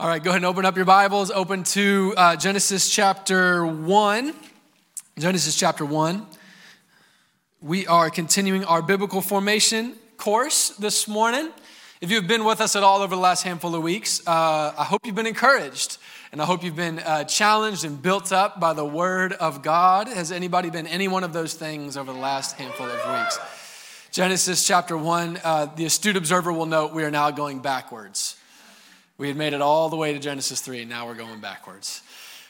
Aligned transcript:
All 0.00 0.08
right, 0.08 0.24
go 0.24 0.30
ahead 0.30 0.38
and 0.38 0.46
open 0.46 0.64
up 0.64 0.76
your 0.76 0.86
Bibles. 0.86 1.30
Open 1.30 1.62
to 1.62 2.14
uh, 2.16 2.34
Genesis 2.34 2.88
chapter 2.88 3.66
1. 3.66 4.34
Genesis 5.18 5.54
chapter 5.54 5.84
1. 5.84 6.26
We 7.60 7.86
are 7.86 8.08
continuing 8.08 8.64
our 8.64 8.80
biblical 8.80 9.20
formation 9.20 9.96
course 10.16 10.70
this 10.70 11.06
morning. 11.06 11.50
If 12.00 12.10
you've 12.10 12.26
been 12.26 12.46
with 12.46 12.62
us 12.62 12.76
at 12.76 12.82
all 12.82 13.02
over 13.02 13.14
the 13.14 13.20
last 13.20 13.42
handful 13.42 13.74
of 13.74 13.82
weeks, 13.82 14.26
uh, 14.26 14.72
I 14.74 14.84
hope 14.84 15.04
you've 15.04 15.14
been 15.14 15.26
encouraged 15.26 15.98
and 16.32 16.40
I 16.40 16.46
hope 16.46 16.64
you've 16.64 16.74
been 16.74 17.00
uh, 17.00 17.24
challenged 17.24 17.84
and 17.84 18.00
built 18.00 18.32
up 18.32 18.58
by 18.58 18.72
the 18.72 18.86
Word 18.86 19.34
of 19.34 19.60
God. 19.60 20.08
Has 20.08 20.32
anybody 20.32 20.70
been 20.70 20.86
any 20.86 21.08
one 21.08 21.24
of 21.24 21.34
those 21.34 21.52
things 21.52 21.98
over 21.98 22.10
the 22.10 22.18
last 22.18 22.56
handful 22.56 22.86
of 22.86 23.18
weeks? 23.18 23.38
Genesis 24.12 24.66
chapter 24.66 24.96
1, 24.96 25.40
uh, 25.44 25.66
the 25.66 25.84
astute 25.84 26.16
observer 26.16 26.54
will 26.54 26.64
note 26.64 26.94
we 26.94 27.04
are 27.04 27.10
now 27.10 27.30
going 27.30 27.58
backwards. 27.58 28.39
We 29.20 29.28
had 29.28 29.36
made 29.36 29.52
it 29.52 29.60
all 29.60 29.90
the 29.90 29.96
way 29.96 30.14
to 30.14 30.18
Genesis 30.18 30.62
3, 30.62 30.80
and 30.80 30.88
now 30.88 31.06
we're 31.06 31.14
going 31.14 31.40
backwards. 31.40 32.00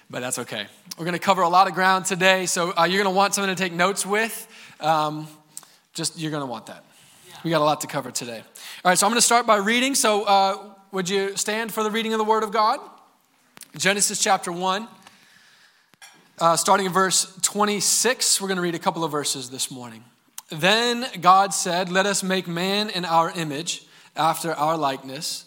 But 0.08 0.20
that's 0.20 0.38
okay. 0.38 0.68
We're 0.96 1.04
going 1.04 1.14
to 1.14 1.18
cover 1.18 1.42
a 1.42 1.48
lot 1.48 1.66
of 1.66 1.74
ground 1.74 2.04
today, 2.04 2.46
so 2.46 2.72
uh, 2.78 2.84
you're 2.84 3.02
going 3.02 3.12
to 3.12 3.16
want 3.16 3.34
something 3.34 3.52
to 3.52 3.60
take 3.60 3.72
notes 3.72 4.06
with. 4.06 4.46
Um, 4.78 5.26
just, 5.94 6.16
you're 6.16 6.30
going 6.30 6.44
to 6.44 6.46
want 6.46 6.66
that. 6.66 6.84
We 7.42 7.50
got 7.50 7.60
a 7.60 7.64
lot 7.64 7.80
to 7.80 7.88
cover 7.88 8.12
today. 8.12 8.38
All 8.38 8.88
right, 8.88 8.96
so 8.96 9.04
I'm 9.04 9.10
going 9.10 9.18
to 9.18 9.26
start 9.26 9.48
by 9.48 9.56
reading. 9.56 9.96
So, 9.96 10.22
uh, 10.22 10.74
would 10.92 11.08
you 11.08 11.36
stand 11.36 11.74
for 11.74 11.82
the 11.82 11.90
reading 11.90 12.12
of 12.12 12.18
the 12.18 12.24
Word 12.24 12.44
of 12.44 12.52
God? 12.52 12.78
Genesis 13.76 14.22
chapter 14.22 14.52
1, 14.52 14.86
uh, 16.38 16.54
starting 16.54 16.86
in 16.86 16.92
verse 16.92 17.36
26. 17.42 18.40
We're 18.40 18.46
going 18.46 18.58
to 18.58 18.62
read 18.62 18.76
a 18.76 18.78
couple 18.78 19.02
of 19.02 19.10
verses 19.10 19.50
this 19.50 19.72
morning. 19.72 20.04
Then 20.50 21.04
God 21.20 21.52
said, 21.52 21.90
Let 21.90 22.06
us 22.06 22.22
make 22.22 22.46
man 22.46 22.90
in 22.90 23.04
our 23.04 23.32
image, 23.32 23.82
after 24.14 24.52
our 24.52 24.76
likeness 24.76 25.46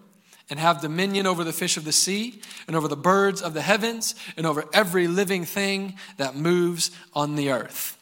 and 0.51 0.59
have 0.59 0.81
dominion 0.81 1.25
over 1.25 1.43
the 1.43 1.53
fish 1.53 1.77
of 1.77 1.85
the 1.85 1.91
sea, 1.91 2.41
and 2.67 2.75
over 2.75 2.87
the 2.87 2.97
birds 2.97 3.41
of 3.41 3.55
the 3.55 3.61
heavens, 3.61 4.13
and 4.35 4.45
over 4.45 4.65
every 4.73 5.07
living 5.07 5.45
thing 5.45 5.95
that 6.17 6.35
moves 6.35 6.91
on 7.13 7.35
the 7.35 7.49
earth. 7.49 7.97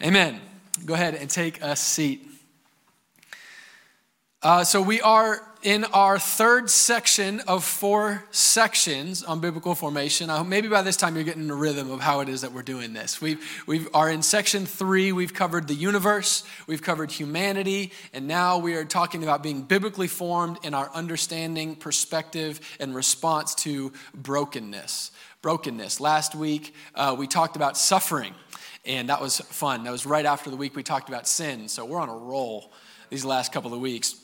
Amen. 0.00 0.40
Go 0.84 0.94
ahead 0.94 1.14
and 1.14 1.28
take 1.28 1.60
a 1.62 1.74
seat. 1.74 2.24
Uh, 4.42 4.62
so, 4.62 4.80
we 4.80 5.00
are 5.00 5.47
in 5.62 5.84
our 5.86 6.18
third 6.18 6.70
section 6.70 7.40
of 7.40 7.64
four 7.64 8.22
sections 8.30 9.24
on 9.24 9.40
biblical 9.40 9.74
formation. 9.74 10.30
Uh, 10.30 10.44
maybe 10.44 10.68
by 10.68 10.82
this 10.82 10.96
time 10.96 11.16
you're 11.16 11.24
getting 11.24 11.48
the 11.48 11.54
rhythm 11.54 11.90
of 11.90 12.00
how 12.00 12.20
it 12.20 12.28
is 12.28 12.42
that 12.42 12.52
we're 12.52 12.62
doing 12.62 12.92
this. 12.92 13.20
We 13.20 13.38
we 13.66 13.86
are 13.92 14.08
in 14.08 14.22
section 14.22 14.66
three. 14.66 15.10
We've 15.10 15.34
covered 15.34 15.66
the 15.66 15.74
universe, 15.74 16.44
we've 16.68 16.82
covered 16.82 17.10
humanity, 17.10 17.92
and 18.12 18.28
now 18.28 18.58
we 18.58 18.74
are 18.74 18.84
talking 18.84 19.24
about 19.24 19.42
being 19.42 19.62
biblically 19.62 20.06
formed 20.06 20.58
in 20.62 20.74
our 20.74 20.90
understanding, 20.94 21.74
perspective, 21.74 22.60
and 22.78 22.94
response 22.94 23.54
to 23.56 23.92
brokenness. 24.14 25.10
Brokenness. 25.42 26.00
Last 26.00 26.34
week 26.36 26.74
uh, 26.94 27.16
we 27.18 27.26
talked 27.26 27.56
about 27.56 27.76
suffering, 27.76 28.34
and 28.84 29.08
that 29.08 29.20
was 29.20 29.38
fun. 29.38 29.84
That 29.84 29.92
was 29.92 30.06
right 30.06 30.26
after 30.26 30.50
the 30.50 30.56
week 30.56 30.76
we 30.76 30.84
talked 30.84 31.08
about 31.08 31.26
sin. 31.26 31.68
So 31.68 31.84
we're 31.84 32.00
on 32.00 32.08
a 32.08 32.16
roll 32.16 32.72
these 33.10 33.24
last 33.24 33.52
couple 33.52 33.74
of 33.74 33.80
weeks. 33.80 34.14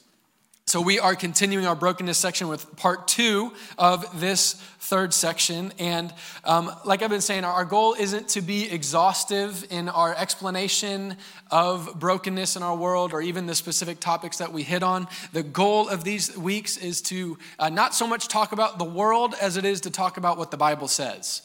So, 0.66 0.80
we 0.80 0.98
are 0.98 1.14
continuing 1.14 1.66
our 1.66 1.76
brokenness 1.76 2.16
section 2.16 2.48
with 2.48 2.74
part 2.76 3.06
two 3.06 3.52
of 3.76 4.18
this 4.18 4.54
third 4.80 5.12
section. 5.12 5.72
And 5.78 6.12
um, 6.42 6.70
like 6.86 7.02
I've 7.02 7.10
been 7.10 7.20
saying, 7.20 7.44
our 7.44 7.66
goal 7.66 7.94
isn't 7.98 8.28
to 8.30 8.40
be 8.40 8.70
exhaustive 8.70 9.66
in 9.70 9.90
our 9.90 10.14
explanation 10.14 11.18
of 11.50 12.00
brokenness 12.00 12.56
in 12.56 12.62
our 12.62 12.74
world 12.74 13.12
or 13.12 13.20
even 13.20 13.46
the 13.46 13.54
specific 13.54 14.00
topics 14.00 14.38
that 14.38 14.54
we 14.54 14.62
hit 14.62 14.82
on. 14.82 15.06
The 15.32 15.42
goal 15.42 15.88
of 15.88 16.02
these 16.02 16.36
weeks 16.36 16.78
is 16.78 17.02
to 17.02 17.36
uh, 17.58 17.68
not 17.68 17.94
so 17.94 18.06
much 18.06 18.28
talk 18.28 18.52
about 18.52 18.78
the 18.78 18.84
world 18.84 19.34
as 19.40 19.58
it 19.58 19.66
is 19.66 19.82
to 19.82 19.90
talk 19.90 20.16
about 20.16 20.38
what 20.38 20.50
the 20.50 20.56
Bible 20.56 20.88
says. 20.88 21.42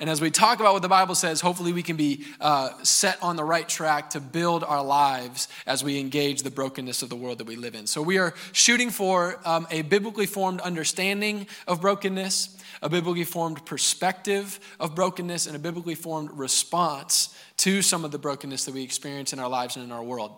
And 0.00 0.08
as 0.08 0.18
we 0.22 0.30
talk 0.30 0.60
about 0.60 0.72
what 0.72 0.80
the 0.80 0.88
Bible 0.88 1.14
says, 1.14 1.42
hopefully 1.42 1.74
we 1.74 1.82
can 1.82 1.96
be 1.96 2.24
uh, 2.40 2.70
set 2.82 3.22
on 3.22 3.36
the 3.36 3.44
right 3.44 3.68
track 3.68 4.10
to 4.10 4.20
build 4.20 4.64
our 4.64 4.82
lives 4.82 5.46
as 5.66 5.84
we 5.84 6.00
engage 6.00 6.42
the 6.42 6.50
brokenness 6.50 7.02
of 7.02 7.10
the 7.10 7.16
world 7.16 7.36
that 7.36 7.46
we 7.46 7.54
live 7.54 7.74
in. 7.74 7.86
So 7.86 8.00
we 8.00 8.16
are 8.16 8.32
shooting 8.52 8.88
for 8.88 9.38
um, 9.44 9.66
a 9.70 9.82
biblically 9.82 10.24
formed 10.24 10.62
understanding 10.62 11.46
of 11.68 11.82
brokenness, 11.82 12.56
a 12.80 12.88
biblically 12.88 13.24
formed 13.24 13.66
perspective 13.66 14.58
of 14.80 14.94
brokenness, 14.94 15.46
and 15.46 15.54
a 15.54 15.58
biblically 15.58 15.94
formed 15.94 16.30
response 16.32 17.36
to 17.58 17.82
some 17.82 18.02
of 18.02 18.10
the 18.10 18.18
brokenness 18.18 18.64
that 18.64 18.72
we 18.72 18.82
experience 18.82 19.34
in 19.34 19.38
our 19.38 19.50
lives 19.50 19.76
and 19.76 19.84
in 19.84 19.92
our 19.92 20.02
world. 20.02 20.32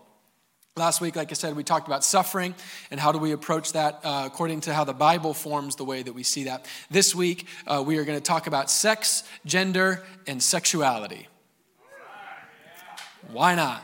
Last 0.75 1.01
week, 1.01 1.15
like 1.15 1.29
I 1.29 1.35
said, 1.35 1.55
we 1.55 1.63
talked 1.63 1.85
about 1.85 2.03
suffering 2.03 2.55
and 2.89 2.99
how 2.99 3.11
do 3.11 3.19
we 3.19 3.31
approach 3.31 3.73
that 3.73 3.99
uh, 4.03 4.23
according 4.25 4.61
to 4.61 4.73
how 4.73 4.83
the 4.83 4.93
Bible 4.93 5.35
forms 5.35 5.75
the 5.75 5.85
way 5.85 6.01
that 6.01 6.13
we 6.13 6.23
see 6.23 6.45
that. 6.45 6.65
This 6.89 7.13
week, 7.13 7.45
uh, 7.67 7.83
we 7.85 7.99
are 7.99 8.03
going 8.03 8.17
to 8.17 8.23
talk 8.23 8.47
about 8.47 8.71
sex, 8.71 9.23
gender, 9.45 10.01
and 10.25 10.41
sexuality. 10.41 11.27
Why 13.31 13.53
not? 13.53 13.83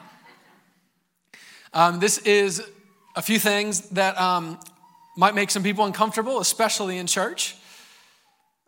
Um, 1.76 2.00
this 2.00 2.18
is 2.18 2.68
a 3.16 3.22
few 3.22 3.38
things 3.38 3.90
that 3.90 4.20
um, 4.20 4.60
might 5.16 5.36
make 5.36 5.52
some 5.52 5.62
people 5.62 5.86
uncomfortable, 5.86 6.40
especially 6.40 6.98
in 6.98 7.06
church. 7.06 7.56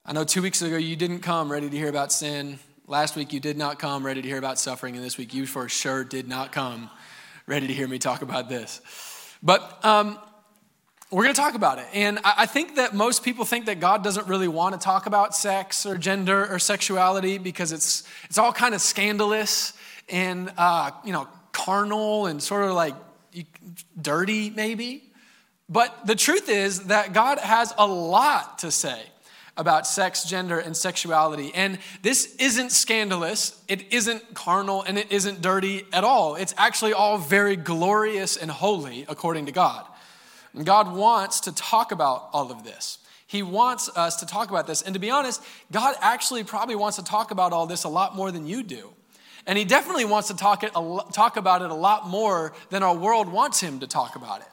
I 0.06 0.14
know 0.14 0.26
two 0.26 0.44
weeks 0.44 0.62
ago 0.62 0.78
you 0.78 0.96
didn't 0.96 1.22
come 1.22 1.52
ready 1.52 1.72
to 1.72 1.76
hear 1.76 1.90
about 1.90 2.12
sin. 2.12 2.60
Last 2.86 3.16
week 3.16 3.34
you 3.34 3.40
did 3.40 3.58
not 3.58 3.80
come 3.80 4.06
ready 4.06 4.22
to 4.22 4.28
hear 4.28 4.38
about 4.38 4.60
suffering, 4.60 4.96
and 4.96 5.04
this 5.04 5.18
week 5.18 5.34
you 5.34 5.48
for 5.48 5.68
sure 5.68 6.04
did 6.04 6.28
not 6.28 6.52
come 6.52 6.92
ready 7.52 7.68
to 7.68 7.74
hear 7.74 7.86
me 7.86 8.00
talk 8.00 8.22
about 8.22 8.48
this. 8.48 8.80
But 9.44 9.84
um, 9.84 10.18
we're 11.12 11.24
going 11.24 11.36
to 11.36 11.42
talk 11.42 11.54
about 11.54 11.80
it. 11.80 11.88
And 11.94 12.18
I 12.24 12.46
think 12.46 12.78
that 12.78 12.96
most 12.96 13.26
people 13.26 13.44
think 13.44 13.66
that 13.66 13.82
God 13.82 14.06
doesn't 14.06 14.26
really 14.28 14.48
want 14.48 14.74
to 14.74 14.80
talk 14.80 15.06
about 15.06 15.36
sex 15.36 15.86
or 15.86 15.98
gender 15.98 16.48
or 16.50 16.60
sexuality 16.60 17.40
because 17.40 17.74
it's, 17.74 18.08
it's 18.24 18.38
all 18.38 18.54
kind 18.54 18.74
of 18.74 18.80
scandalous 18.80 19.74
and, 20.08 20.50
uh, 20.58 20.92
you 21.04 21.12
know, 21.12 21.28
carnal 21.52 22.28
and 22.28 22.42
sort 22.42 22.64
of 22.64 22.72
like 22.72 22.96
dirty, 24.02 24.50
maybe. 24.50 25.04
But 25.68 26.08
the 26.08 26.16
truth 26.16 26.48
is 26.48 26.86
that 26.86 27.12
God 27.12 27.38
has 27.38 27.74
a 27.78 27.86
lot 27.86 28.60
to 28.60 28.72
say 28.72 29.02
about 29.58 29.86
sex, 29.86 30.24
gender, 30.24 30.60
and 30.60 30.76
sexuality. 30.76 31.52
And 31.54 31.78
this 32.02 32.36
isn't 32.38 32.72
scandalous, 32.72 33.62
it 33.68 33.92
isn't 33.94 34.34
carnal, 34.34 34.84
and 34.84 34.98
it 34.98 35.12
isn't 35.12 35.42
dirty 35.42 35.86
at 35.92 36.04
all. 36.04 36.36
It's 36.36 36.54
actually 36.58 36.94
all 36.94 37.18
very 37.18 37.56
glorious 37.56 38.38
and 38.38 38.50
holy 38.50 39.06
according 39.08 39.46
to 39.48 39.52
God. 39.52 39.86
And 40.54 40.66
God 40.66 40.94
wants 40.94 41.42
to 41.42 41.56
talk 41.56 41.92
about 41.92 42.30
all 42.34 42.52
of 42.52 42.64
this. 42.64 42.98
He 43.28 43.44
wants 43.44 43.90
us 43.96 44.18
to 44.18 44.26
talk 44.26 44.50
about 44.50 44.68
this. 44.68 44.82
And 44.82 44.94
to 44.94 45.00
be 45.00 45.10
honest, 45.10 45.42
God 45.72 45.96
actually 46.02 46.44
probably 46.44 46.76
wants 46.76 46.98
to 46.98 47.04
talk 47.04 47.32
about 47.32 47.54
all 47.54 47.66
this 47.66 47.86
a 47.86 47.90
lot 47.90 48.16
more 48.16 48.32
than 48.32 48.46
you 48.46 48.62
do. 48.62 48.92
And 49.48 49.58
He 49.58 49.64
definitely 49.64 50.06
wants 50.06 50.28
to 50.28 50.36
talk, 50.36 50.64
it, 50.64 50.74
talk 51.14 51.38
about 51.38 51.62
it 51.62 51.72
a 51.72 51.76
lot 51.76 52.08
more 52.08 52.54
than 52.70 52.84
our 52.84 52.96
world 52.96 53.32
wants 53.32 53.62
Him 53.62 53.80
to 53.80 53.88
talk 53.88 54.16
about 54.16 54.42
it. 54.42 54.48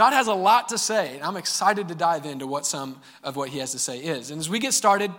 God 0.00 0.14
has 0.14 0.28
a 0.28 0.34
lot 0.34 0.70
to 0.70 0.78
say, 0.78 1.16
and 1.16 1.22
I'm 1.22 1.36
excited 1.36 1.88
to 1.88 1.94
dive 1.94 2.24
into 2.24 2.46
what 2.46 2.64
some 2.64 3.02
of 3.22 3.36
what 3.36 3.50
He 3.50 3.58
has 3.58 3.72
to 3.72 3.78
say 3.78 3.98
is. 3.98 4.30
And 4.30 4.40
as 4.40 4.48
we 4.48 4.58
get 4.58 4.72
started, 4.72 5.10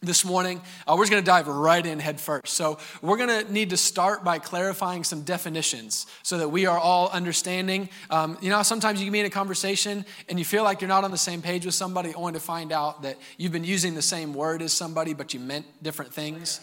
this 0.00 0.24
morning, 0.24 0.60
uh, 0.88 0.94
we're 0.96 1.04
just 1.04 1.12
going 1.12 1.22
to 1.22 1.26
dive 1.26 1.46
right 1.46 1.84
in 1.86 2.00
head 2.00 2.20
first. 2.20 2.54
So, 2.54 2.78
we're 3.00 3.16
going 3.16 3.44
to 3.44 3.52
need 3.52 3.70
to 3.70 3.76
start 3.76 4.24
by 4.24 4.40
clarifying 4.40 5.04
some 5.04 5.22
definitions 5.22 6.06
so 6.24 6.38
that 6.38 6.48
we 6.48 6.66
are 6.66 6.78
all 6.78 7.08
understanding. 7.10 7.90
Um, 8.10 8.38
you 8.40 8.50
know, 8.50 8.62
sometimes 8.64 8.98
you 9.00 9.06
can 9.06 9.12
be 9.12 9.20
in 9.20 9.26
a 9.26 9.30
conversation 9.30 10.04
and 10.28 10.36
you 10.36 10.44
feel 10.44 10.64
like 10.64 10.80
you're 10.80 10.88
not 10.88 11.04
on 11.04 11.12
the 11.12 11.18
same 11.18 11.40
page 11.40 11.64
with 11.64 11.74
somebody, 11.74 12.12
only 12.14 12.32
to 12.32 12.40
find 12.40 12.72
out 12.72 13.02
that 13.02 13.18
you've 13.36 13.52
been 13.52 13.64
using 13.64 13.94
the 13.94 14.02
same 14.02 14.34
word 14.34 14.62
as 14.62 14.72
somebody, 14.72 15.14
but 15.14 15.32
you 15.32 15.38
meant 15.38 15.64
different 15.80 16.12
things 16.12 16.60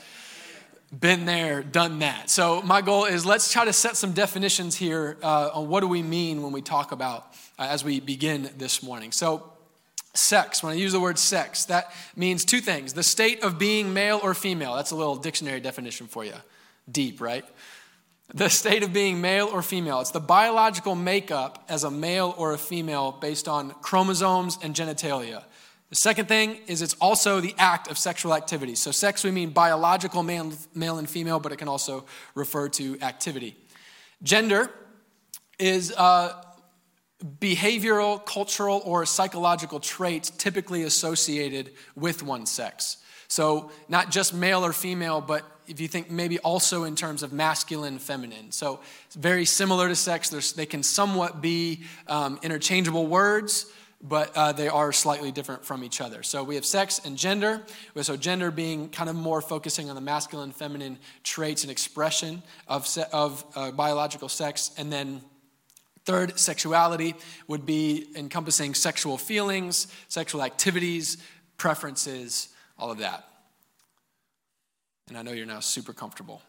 been 0.97 1.25
there, 1.25 1.63
done 1.63 1.99
that. 1.99 2.29
So, 2.29 2.61
my 2.61 2.81
goal 2.81 3.05
is 3.05 3.25
let's 3.25 3.51
try 3.51 3.65
to 3.65 3.73
set 3.73 3.97
some 3.97 4.13
definitions 4.13 4.75
here 4.75 5.17
uh, 5.21 5.51
on 5.53 5.67
what 5.67 5.81
do 5.81 5.87
we 5.87 6.03
mean 6.03 6.41
when 6.41 6.51
we 6.51 6.61
talk 6.61 6.91
about 6.91 7.33
uh, 7.57 7.67
as 7.69 7.83
we 7.83 7.99
begin 7.99 8.49
this 8.57 8.83
morning. 8.83 9.11
So, 9.11 9.51
sex, 10.13 10.63
when 10.63 10.73
I 10.73 10.75
use 10.75 10.93
the 10.93 10.99
word 10.99 11.19
sex, 11.19 11.65
that 11.65 11.91
means 12.15 12.45
two 12.45 12.61
things 12.61 12.93
the 12.93 13.03
state 13.03 13.43
of 13.43 13.59
being 13.59 13.93
male 13.93 14.19
or 14.23 14.33
female. 14.33 14.75
That's 14.75 14.91
a 14.91 14.95
little 14.95 15.15
dictionary 15.15 15.59
definition 15.59 16.07
for 16.07 16.23
you. 16.23 16.33
Deep, 16.89 17.19
right? 17.19 17.45
The 18.33 18.49
state 18.49 18.83
of 18.83 18.91
being 18.91 19.21
male 19.21 19.47
or 19.47 19.61
female. 19.61 20.01
It's 20.01 20.11
the 20.11 20.19
biological 20.19 20.95
makeup 20.95 21.63
as 21.69 21.83
a 21.83 21.91
male 21.91 22.33
or 22.37 22.53
a 22.53 22.57
female 22.57 23.11
based 23.11 23.47
on 23.47 23.71
chromosomes 23.81 24.57
and 24.63 24.75
genitalia. 24.75 25.43
The 25.89 25.95
second 25.95 26.27
thing 26.27 26.59
is 26.67 26.81
it's 26.81 26.95
also 26.95 27.39
the 27.39 27.53
act 27.57 27.89
of 27.89 27.97
sexual 27.97 28.33
activity. 28.33 28.75
So, 28.75 28.91
sex, 28.91 29.23
we 29.23 29.31
mean 29.31 29.51
biological 29.51 30.23
male, 30.23 30.51
male 30.73 30.97
and 30.97 31.09
female, 31.09 31.39
but 31.39 31.51
it 31.51 31.57
can 31.57 31.67
also 31.67 32.05
refer 32.33 32.69
to 32.69 32.99
activity. 33.01 33.55
Gender 34.23 34.71
is 35.59 35.93
uh, 35.95 36.41
behavioral, 37.39 38.25
cultural, 38.25 38.81
or 38.83 39.05
psychological 39.05 39.79
traits 39.79 40.31
typically 40.31 40.83
associated 40.83 41.71
with 41.95 42.23
one 42.23 42.45
sex. 42.45 42.97
So, 43.27 43.71
not 43.87 44.09
just 44.09 44.33
male 44.33 44.65
or 44.65 44.73
female, 44.73 45.21
but 45.21 45.43
if 45.67 45.79
you 45.79 45.87
think 45.87 46.09
maybe 46.11 46.39
also 46.39 46.83
in 46.83 46.95
terms 46.95 47.23
of 47.23 47.31
masculine, 47.31 47.99
feminine. 47.99 48.51
So, 48.51 48.79
it's 49.05 49.15
very 49.15 49.45
similar 49.45 49.87
to 49.87 49.95
sex. 49.95 50.51
They 50.51 50.65
can 50.65 50.81
somewhat 50.81 51.41
be 51.41 51.83
um, 52.07 52.39
interchangeable 52.41 53.05
words, 53.05 53.67
but 54.07 54.35
uh, 54.35 54.51
they 54.51 54.67
are 54.67 54.91
slightly 54.91 55.31
different 55.31 55.65
from 55.65 55.83
each 55.83 56.01
other. 56.01 56.23
So, 56.23 56.43
we 56.43 56.55
have 56.55 56.65
sex 56.65 57.01
and 57.03 57.17
gender. 57.17 57.61
So, 58.01 58.15
gender 58.15 58.51
being 58.51 58.89
kind 58.89 59.09
of 59.09 59.15
more 59.15 59.41
focusing 59.41 59.89
on 59.89 59.95
the 59.95 60.01
masculine, 60.01 60.51
feminine 60.51 60.99
traits 61.23 61.63
and 61.63 61.71
expression 61.71 62.43
of, 62.67 62.87
se- 62.87 63.05
of 63.11 63.43
uh, 63.55 63.71
biological 63.71 64.29
sex. 64.29 64.71
And 64.77 64.91
then 64.91 65.21
Third, 66.05 66.37
sexuality 66.39 67.15
would 67.47 67.65
be 67.65 68.05
encompassing 68.15 68.75
sexual 68.75 69.17
feelings, 69.17 69.87
sexual 70.07 70.43
activities, 70.43 71.17
preferences, 71.57 72.49
all 72.77 72.91
of 72.91 72.99
that. 72.99 73.27
And 75.07 75.17
I 75.17 75.23
know 75.23 75.31
you're 75.31 75.47
now 75.47 75.61
super 75.61 75.93
comfortable. 75.93 76.43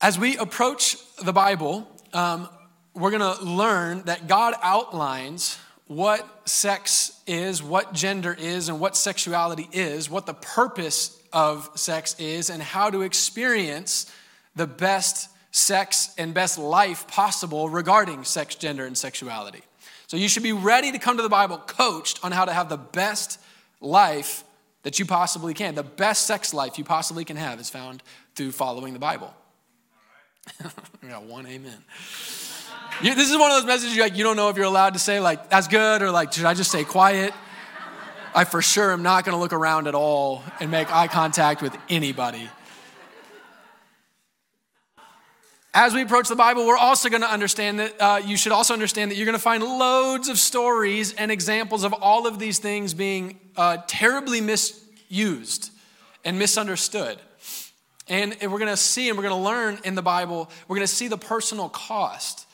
As 0.00 0.16
we 0.16 0.36
approach 0.36 0.96
the 1.24 1.32
Bible, 1.32 1.88
um, 2.12 2.48
we're 2.94 3.10
going 3.10 3.36
to 3.36 3.44
learn 3.44 4.02
that 4.04 4.28
God 4.28 4.54
outlines 4.62 5.58
what 5.86 6.48
sex 6.48 7.20
is, 7.26 7.62
what 7.62 7.92
gender 7.92 8.34
is, 8.38 8.68
and 8.68 8.80
what 8.80 8.96
sexuality 8.96 9.68
is, 9.72 10.08
what 10.08 10.26
the 10.26 10.34
purpose 10.34 11.20
of 11.32 11.68
sex 11.74 12.18
is, 12.18 12.48
and 12.48 12.62
how 12.62 12.90
to 12.90 13.02
experience 13.02 14.10
the 14.56 14.66
best 14.66 15.28
sex 15.50 16.14
and 16.16 16.32
best 16.32 16.58
life 16.58 17.06
possible 17.06 17.68
regarding 17.68 18.24
sex, 18.24 18.54
gender, 18.54 18.86
and 18.86 18.96
sexuality. 18.96 19.62
So 20.06 20.16
you 20.16 20.28
should 20.28 20.42
be 20.42 20.52
ready 20.52 20.92
to 20.92 20.98
come 20.98 21.16
to 21.16 21.22
the 21.22 21.28
Bible 21.28 21.58
coached 21.58 22.24
on 22.24 22.32
how 22.32 22.44
to 22.44 22.52
have 22.52 22.68
the 22.68 22.76
best 22.76 23.40
life 23.80 24.44
that 24.84 24.98
you 24.98 25.06
possibly 25.06 25.54
can. 25.54 25.74
The 25.74 25.82
best 25.82 26.26
sex 26.26 26.54
life 26.54 26.78
you 26.78 26.84
possibly 26.84 27.24
can 27.24 27.36
have 27.36 27.60
is 27.60 27.70
found 27.70 28.02
through 28.34 28.52
following 28.52 28.92
the 28.92 28.98
Bible. 28.98 29.34
we 31.02 31.08
got 31.08 31.24
one 31.24 31.46
amen. 31.46 31.76
You, 33.02 33.14
this 33.14 33.30
is 33.30 33.36
one 33.36 33.50
of 33.50 33.56
those 33.58 33.66
messages 33.66 33.96
you 33.96 34.02
like 34.02 34.16
you 34.16 34.24
don't 34.24 34.36
know 34.36 34.48
if 34.48 34.56
you're 34.56 34.66
allowed 34.66 34.92
to 34.94 34.98
say 34.98 35.20
like 35.20 35.50
that's 35.50 35.68
good 35.68 36.02
or 36.02 36.10
like 36.10 36.32
should 36.32 36.44
I 36.44 36.54
just 36.54 36.70
stay 36.70 36.84
quiet? 36.84 37.32
I 38.34 38.44
for 38.44 38.62
sure 38.62 38.92
am 38.92 39.02
not 39.02 39.24
going 39.24 39.34
to 39.34 39.40
look 39.40 39.52
around 39.52 39.86
at 39.86 39.94
all 39.94 40.42
and 40.60 40.70
make 40.70 40.92
eye 40.92 41.08
contact 41.08 41.62
with 41.62 41.76
anybody. 41.88 42.48
as 45.74 45.92
we 45.92 46.02
approach 46.02 46.28
the 46.28 46.36
Bible, 46.36 46.66
we're 46.66 46.76
also 46.76 47.08
going 47.08 47.22
to 47.22 47.30
understand 47.30 47.80
that 47.80 48.00
uh, 48.00 48.20
you 48.24 48.36
should 48.36 48.52
also 48.52 48.72
understand 48.72 49.10
that 49.10 49.16
you're 49.16 49.26
going 49.26 49.36
to 49.36 49.42
find 49.42 49.62
loads 49.62 50.28
of 50.28 50.38
stories 50.38 51.12
and 51.14 51.32
examples 51.32 51.82
of 51.82 51.92
all 51.92 52.28
of 52.28 52.38
these 52.38 52.60
things 52.60 52.94
being 52.94 53.40
uh, 53.56 53.78
terribly 53.88 54.40
misused 54.40 55.72
and 56.24 56.38
misunderstood. 56.38 57.18
And 58.08 58.36
we're 58.42 58.58
going 58.58 58.66
to 58.66 58.76
see 58.76 59.08
and 59.08 59.16
we're 59.16 59.24
going 59.24 59.42
to 59.42 59.44
learn 59.44 59.78
in 59.84 59.94
the 59.94 60.02
Bible, 60.02 60.50
we're 60.68 60.76
going 60.76 60.86
to 60.86 60.92
see 60.92 61.08
the 61.08 61.18
personal 61.18 61.68
cost 61.68 62.46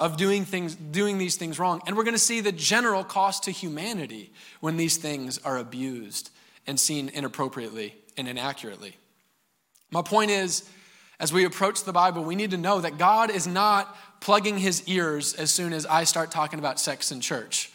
of 0.00 0.16
doing 0.16 0.44
things 0.44 0.74
doing 0.74 1.18
these 1.18 1.36
things 1.36 1.56
wrong 1.56 1.80
and 1.86 1.96
we're 1.96 2.02
going 2.02 2.16
to 2.16 2.18
see 2.18 2.40
the 2.40 2.50
general 2.50 3.04
cost 3.04 3.44
to 3.44 3.52
humanity 3.52 4.32
when 4.58 4.76
these 4.76 4.96
things 4.96 5.38
are 5.44 5.56
abused 5.56 6.30
and 6.66 6.80
seen 6.80 7.08
inappropriately 7.10 7.94
and 8.16 8.26
inaccurately 8.26 8.96
my 9.92 10.02
point 10.02 10.32
is 10.32 10.68
as 11.20 11.32
we 11.32 11.44
approach 11.44 11.84
the 11.84 11.92
Bible, 11.92 12.24
we 12.24 12.34
need 12.34 12.50
to 12.50 12.56
know 12.56 12.80
that 12.80 12.98
God 12.98 13.30
is 13.30 13.46
not 13.46 13.96
plugging 14.20 14.58
his 14.58 14.86
ears 14.88 15.34
as 15.34 15.50
soon 15.50 15.72
as 15.72 15.86
I 15.86 16.04
start 16.04 16.30
talking 16.30 16.58
about 16.58 16.80
sex 16.80 17.12
in 17.12 17.20
church. 17.20 17.70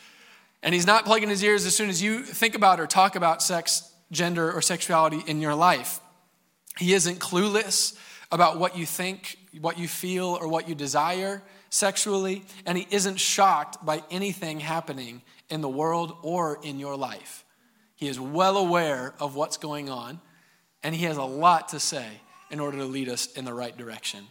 And 0.62 0.74
he's 0.74 0.86
not 0.86 1.06
plugging 1.06 1.30
his 1.30 1.44
ears 1.44 1.66
as 1.66 1.76
soon 1.76 1.90
as 1.90 2.04
you 2.04 2.24
think 2.24 2.56
about 2.56 2.82
or 2.82 2.88
talk 2.88 3.16
about 3.16 3.42
sex, 3.42 3.94
gender, 4.12 4.52
or 4.52 4.62
sexuality 4.62 5.24
in 5.26 5.40
your 5.40 5.56
life. 5.56 6.02
He 6.80 6.94
isn't 6.94 7.20
clueless 7.20 7.96
about 8.32 8.58
what 8.58 8.78
you 8.78 8.86
think, 8.86 9.38
what 9.60 9.78
you 9.78 9.88
feel, 9.88 10.38
or 10.40 10.48
what 10.48 10.70
you 10.70 10.76
desire 10.76 11.44
sexually, 11.70 12.44
and 12.66 12.78
he 12.78 12.88
isn't 12.90 13.18
shocked 13.18 13.86
by 13.86 14.02
anything 14.10 14.62
happening 14.62 15.22
in 15.50 15.62
the 15.62 15.70
world 15.70 16.16
or 16.22 16.58
in 16.64 16.80
your 16.80 16.96
life. 16.96 17.44
He 17.96 18.08
is 18.08 18.18
well 18.18 18.58
aware 18.58 19.14
of 19.20 19.36
what's 19.36 19.58
going 19.58 19.90
on, 19.90 20.22
and 20.82 20.96
he 20.96 21.04
has 21.04 21.18
a 21.18 21.24
lot 21.24 21.70
to 21.70 21.82
say 21.82 22.08
in 22.50 22.62
order 22.62 22.78
to 22.78 22.86
lead 22.86 23.10
us 23.10 23.28
in 23.34 23.44
the 23.44 23.54
right 23.54 23.76
direction. 23.76 24.26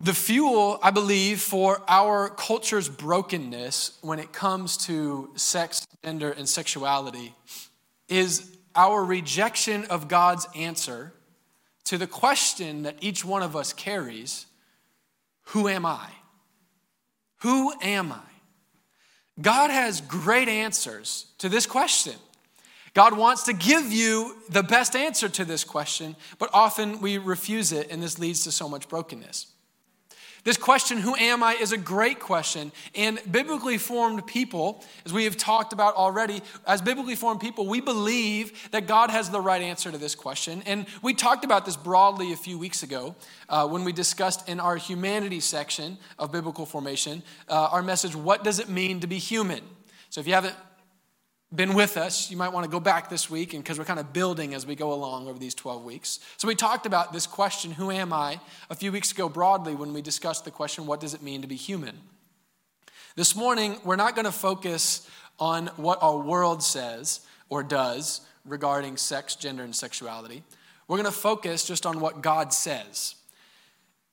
The 0.00 0.14
fuel, 0.14 0.80
I 0.82 0.90
believe, 0.90 1.40
for 1.40 1.82
our 1.88 2.28
culture's 2.28 2.88
brokenness 2.88 3.98
when 4.00 4.18
it 4.18 4.32
comes 4.32 4.76
to 4.86 5.30
sex, 5.36 5.86
gender, 6.04 6.30
and 6.30 6.48
sexuality 6.48 7.34
is 8.08 8.57
our 8.78 9.04
rejection 9.04 9.84
of 9.86 10.06
God's 10.06 10.46
answer 10.54 11.12
to 11.84 11.98
the 11.98 12.06
question 12.06 12.84
that 12.84 12.96
each 13.00 13.24
one 13.24 13.42
of 13.42 13.56
us 13.56 13.72
carries 13.72 14.46
Who 15.46 15.68
am 15.68 15.84
I? 15.84 16.08
Who 17.38 17.72
am 17.82 18.12
I? 18.12 18.20
God 19.40 19.70
has 19.70 20.00
great 20.00 20.48
answers 20.48 21.26
to 21.38 21.48
this 21.48 21.66
question. 21.66 22.14
God 22.94 23.16
wants 23.16 23.44
to 23.44 23.52
give 23.52 23.92
you 23.92 24.36
the 24.48 24.62
best 24.62 24.96
answer 24.96 25.28
to 25.28 25.44
this 25.44 25.64
question, 25.64 26.16
but 26.38 26.50
often 26.52 27.00
we 27.00 27.18
refuse 27.18 27.72
it, 27.72 27.90
and 27.90 28.02
this 28.02 28.18
leads 28.18 28.44
to 28.44 28.52
so 28.52 28.68
much 28.68 28.88
brokenness. 28.88 29.46
This 30.48 30.56
question, 30.56 30.96
who 30.96 31.14
am 31.14 31.42
I, 31.42 31.56
is 31.56 31.72
a 31.72 31.76
great 31.76 32.20
question. 32.20 32.72
And 32.94 33.20
biblically 33.30 33.76
formed 33.76 34.26
people, 34.26 34.82
as 35.04 35.12
we 35.12 35.24
have 35.24 35.36
talked 35.36 35.74
about 35.74 35.94
already, 35.94 36.40
as 36.66 36.80
biblically 36.80 37.16
formed 37.16 37.42
people, 37.42 37.66
we 37.66 37.82
believe 37.82 38.70
that 38.70 38.86
God 38.86 39.10
has 39.10 39.28
the 39.28 39.42
right 39.42 39.60
answer 39.60 39.92
to 39.92 39.98
this 39.98 40.14
question. 40.14 40.62
And 40.64 40.86
we 41.02 41.12
talked 41.12 41.44
about 41.44 41.66
this 41.66 41.76
broadly 41.76 42.32
a 42.32 42.36
few 42.36 42.58
weeks 42.58 42.82
ago 42.82 43.14
uh, 43.50 43.68
when 43.68 43.84
we 43.84 43.92
discussed 43.92 44.48
in 44.48 44.58
our 44.58 44.76
humanity 44.76 45.40
section 45.40 45.98
of 46.18 46.32
biblical 46.32 46.64
formation 46.64 47.22
uh, 47.50 47.68
our 47.70 47.82
message, 47.82 48.16
What 48.16 48.42
Does 48.42 48.58
It 48.58 48.70
Mean 48.70 49.00
to 49.00 49.06
Be 49.06 49.18
Human? 49.18 49.60
So 50.08 50.22
if 50.22 50.26
you 50.26 50.32
haven't 50.32 50.56
been 51.54 51.72
with 51.72 51.96
us, 51.96 52.30
you 52.30 52.36
might 52.36 52.50
want 52.50 52.64
to 52.64 52.70
go 52.70 52.80
back 52.80 53.08
this 53.08 53.30
week 53.30 53.54
and 53.54 53.62
because 53.62 53.78
we're 53.78 53.84
kind 53.84 53.98
of 53.98 54.12
building 54.12 54.54
as 54.54 54.66
we 54.66 54.74
go 54.74 54.92
along 54.92 55.28
over 55.28 55.38
these 55.38 55.54
12 55.54 55.82
weeks. 55.82 56.20
So 56.36 56.46
we 56.46 56.54
talked 56.54 56.84
about 56.84 57.12
this 57.12 57.26
question, 57.26 57.70
who 57.70 57.90
am 57.90 58.12
I, 58.12 58.38
a 58.68 58.74
few 58.74 58.92
weeks 58.92 59.12
ago 59.12 59.28
broadly 59.28 59.74
when 59.74 59.94
we 59.94 60.02
discussed 60.02 60.44
the 60.44 60.50
question, 60.50 60.86
what 60.86 61.00
does 61.00 61.14
it 61.14 61.22
mean 61.22 61.40
to 61.40 61.48
be 61.48 61.56
human? 61.56 61.98
This 63.16 63.34
morning, 63.34 63.78
we're 63.82 63.96
not 63.96 64.14
going 64.14 64.26
to 64.26 64.32
focus 64.32 65.08
on 65.38 65.68
what 65.76 65.98
our 66.02 66.18
world 66.18 66.62
says 66.62 67.20
or 67.48 67.62
does 67.62 68.20
regarding 68.44 68.96
sex, 68.96 69.34
gender, 69.34 69.64
and 69.64 69.74
sexuality. 69.74 70.42
We're 70.86 70.98
going 70.98 71.10
to 71.10 71.18
focus 71.18 71.66
just 71.66 71.86
on 71.86 72.00
what 72.00 72.22
God 72.22 72.52
says. 72.52 73.14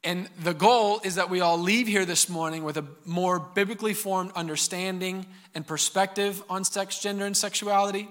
And 0.05 0.29
the 0.43 0.53
goal 0.53 1.01
is 1.03 1.15
that 1.15 1.31
we 1.31 1.41
all 1.41 1.57
leave 1.57 1.87
here 1.87 2.05
this 2.05 2.29
morning 2.29 2.63
with 2.63 2.77
a 2.77 2.85
more 3.05 3.39
biblically 3.39 3.95
formed 3.95 4.31
understanding 4.35 5.25
and 5.55 5.65
perspective 5.65 6.43
on 6.47 6.63
sex, 6.63 6.99
gender, 6.99 7.25
and 7.25 7.35
sexuality. 7.35 8.07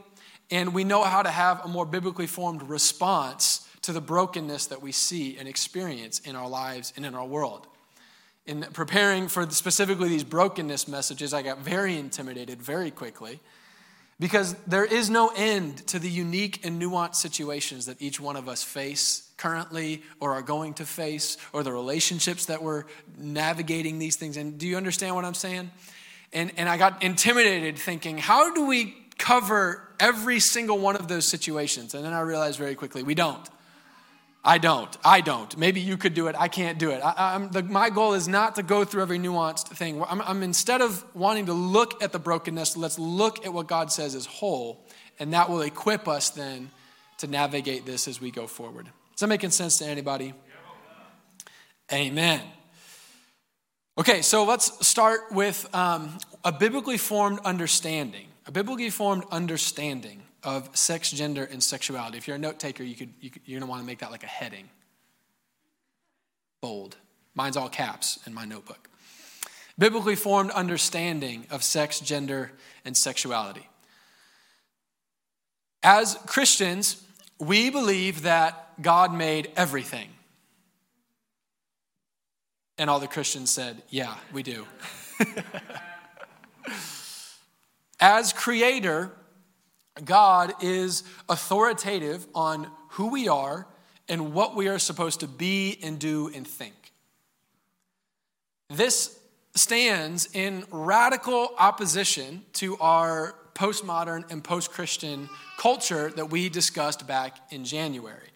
And 0.51 0.75
we 0.75 0.83
know 0.83 1.05
how 1.05 1.23
to 1.23 1.31
have 1.31 1.65
a 1.65 1.69
more 1.69 1.87
biblically 1.87 2.27
formed 2.27 2.65
response 2.65 3.67
to 3.83 3.93
the 3.93 4.01
brokenness 4.01 4.67
that 4.67 4.83
we 4.83 4.91
see 4.91 5.37
and 5.39 5.47
experience 5.47 6.19
in 6.19 6.35
our 6.35 6.49
lives 6.49 6.93
and 6.97 7.07
in 7.07 7.15
our 7.15 7.25
world. 7.25 7.69
In 8.45 8.67
preparing 8.73 9.29
for 9.29 9.49
specifically 9.51 10.09
these 10.09 10.25
brokenness 10.25 10.89
messages, 10.89 11.33
I 11.33 11.43
got 11.43 11.61
very 11.61 11.97
intimidated 11.97 12.61
very 12.61 12.91
quickly 12.91 13.39
because 14.21 14.55
there 14.67 14.85
is 14.85 15.11
no 15.11 15.33
end 15.37 15.87
to 15.89 15.99
the 15.99 16.09
unique 16.09 16.65
and 16.65 16.81
nuanced 16.81 17.17
situations 17.17 17.87
that 17.87 18.01
each 18.01 18.21
one 18.21 18.37
of 18.37 18.49
us 18.49 18.63
face 18.63 19.31
currently 19.37 20.03
or 20.21 20.33
are 20.33 20.43
going 20.43 20.75
to 20.75 20.87
face, 20.87 21.37
or 21.53 21.63
the 21.63 21.73
relationships 21.73 22.47
that 22.47 22.63
we're 22.63 22.85
navigating 23.19 23.99
these 23.99 24.17
things 24.17 24.37
And 24.37 24.59
Do 24.59 24.67
you 24.67 24.77
understand 24.77 25.15
what 25.15 25.25
I'm 25.25 25.35
saying? 25.35 25.71
And, 26.33 26.53
and 26.57 26.69
I 26.69 26.77
got 26.77 27.03
intimidated 27.03 27.79
thinking, 27.79 28.19
how 28.19 28.55
do 28.55 28.67
we 28.67 28.97
cover 29.19 29.89
every 30.01 30.41
single 30.41 30.79
one 30.79 30.97
of 30.97 31.09
those 31.09 31.25
situations? 31.25 31.95
And 31.95 32.05
then 32.05 32.13
I 32.13 32.21
realized 32.21 32.59
very 32.59 32.75
quickly, 32.75 33.03
we 33.03 33.15
don't. 33.15 33.49
I 34.47 34.59
don't. 34.59 34.95
I 35.03 35.23
don't. 35.23 35.57
Maybe 35.57 35.81
you 35.81 35.97
could 35.97 36.13
do 36.13 36.27
it. 36.27 36.37
I 36.39 36.49
can't 36.49 36.79
do 36.79 36.91
it. 36.91 37.01
I, 37.03 37.39
the, 37.51 37.63
my 37.63 37.89
goal 37.89 38.13
is 38.13 38.29
not 38.29 38.57
to 38.57 38.63
go 38.63 38.85
through 38.85 39.01
every 39.01 39.19
nuanced 39.19 39.69
thing. 39.69 40.03
I'm, 40.03 40.21
I'm, 40.21 40.43
instead 40.43 40.83
of 40.83 41.03
wanting 41.15 41.47
to 41.47 41.55
look 41.55 42.03
at 42.03 42.13
the 42.13 42.19
brokenness, 42.19 42.77
let's 42.77 42.99
look 42.99 43.47
at 43.47 43.55
what 43.55 43.69
God 43.69 43.91
says 43.91 44.15
is 44.15 44.27
whole, 44.27 44.85
and 45.19 45.33
that 45.33 45.49
will 45.49 45.63
equip 45.63 46.07
us 46.07 46.29
then 46.29 46.71
to 47.19 47.27
navigate 47.27 47.87
this 47.87 48.07
as 48.07 48.21
we 48.21 48.31
go 48.31 48.47
forward. 48.47 48.89
Is 49.15 49.21
that 49.21 49.29
making 49.29 49.51
sense 49.51 49.79
to 49.79 49.87
anybody? 49.87 50.35
Amen. 51.91 52.43
Okay, 53.97 54.21
so 54.21 54.45
let's 54.45 54.87
start 54.87 55.21
with 55.31 55.73
um, 55.75 56.19
a 56.45 56.53
biblically 56.53 56.99
formed 56.99 57.39
understanding, 57.45 58.27
a 58.45 58.53
biblically 58.53 58.91
formed 58.91 59.25
understanding 59.31 60.24
of 60.45 60.77
sex, 60.77 61.11
gender, 61.11 61.45
and 61.51 61.63
sexuality. 61.63 62.19
If 62.19 62.29
you're 62.29 62.37
a 62.37 62.41
note 62.41 62.59
taker, 62.59 62.83
you 62.83 62.95
could, 62.95 63.13
you, 63.21 63.31
you're 63.45 63.59
going 63.61 63.67
to 63.67 63.71
want 63.71 63.83
to 63.83 63.87
make 63.87 64.01
that 64.01 64.11
like 64.11 64.23
a 64.25 64.29
heading. 64.29 64.69
Bold. 66.61 66.97
Mine's 67.35 67.57
all 67.57 67.69
caps 67.69 68.19
in 68.27 68.35
my 68.35 68.45
notebook. 68.45 68.89
Biblically 69.79 70.15
formed 70.15 70.51
understanding 70.53 71.47
of 71.51 71.63
sex, 71.63 71.99
gender, 71.99 72.53
and 72.85 72.97
sexuality. 72.97 73.69
As 75.83 76.17
Christians, 76.27 77.03
we 77.39 77.71
believe 77.71 78.23
that 78.23 78.81
God 78.81 79.13
made 79.13 79.51
everything. 79.57 80.09
And 82.79 82.89
all 82.89 83.01
the 83.01 83.09
Christians 83.09 83.51
said, 83.51 83.83
Yeah, 83.91 84.15
we 84.33 84.43
do. 84.43 84.67
As 88.01 88.33
creator, 88.33 89.13
God 90.03 90.55
is 90.63 91.05
authoritative 91.29 92.27
on 92.35 92.71
who 92.91 93.09
we 93.09 93.29
are 93.29 93.67
and 94.09 94.33
what 94.33 94.57
we 94.57 94.69
are 94.69 94.79
supposed 94.79 95.21
to 95.21 95.29
be 95.29 95.79
and 95.83 95.99
do 95.99 96.31
and 96.35 96.47
think. 96.47 96.75
This 98.71 99.19
stands 99.55 100.29
in 100.33 100.65
radical 100.71 101.51
opposition 101.59 102.43
to 102.55 102.77
our 102.79 103.35
postmodern 103.55 104.29
and 104.33 104.43
post 104.43 104.73
Christian 104.73 105.29
culture 105.59 106.11
that 106.17 106.31
we 106.31 106.49
discussed 106.49 107.07
back 107.07 107.37
in 107.51 107.65
January. 107.65 108.31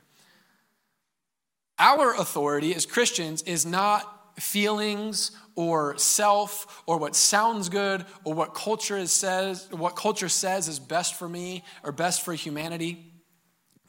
Our 1.78 2.14
authority 2.14 2.74
as 2.74 2.86
Christians 2.86 3.42
is 3.42 3.66
not 3.66 4.17
feelings 4.38 5.32
or 5.54 5.96
self 5.98 6.82
or 6.86 6.98
what 6.98 7.16
sounds 7.16 7.68
good 7.68 8.04
or 8.24 8.34
what 8.34 8.54
culture 8.54 9.04
says 9.06 9.68
what 9.70 9.96
culture 9.96 10.28
says 10.28 10.68
is 10.68 10.78
best 10.78 11.14
for 11.14 11.28
me 11.28 11.64
or 11.82 11.92
best 11.92 12.22
for 12.22 12.32
humanity 12.34 13.08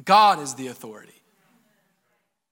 god 0.04 0.40
is 0.40 0.56
the 0.56 0.68
authority. 0.68 1.14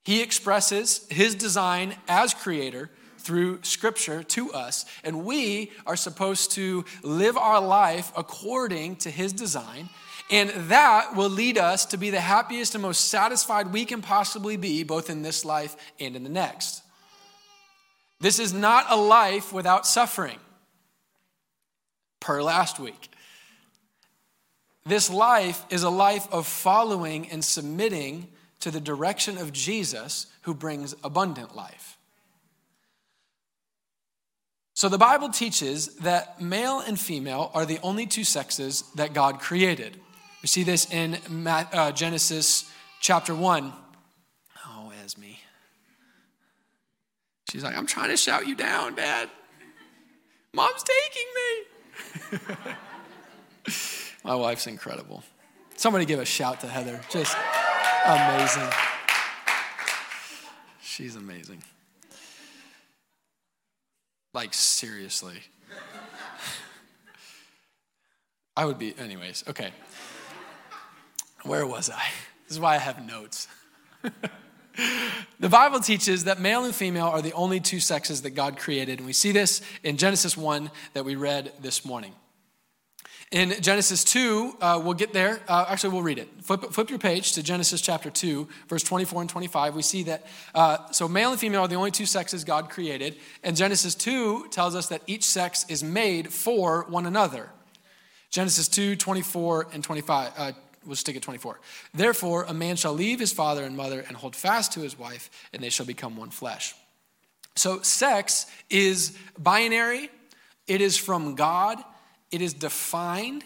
He 0.04 0.22
expresses 0.22 1.06
his 1.10 1.34
design 1.34 1.94
as 2.08 2.32
creator 2.32 2.90
through 3.18 3.62
scripture 3.62 4.22
to 4.22 4.52
us 4.52 4.86
and 5.04 5.24
we 5.24 5.70
are 5.86 5.96
supposed 5.96 6.52
to 6.52 6.84
live 7.02 7.36
our 7.36 7.60
life 7.60 8.10
according 8.16 8.96
to 8.96 9.10
his 9.10 9.32
design 9.32 9.90
and 10.30 10.50
that 10.70 11.16
will 11.16 11.28
lead 11.28 11.58
us 11.58 11.84
to 11.86 11.96
be 11.96 12.10
the 12.10 12.20
happiest 12.20 12.74
and 12.74 12.82
most 12.82 13.08
satisfied 13.08 13.72
we 13.72 13.84
can 13.84 14.00
possibly 14.00 14.56
be 14.56 14.82
both 14.82 15.10
in 15.10 15.22
this 15.22 15.44
life 15.44 15.76
and 16.00 16.16
in 16.16 16.22
the 16.22 16.30
next 16.30 16.82
this 18.20 18.38
is 18.38 18.52
not 18.52 18.86
a 18.88 18.96
life 18.96 19.52
without 19.52 19.86
suffering, 19.86 20.38
per 22.20 22.42
last 22.42 22.80
week. 22.80 23.10
This 24.84 25.10
life 25.10 25.64
is 25.70 25.82
a 25.82 25.90
life 25.90 26.26
of 26.32 26.46
following 26.46 27.28
and 27.30 27.44
submitting 27.44 28.28
to 28.60 28.70
the 28.70 28.80
direction 28.80 29.38
of 29.38 29.52
Jesus 29.52 30.26
who 30.42 30.54
brings 30.54 30.94
abundant 31.04 31.54
life. 31.54 31.98
So 34.74 34.88
the 34.88 34.98
Bible 34.98 35.28
teaches 35.28 35.88
that 35.96 36.40
male 36.40 36.80
and 36.80 36.98
female 36.98 37.50
are 37.52 37.66
the 37.66 37.80
only 37.82 38.06
two 38.06 38.24
sexes 38.24 38.84
that 38.94 39.12
God 39.12 39.40
created. 39.40 40.00
We 40.40 40.46
see 40.46 40.62
this 40.62 40.90
in 40.92 41.18
uh, 41.46 41.92
Genesis 41.92 42.70
chapter 43.00 43.34
1. 43.34 43.72
She's 47.50 47.64
like, 47.64 47.76
I'm 47.76 47.86
trying 47.86 48.10
to 48.10 48.16
shout 48.16 48.46
you 48.46 48.54
down, 48.54 48.94
Dad. 48.94 49.30
Mom's 50.52 50.82
taking 50.82 51.26
me. 52.36 52.74
My 54.24 54.34
wife's 54.34 54.66
incredible. 54.66 55.22
Somebody 55.76 56.04
give 56.04 56.20
a 56.20 56.24
shout 56.24 56.60
to 56.60 56.66
Heather. 56.66 57.00
Just 57.10 57.36
amazing. 58.04 58.68
She's 60.82 61.16
amazing. 61.16 61.62
Like, 64.34 64.52
seriously. 64.52 65.40
I 68.56 68.64
would 68.64 68.78
be, 68.78 68.94
anyways, 68.98 69.44
okay. 69.48 69.70
Where 71.44 71.66
was 71.66 71.88
I? 71.88 72.02
This 72.44 72.52
is 72.52 72.60
why 72.60 72.74
I 72.74 72.78
have 72.78 73.06
notes. 73.06 73.48
the 75.40 75.48
Bible 75.48 75.80
teaches 75.80 76.24
that 76.24 76.40
male 76.40 76.64
and 76.64 76.74
female 76.74 77.06
are 77.06 77.22
the 77.22 77.32
only 77.32 77.60
two 77.60 77.80
sexes 77.80 78.22
that 78.22 78.30
God 78.30 78.58
created. 78.58 78.98
And 78.98 79.06
we 79.06 79.12
see 79.12 79.32
this 79.32 79.60
in 79.82 79.96
Genesis 79.96 80.36
1 80.36 80.70
that 80.94 81.04
we 81.04 81.16
read 81.16 81.52
this 81.60 81.84
morning. 81.84 82.12
In 83.30 83.60
Genesis 83.60 84.04
2, 84.04 84.56
uh, 84.58 84.80
we'll 84.82 84.94
get 84.94 85.12
there. 85.12 85.40
Uh, 85.46 85.66
actually, 85.68 85.92
we'll 85.92 86.02
read 86.02 86.18
it. 86.18 86.28
Flip, 86.40 86.72
flip, 86.72 86.88
your 86.88 86.98
page 86.98 87.32
to 87.32 87.42
Genesis 87.42 87.82
chapter 87.82 88.08
2, 88.08 88.48
verse 88.68 88.82
24 88.82 89.20
and 89.20 89.28
25. 89.28 89.74
We 89.74 89.82
see 89.82 90.04
that, 90.04 90.26
uh, 90.54 90.90
so 90.92 91.06
male 91.06 91.32
and 91.32 91.38
female 91.38 91.62
are 91.62 91.68
the 91.68 91.74
only 91.74 91.90
two 91.90 92.06
sexes 92.06 92.42
God 92.42 92.70
created. 92.70 93.16
And 93.42 93.54
Genesis 93.54 93.94
2 93.94 94.48
tells 94.48 94.74
us 94.74 94.88
that 94.88 95.02
each 95.06 95.24
sex 95.24 95.66
is 95.68 95.84
made 95.84 96.32
for 96.32 96.86
one 96.88 97.04
another. 97.04 97.50
Genesis 98.30 98.66
2, 98.66 98.96
24 98.96 99.68
and 99.74 99.84
25, 99.84 100.32
uh, 100.34 100.52
we'll 100.88 100.96
stick 100.96 101.14
at 101.14 101.22
24. 101.22 101.60
Therefore, 101.94 102.44
a 102.48 102.54
man 102.54 102.76
shall 102.76 102.94
leave 102.94 103.20
his 103.20 103.32
father 103.32 103.62
and 103.62 103.76
mother 103.76 104.00
and 104.00 104.16
hold 104.16 104.34
fast 104.34 104.72
to 104.72 104.80
his 104.80 104.98
wife, 104.98 105.30
and 105.52 105.62
they 105.62 105.68
shall 105.68 105.86
become 105.86 106.16
one 106.16 106.30
flesh. 106.30 106.74
So, 107.54 107.82
sex 107.82 108.46
is 108.70 109.16
binary, 109.38 110.10
it 110.66 110.80
is 110.80 110.96
from 110.96 111.34
God, 111.34 111.78
it 112.30 112.40
is 112.40 112.54
defined, 112.54 113.44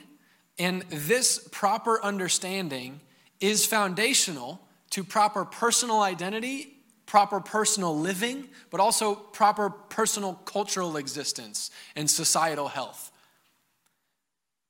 and 0.59 0.83
this 0.89 1.49
proper 1.51 2.03
understanding 2.03 3.01
is 3.41 3.67
foundational 3.67 4.61
to 4.91 5.03
proper 5.03 5.45
personal 5.45 6.01
identity, 6.01 6.77
proper 7.07 7.41
personal 7.41 7.99
living, 7.99 8.49
but 8.71 8.81
also 8.81 9.15
proper 9.15 9.71
personal 9.71 10.35
cultural 10.45 10.97
existence 10.97 11.71
and 11.97 12.09
societal 12.09 12.69
health. 12.69 13.11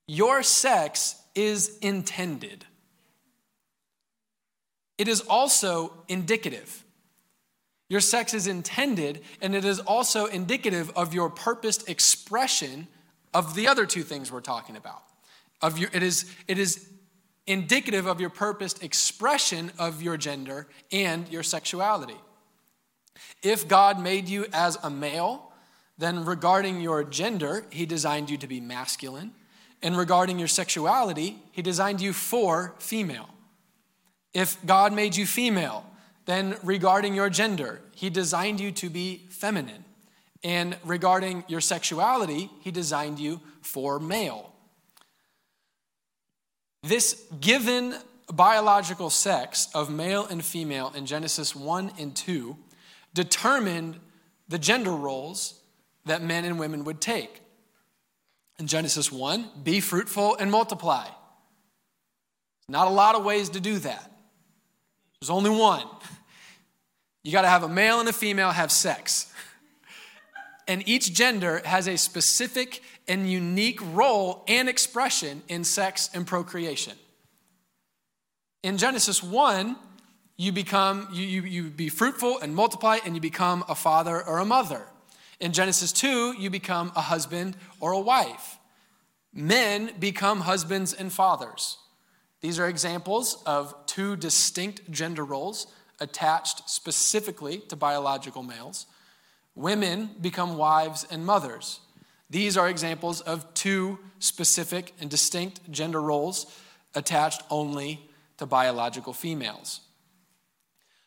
Your 0.06 0.42
sex 0.42 1.21
is 1.34 1.78
intended, 1.78 2.64
it 4.98 5.08
is 5.08 5.20
also 5.22 5.92
indicative. 6.08 6.84
Your 7.88 8.00
sex 8.00 8.32
is 8.32 8.46
intended, 8.46 9.20
and 9.42 9.54
it 9.54 9.66
is 9.66 9.78
also 9.78 10.24
indicative 10.24 10.90
of 10.96 11.12
your 11.12 11.28
purposed 11.28 11.90
expression 11.90 12.88
of 13.34 13.54
the 13.54 13.68
other 13.68 13.84
two 13.84 14.02
things 14.02 14.32
we're 14.32 14.40
talking 14.40 14.76
about. 14.76 15.02
Of 15.60 15.78
your, 15.78 15.90
it, 15.92 16.02
is, 16.02 16.24
it 16.48 16.58
is 16.58 16.88
indicative 17.46 18.06
of 18.06 18.18
your 18.18 18.30
purposed 18.30 18.82
expression 18.82 19.72
of 19.78 20.00
your 20.00 20.16
gender 20.16 20.68
and 20.90 21.28
your 21.28 21.42
sexuality. 21.42 22.16
If 23.42 23.68
God 23.68 24.00
made 24.00 24.28
you 24.28 24.46
as 24.52 24.78
a 24.82 24.88
male, 24.88 25.52
then 25.98 26.24
regarding 26.24 26.80
your 26.80 27.04
gender, 27.04 27.66
He 27.70 27.86
designed 27.86 28.30
you 28.30 28.38
to 28.38 28.46
be 28.46 28.60
masculine. 28.60 29.32
And 29.82 29.96
regarding 29.96 30.38
your 30.38 30.48
sexuality, 30.48 31.38
He 31.50 31.62
designed 31.62 32.00
you 32.00 32.12
for 32.12 32.74
female. 32.78 33.28
If 34.32 34.64
God 34.64 34.92
made 34.92 35.16
you 35.16 35.26
female, 35.26 35.84
then 36.26 36.56
regarding 36.62 37.14
your 37.14 37.28
gender, 37.28 37.80
He 37.94 38.10
designed 38.10 38.60
you 38.60 38.72
to 38.72 38.88
be 38.88 39.26
feminine. 39.28 39.84
And 40.44 40.76
regarding 40.84 41.44
your 41.48 41.60
sexuality, 41.60 42.50
He 42.60 42.70
designed 42.70 43.18
you 43.18 43.40
for 43.60 43.98
male. 43.98 44.52
This 46.82 47.24
given 47.40 47.94
biological 48.32 49.10
sex 49.10 49.68
of 49.74 49.90
male 49.90 50.26
and 50.26 50.44
female 50.44 50.92
in 50.96 51.06
Genesis 51.06 51.54
1 51.54 51.92
and 51.98 52.14
2 52.16 52.56
determined 53.14 54.00
the 54.48 54.58
gender 54.58 54.90
roles 54.90 55.60
that 56.06 56.22
men 56.22 56.44
and 56.44 56.58
women 56.58 56.84
would 56.84 57.00
take. 57.00 57.41
In 58.62 58.69
Genesis 58.69 59.11
1, 59.11 59.50
be 59.64 59.81
fruitful 59.81 60.37
and 60.37 60.49
multiply. 60.49 61.09
Not 62.69 62.87
a 62.87 62.90
lot 62.90 63.16
of 63.16 63.25
ways 63.25 63.49
to 63.49 63.61
do 63.61 63.76
that. 63.81 64.12
There's 65.21 65.31
only 65.31 65.50
one. 65.50 65.85
You 67.25 67.33
got 67.33 67.42
to 67.42 67.49
have 67.49 67.64
a 67.64 67.69
male 67.69 67.99
and 67.99 68.09
a 68.09 68.12
female 68.12 68.50
have 68.50 68.71
sex. 68.71 69.33
And 70.69 70.88
each 70.88 71.12
gender 71.12 71.61
has 71.64 71.88
a 71.88 71.99
specific 71.99 72.85
and 73.09 73.28
unique 73.28 73.81
role 73.83 74.45
and 74.47 74.69
expression 74.69 75.42
in 75.49 75.64
sex 75.64 76.09
and 76.14 76.25
procreation. 76.25 76.95
In 78.62 78.78
Genesis 78.78 79.25
1, 79.25 79.75
you 80.37 80.52
become 80.52 81.09
you, 81.12 81.26
you, 81.26 81.42
you 81.42 81.62
be 81.64 81.88
fruitful 81.88 82.38
and 82.38 82.54
multiply 82.54 82.99
and 83.04 83.16
you 83.16 83.21
become 83.21 83.64
a 83.69 83.75
father 83.75 84.23
or 84.23 84.38
a 84.38 84.45
mother 84.45 84.87
in 85.42 85.52
Genesis 85.52 85.90
2, 85.90 86.37
you 86.38 86.50
become 86.50 86.92
a 86.94 87.00
husband 87.00 87.56
or 87.80 87.90
a 87.90 87.99
wife. 87.99 88.58
Men 89.34 89.90
become 89.99 90.42
husbands 90.42 90.92
and 90.92 91.12
fathers. 91.12 91.78
These 92.42 92.61
are 92.61 92.68
examples 92.68 93.42
of 93.44 93.75
two 93.87 94.14
distinct 94.14 94.88
gender 94.92 95.25
roles 95.25 95.66
attached 95.99 96.70
specifically 96.70 97.58
to 97.58 97.75
biological 97.75 98.44
males. 98.44 98.87
Women 99.56 100.11
become 100.20 100.56
wives 100.56 101.04
and 101.11 101.26
mothers. 101.26 101.80
These 102.30 102.56
are 102.56 102.68
examples 102.68 103.20
of 103.20 103.52
two 103.52 103.99
specific 104.20 104.92
and 105.00 105.11
distinct 105.11 105.68
gender 105.72 106.00
roles 106.00 106.46
attached 106.94 107.42
only 107.50 108.08
to 108.38 108.46
biological 108.46 109.12
females. 109.12 109.80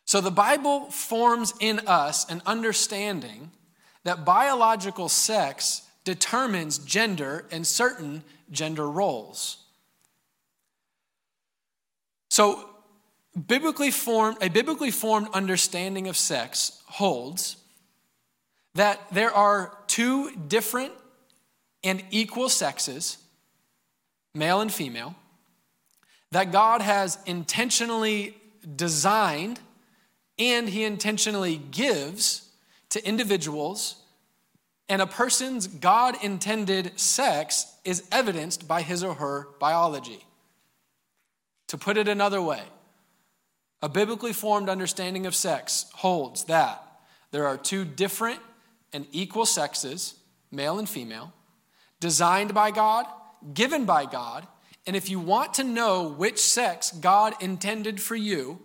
So 0.04 0.20
the 0.20 0.30
Bible 0.30 0.92
forms 0.92 1.54
in 1.62 1.80
us 1.88 2.30
an 2.30 2.42
understanding 2.46 3.51
that 4.06 4.24
biological 4.24 5.10
sex 5.10 5.82
determines 6.06 6.78
gender 6.78 7.46
and 7.52 7.68
certain 7.68 8.24
gender 8.52 8.90
roles. 8.90 9.58
So, 12.30 12.70
biblically 13.48 13.92
formed, 13.92 14.38
a 14.42 14.50
biblically 14.50 14.92
formed 14.92 15.28
understanding 15.34 16.08
of 16.08 16.16
sex 16.16 16.82
holds 16.86 17.58
that 18.76 19.02
there 19.12 19.34
are 19.34 19.78
two 19.88 20.32
different 20.48 20.94
and 21.84 22.04
equal 22.12 22.50
sexes, 22.50 23.18
male 24.34 24.62
and 24.62 24.72
female, 24.72 25.16
that 26.32 26.52
God 26.52 26.82
has 26.82 27.18
intentionally 27.26 28.38
designed 28.76 29.60
and 30.38 30.70
he 30.70 30.84
intentionally 30.84 31.58
gives 31.72 32.45
to 32.96 33.06
individuals, 33.06 33.98
and 34.88 35.02
a 35.02 35.06
person's 35.06 35.68
God 35.68 36.16
intended 36.24 36.98
sex 36.98 37.75
is 37.84 38.08
evidenced 38.10 38.70
by 38.70 38.84
his 38.84 39.04
or 39.04 39.16
her 39.16 39.50
biology. 39.60 40.25
To 41.68 41.78
put 41.78 41.98
it 41.98 42.08
another 42.08 42.42
way, 42.42 42.64
a 43.82 43.90
biblically 43.90 44.32
formed 44.32 44.70
understanding 44.70 45.25
of 45.25 45.36
sex 45.36 45.88
holds 45.96 46.46
that 46.46 46.82
there 47.32 47.46
are 47.46 47.58
two 47.58 47.84
different 47.84 48.40
and 48.94 49.06
equal 49.12 49.46
sexes, 49.46 50.16
male 50.50 50.80
and 50.80 50.88
female, 50.88 51.34
designed 52.00 52.54
by 52.54 52.72
God, 52.72 53.06
given 53.54 53.84
by 53.84 54.06
God, 54.06 54.48
and 54.88 54.96
if 54.96 55.10
you 55.10 55.20
want 55.20 55.56
to 55.56 55.66
know 55.66 56.08
which 56.08 56.40
sex 56.40 56.94
God 56.94 57.34
intended 57.42 58.02
for 58.02 58.16
you, 58.16 58.62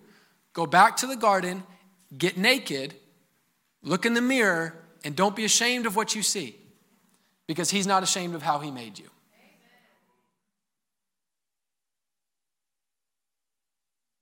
go 0.52 0.66
back 0.66 0.98
to 0.98 1.08
the 1.08 1.16
garden, 1.16 1.64
get 2.16 2.36
naked, 2.36 2.94
look 3.82 4.06
in 4.06 4.14
the 4.14 4.20
mirror, 4.20 4.74
and 5.04 5.16
don't 5.16 5.34
be 5.34 5.44
ashamed 5.44 5.86
of 5.86 5.96
what 5.96 6.14
you 6.14 6.22
see 6.22 6.56
because 7.46 7.70
He's 7.70 7.86
not 7.86 8.02
ashamed 8.02 8.34
of 8.34 8.42
how 8.42 8.58
He 8.58 8.70
made 8.70 8.98
you. 8.98 9.08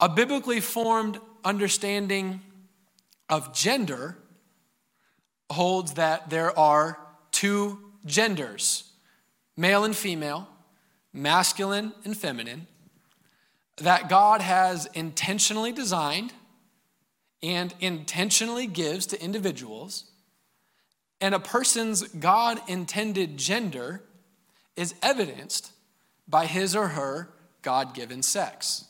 A 0.00 0.09
biblically 0.09 0.61
formed 0.61 1.19
understanding 1.45 2.41
of 3.29 3.53
gender 3.53 4.17
holds 5.50 5.95
that 5.95 6.31
there 6.31 6.57
are 6.59 6.99
two 7.33 7.79
genders 8.07 8.85
male 9.57 9.85
and 9.85 9.97
female, 9.97 10.49
masculine 11.12 11.93
and 12.05 12.17
feminine, 12.17 12.69
that 13.79 14.09
God 14.09 14.41
has 14.41 14.87
intentionally 14.95 15.73
designed 15.73 16.33
and 17.42 17.75
intentionally 17.80 18.66
gives 18.66 19.07
to 19.07 19.23
individuals. 19.23 20.11
And 21.21 21.35
a 21.35 21.40
person's 21.40 22.02
God 22.02 22.61
intended 22.68 23.37
gender 23.37 24.02
is 24.76 24.95
evidenced 25.02 25.73
by 26.28 26.47
his 26.47 26.76
or 26.76 26.88
her 26.88 27.30
God 27.62 27.95
given 27.95 28.23
sex. 28.23 28.88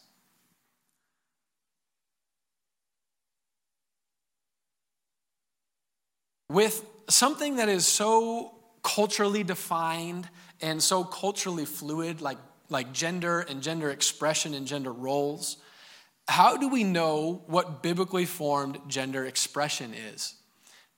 with 6.49 6.85
something 7.09 7.57
that 7.57 7.69
is 7.69 7.87
so 7.87 8.55
culturally 8.83 9.45
defined 9.45 10.28
and 10.61 10.83
so 10.83 11.05
culturally 11.05 11.64
fluid, 11.64 12.21
like, 12.21 12.38
like 12.69 12.93
gender 12.93 13.40
and 13.40 13.62
gender 13.62 13.90
expression 13.90 14.55
and 14.55 14.67
gender 14.67 14.93
roles, 14.93 15.59
how 16.29 16.57
do 16.57 16.69
we 16.69 16.85
know 16.85 17.43
what 17.47 17.83
biblically 17.83 18.27
formed 18.27 18.79
gender 18.87 19.25
expression 19.25 19.95
is? 19.95 20.35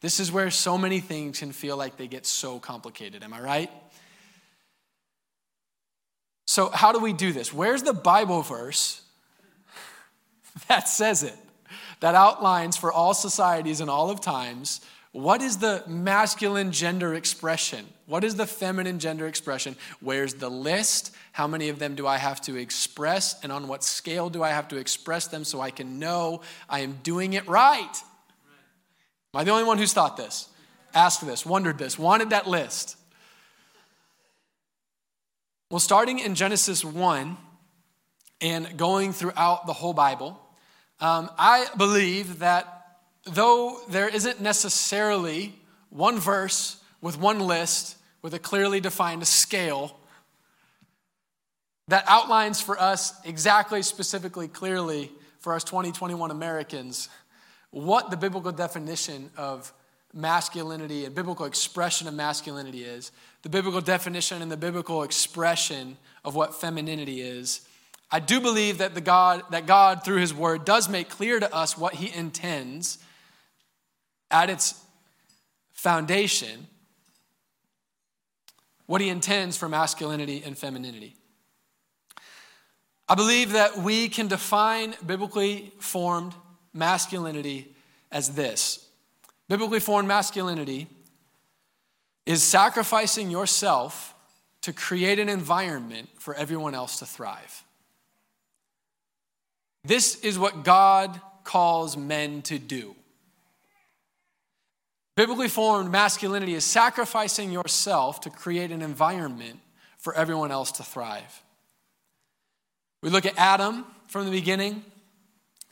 This 0.00 0.18
is 0.18 0.32
where 0.32 0.50
so 0.50 0.76
many 0.76 1.00
things 1.00 1.38
can 1.38 1.52
feel 1.52 1.76
like 1.76 1.96
they 1.96 2.08
get 2.08 2.26
so 2.26 2.58
complicated. 2.58 3.22
Am 3.22 3.32
I 3.32 3.40
right? 3.40 3.70
So, 6.46 6.68
how 6.70 6.90
do 6.90 6.98
we 6.98 7.12
do 7.12 7.32
this? 7.32 7.52
Where's 7.52 7.84
the 7.84 7.92
Bible 7.92 8.42
verse 8.42 9.02
that 10.68 10.88
says 10.88 11.22
it, 11.22 11.36
that 12.00 12.16
outlines 12.16 12.76
for 12.76 12.92
all 12.92 13.14
societies 13.14 13.80
and 13.80 13.88
all 13.88 14.10
of 14.10 14.20
times 14.20 14.80
what 15.12 15.42
is 15.42 15.58
the 15.58 15.82
masculine 15.88 16.70
gender 16.70 17.14
expression? 17.14 17.84
What 18.06 18.22
is 18.22 18.36
the 18.36 18.46
feminine 18.46 19.00
gender 19.00 19.26
expression? 19.26 19.74
Where's 20.00 20.34
the 20.34 20.48
list? 20.48 21.12
How 21.32 21.48
many 21.48 21.68
of 21.68 21.80
them 21.80 21.96
do 21.96 22.06
I 22.06 22.16
have 22.16 22.40
to 22.42 22.56
express? 22.56 23.42
And 23.42 23.50
on 23.50 23.66
what 23.66 23.82
scale 23.82 24.30
do 24.30 24.42
I 24.44 24.50
have 24.50 24.68
to 24.68 24.76
express 24.76 25.26
them 25.26 25.42
so 25.42 25.60
I 25.60 25.70
can 25.70 25.98
know 25.98 26.42
I 26.68 26.80
am 26.80 26.98
doing 27.02 27.32
it 27.32 27.48
right? 27.48 28.02
Am 29.34 29.40
I 29.40 29.44
the 29.44 29.50
only 29.50 29.64
one 29.64 29.78
who's 29.78 29.92
thought 29.92 30.16
this? 30.16 30.48
Asked 30.94 31.26
this, 31.26 31.44
wondered 31.44 31.78
this, 31.78 31.98
wanted 31.98 32.30
that 32.30 32.48
list? 32.48 32.96
Well, 35.70 35.80
starting 35.80 36.18
in 36.20 36.34
Genesis 36.34 36.84
1 36.84 37.36
and 38.40 38.76
going 38.76 39.12
throughout 39.12 39.66
the 39.66 39.72
whole 39.72 39.92
Bible, 39.92 40.40
um, 41.00 41.30
I 41.38 41.66
believe 41.76 42.40
that 42.40 42.79
though 43.32 43.78
there 43.88 44.08
isn't 44.08 44.40
necessarily 44.40 45.54
one 45.90 46.18
verse 46.18 46.82
with 47.00 47.18
one 47.18 47.40
list 47.40 47.96
with 48.22 48.34
a 48.34 48.38
clearly 48.38 48.80
defined 48.80 49.26
scale 49.26 49.96
that 51.88 52.04
outlines 52.06 52.60
for 52.60 52.80
us 52.80 53.14
exactly, 53.24 53.82
specifically, 53.82 54.46
clearly 54.46 55.10
for 55.40 55.54
us 55.54 55.64
2021 55.64 56.30
Americans 56.30 57.08
what 57.70 58.10
the 58.10 58.16
biblical 58.16 58.52
definition 58.52 59.30
of 59.36 59.72
masculinity 60.12 61.04
and 61.04 61.14
biblical 61.14 61.46
expression 61.46 62.08
of 62.08 62.14
masculinity 62.14 62.82
is, 62.82 63.12
the 63.42 63.48
biblical 63.48 63.80
definition 63.80 64.42
and 64.42 64.50
the 64.50 64.56
biblical 64.56 65.04
expression 65.04 65.96
of 66.24 66.34
what 66.34 66.60
femininity 66.60 67.20
is. 67.20 67.60
I 68.10 68.18
do 68.18 68.40
believe 68.40 68.78
that 68.78 68.94
the 68.94 69.00
God 69.00 69.44
that 69.50 69.66
God 69.66 70.04
through 70.04 70.18
his 70.18 70.34
word 70.34 70.64
does 70.64 70.88
make 70.88 71.08
clear 71.08 71.38
to 71.38 71.54
us 71.54 71.78
what 71.78 71.94
he 71.94 72.12
intends 72.12 72.98
at 74.30 74.50
its 74.50 74.80
foundation 75.72 76.66
what 78.86 79.00
he 79.00 79.08
intends 79.08 79.56
for 79.56 79.68
masculinity 79.68 80.42
and 80.44 80.58
femininity. 80.58 81.14
I 83.08 83.14
believe 83.14 83.52
that 83.52 83.78
we 83.78 84.08
can 84.08 84.28
define 84.28 84.94
biblically 85.04 85.72
formed 85.78 86.34
masculinity 86.72 87.74
as 88.12 88.30
this 88.34 88.86
biblically 89.48 89.80
formed 89.80 90.06
masculinity 90.06 90.86
is 92.24 92.40
sacrificing 92.42 93.30
yourself 93.30 94.14
to 94.62 94.72
create 94.72 95.18
an 95.18 95.28
environment 95.28 96.08
for 96.18 96.34
everyone 96.34 96.74
else 96.74 97.00
to 97.00 97.06
thrive. 97.06 97.64
This 99.82 100.20
is 100.20 100.38
what 100.38 100.62
God 100.62 101.20
calls 101.42 101.96
men 101.96 102.42
to 102.42 102.58
do. 102.60 102.94
Biblically 105.20 105.48
formed 105.48 105.92
masculinity 105.92 106.54
is 106.54 106.64
sacrificing 106.64 107.52
yourself 107.52 108.22
to 108.22 108.30
create 108.30 108.70
an 108.70 108.80
environment 108.80 109.60
for 109.98 110.14
everyone 110.14 110.50
else 110.50 110.72
to 110.72 110.82
thrive. 110.82 111.42
We 113.02 113.10
look 113.10 113.26
at 113.26 113.36
Adam 113.36 113.84
from 114.06 114.24
the 114.24 114.30
beginning. 114.30 114.82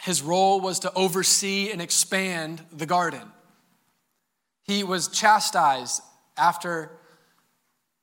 His 0.03 0.21
role 0.21 0.61
was 0.61 0.81
to 0.81 0.93
oversee 0.93 1.71
and 1.71 1.81
expand 1.81 2.61
the 2.71 2.85
garden. 2.85 3.23
He 4.65 4.85
was 4.85 5.09
chastised 5.09 6.03
after 6.37 6.91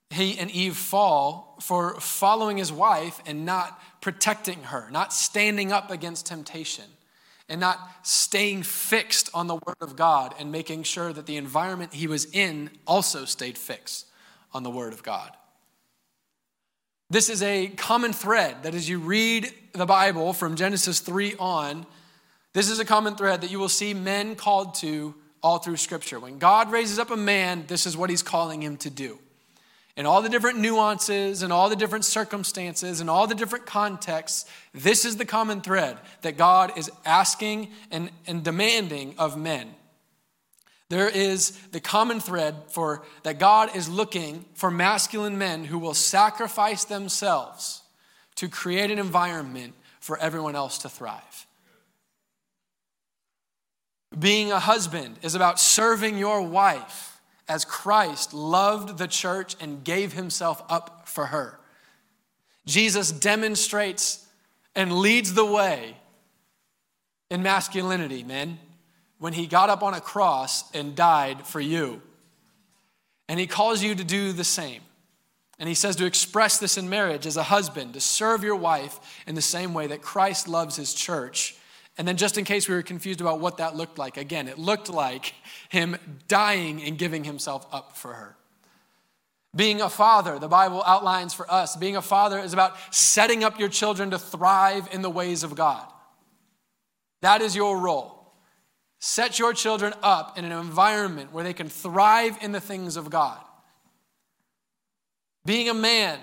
he 0.10 0.39
and 0.39 0.49
Eve 0.49 0.75
fall 0.75 1.60
for 1.62 1.99
following 1.99 2.58
his 2.58 2.71
wife 2.71 3.21
and 3.27 3.45
not 3.45 3.79
protecting 4.01 4.63
her, 4.63 4.89
not 4.89 5.13
standing 5.13 5.71
up 5.71 5.91
against 5.91 6.25
temptation 6.25 6.86
and 7.47 7.62
not 7.62 7.79
staying 8.03 8.63
fixed 8.63 9.29
on 9.34 9.47
the 9.47 9.55
Word 9.55 9.77
of 9.81 9.95
God 9.95 10.34
and 10.39 10.51
making 10.51 10.84
sure 10.84 11.13
that 11.13 11.25
the 11.25 11.38
environment 11.38 11.93
he 11.93 12.08
was 12.08 12.25
in 12.25 12.69
also 12.88 13.25
stayed 13.25 13.58
fixed 13.58 14.08
on 14.53 14.63
the 14.63 14.69
Word 14.69 14.93
of 14.93 15.03
God. 15.03 15.31
This 17.10 17.29
is 17.29 17.43
a 17.43 17.67
common 17.67 18.13
thread 18.13 18.63
that 18.63 18.73
as 18.73 18.89
you 18.89 18.97
read 18.99 19.53
the 19.73 19.86
Bible 19.86 20.34
from 20.34 20.55
Genesis 20.55 20.99
3 20.99 21.36
on, 21.38 21.86
this 22.53 22.69
is 22.69 22.79
a 22.79 22.86
common 22.86 23.15
thread 23.15 23.41
that 23.41 23.51
you 23.51 23.60
will 23.60 23.69
see 23.69 23.93
men 23.93 24.36
called 24.36 24.75
to 24.75 25.13
all 25.43 25.60
through 25.60 25.77
Scripture. 25.77 26.19
When 26.19 26.39
God 26.39 26.71
raises 26.71 26.97
up 26.97 27.12
a 27.12 27.17
man, 27.17 27.65
this 27.67 27.86
is 27.86 27.95
what 27.95 28.10
he's 28.10 28.23
calling 28.23 28.63
him 28.63 28.77
to 28.77 28.89
do 28.89 29.19
and 29.97 30.05
all 30.05 30.21
the 30.21 30.29
different 30.29 30.60
nuances 30.60 31.41
and 31.41 31.53
all 31.53 31.69
the 31.69 31.75
different 31.75 32.03
circumstances 32.03 32.99
and 32.99 33.10
all 33.10 33.27
the 33.27 33.36
different 33.36 33.65
contexts, 33.65 34.45
this 34.73 35.05
is 35.05 35.17
the 35.17 35.25
common 35.25 35.62
thread 35.62 35.97
that 36.21 36.38
God 36.38 36.77
is 36.77 36.91
asking 37.05 37.69
and, 37.91 38.10
and 38.27 38.43
demanding 38.43 39.15
of 39.17 39.38
men. 39.38 39.73
There 40.89 41.10
is 41.10 41.51
the 41.71 41.79
common 41.79 42.19
thread 42.19 42.55
for 42.67 43.03
that 43.23 43.39
God 43.39 43.75
is 43.75 43.89
looking 43.89 44.45
for 44.53 44.69
masculine 44.69 45.38
men 45.38 45.63
who 45.63 45.79
will 45.79 45.93
sacrifice 45.93 46.84
themselves 46.84 47.81
to 48.36 48.49
create 48.49 48.91
an 48.91 48.99
environment 48.99 49.73
for 49.99 50.19
everyone 50.19 50.55
else 50.55 50.77
to 50.79 50.89
thrive. 50.89 51.47
Being 54.17 54.51
a 54.51 54.60
husband 54.60 55.17
is 55.23 55.36
about 55.36 55.60
serving 55.60 56.17
your 56.17 56.41
wife 56.41 57.14
as 57.47 57.65
Christ 57.65 58.34
loved 58.34 58.97
the 58.97 59.08
church 59.08 59.55
and 59.60 59.84
gave 59.84 60.13
himself 60.13 60.63
up 60.69 61.08
for 61.08 61.27
her. 61.27 61.60
Jesus 62.65 63.12
demonstrates 63.12 64.25
and 64.75 64.91
leads 64.91 65.34
the 65.34 65.45
way 65.45 65.97
in 67.29 67.43
masculinity, 67.43 68.23
men, 68.23 68.60
when 69.19 69.34
he 69.34 69.47
got 69.47 69.69
up 69.69 69.84
on 69.84 69.93
a 69.93 70.01
cross 70.01 70.69
and 70.73 70.95
died 70.95 71.45
for 71.45 71.60
you. 71.60 72.01
And 73.27 73.39
he 73.39 73.47
calls 73.47 73.81
you 73.81 73.95
to 73.95 74.03
do 74.03 74.31
the 74.31 74.43
same. 74.43 74.81
And 75.58 75.69
he 75.69 75.75
says 75.75 75.95
to 75.97 76.05
express 76.05 76.58
this 76.58 76.77
in 76.77 76.89
marriage 76.89 77.25
as 77.25 77.38
a 77.38 77.43
husband, 77.43 77.93
to 77.93 78.01
serve 78.01 78.43
your 78.43 78.55
wife 78.55 78.99
in 79.25 79.36
the 79.36 79.41
same 79.41 79.73
way 79.73 79.88
that 79.88 80.01
Christ 80.01 80.47
loves 80.47 80.75
his 80.75 80.93
church. 80.93 81.55
And 81.97 82.08
then, 82.08 82.17
just 82.17 82.38
in 82.38 82.43
case 82.43 82.67
we 82.67 82.75
were 82.75 82.81
confused 82.81 83.21
about 83.21 83.39
what 83.39 83.58
that 83.58 83.75
looked 83.75 83.97
like, 83.97 84.17
again, 84.17 84.47
it 84.47 84.58
looked 84.58 84.89
like 84.89 85.34
him 85.69 85.95
dying 86.27 86.84
and 86.84 86.97
giving 86.97 87.23
himself 87.23 87.65
up 87.71 87.95
for 87.95 88.13
her. 88.13 88.36
Being 89.55 89.79
a 89.79 89.89
father, 89.89 90.38
the 90.38 90.49
Bible 90.49 90.84
outlines 90.86 91.34
for 91.34 91.49
us, 91.49 91.77
being 91.77 91.95
a 91.95 92.01
father 92.01 92.39
is 92.39 92.51
about 92.51 92.75
setting 92.93 93.45
up 93.45 93.58
your 93.58 93.69
children 93.69 94.12
to 94.12 94.19
thrive 94.19 94.89
in 94.91 95.01
the 95.01 95.10
ways 95.10 95.43
of 95.43 95.55
God. 95.55 95.86
That 97.21 97.41
is 97.41 97.55
your 97.55 97.79
role. 97.79 98.34
Set 98.99 99.39
your 99.39 99.53
children 99.53 99.93
up 100.03 100.38
in 100.38 100.43
an 100.43 100.51
environment 100.51 101.31
where 101.31 101.43
they 101.43 101.53
can 101.53 101.69
thrive 101.69 102.38
in 102.41 102.51
the 102.51 102.60
things 102.60 102.97
of 102.97 103.10
God. 103.10 103.39
Being 105.45 105.69
a 105.69 105.73
man 105.73 106.19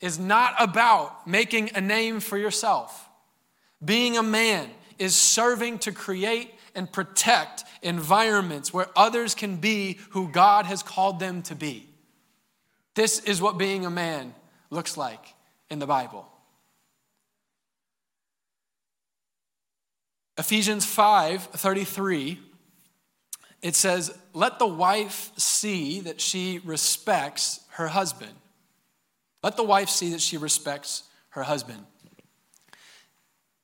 is 0.00 0.18
not 0.18 0.54
about 0.58 1.26
making 1.26 1.70
a 1.74 1.80
name 1.80 2.20
for 2.20 2.36
yourself. 2.36 3.08
Being 3.82 4.18
a 4.18 4.22
man 4.22 4.68
is 4.98 5.14
serving 5.14 5.78
to 5.80 5.92
create 5.92 6.52
and 6.74 6.90
protect 6.90 7.64
environments 7.82 8.72
where 8.72 8.86
others 8.96 9.34
can 9.34 9.56
be 9.56 9.98
who 10.10 10.28
God 10.28 10.66
has 10.66 10.82
called 10.82 11.20
them 11.20 11.42
to 11.42 11.54
be. 11.54 11.88
This 12.94 13.20
is 13.20 13.40
what 13.40 13.58
being 13.58 13.86
a 13.86 13.90
man 13.90 14.34
looks 14.70 14.96
like 14.96 15.34
in 15.70 15.78
the 15.78 15.86
Bible. 15.86 16.28
Ephesians 20.36 20.84
5 20.84 21.42
33, 21.42 22.38
it 23.60 23.74
says, 23.74 24.16
Let 24.32 24.58
the 24.58 24.66
wife 24.66 25.32
see 25.36 26.00
that 26.00 26.20
she 26.20 26.60
respects 26.64 27.60
her 27.70 27.88
husband. 27.88 28.32
Let 29.42 29.56
the 29.56 29.64
wife 29.64 29.88
see 29.88 30.10
that 30.10 30.20
she 30.20 30.36
respects 30.36 31.04
her 31.30 31.42
husband. 31.42 31.84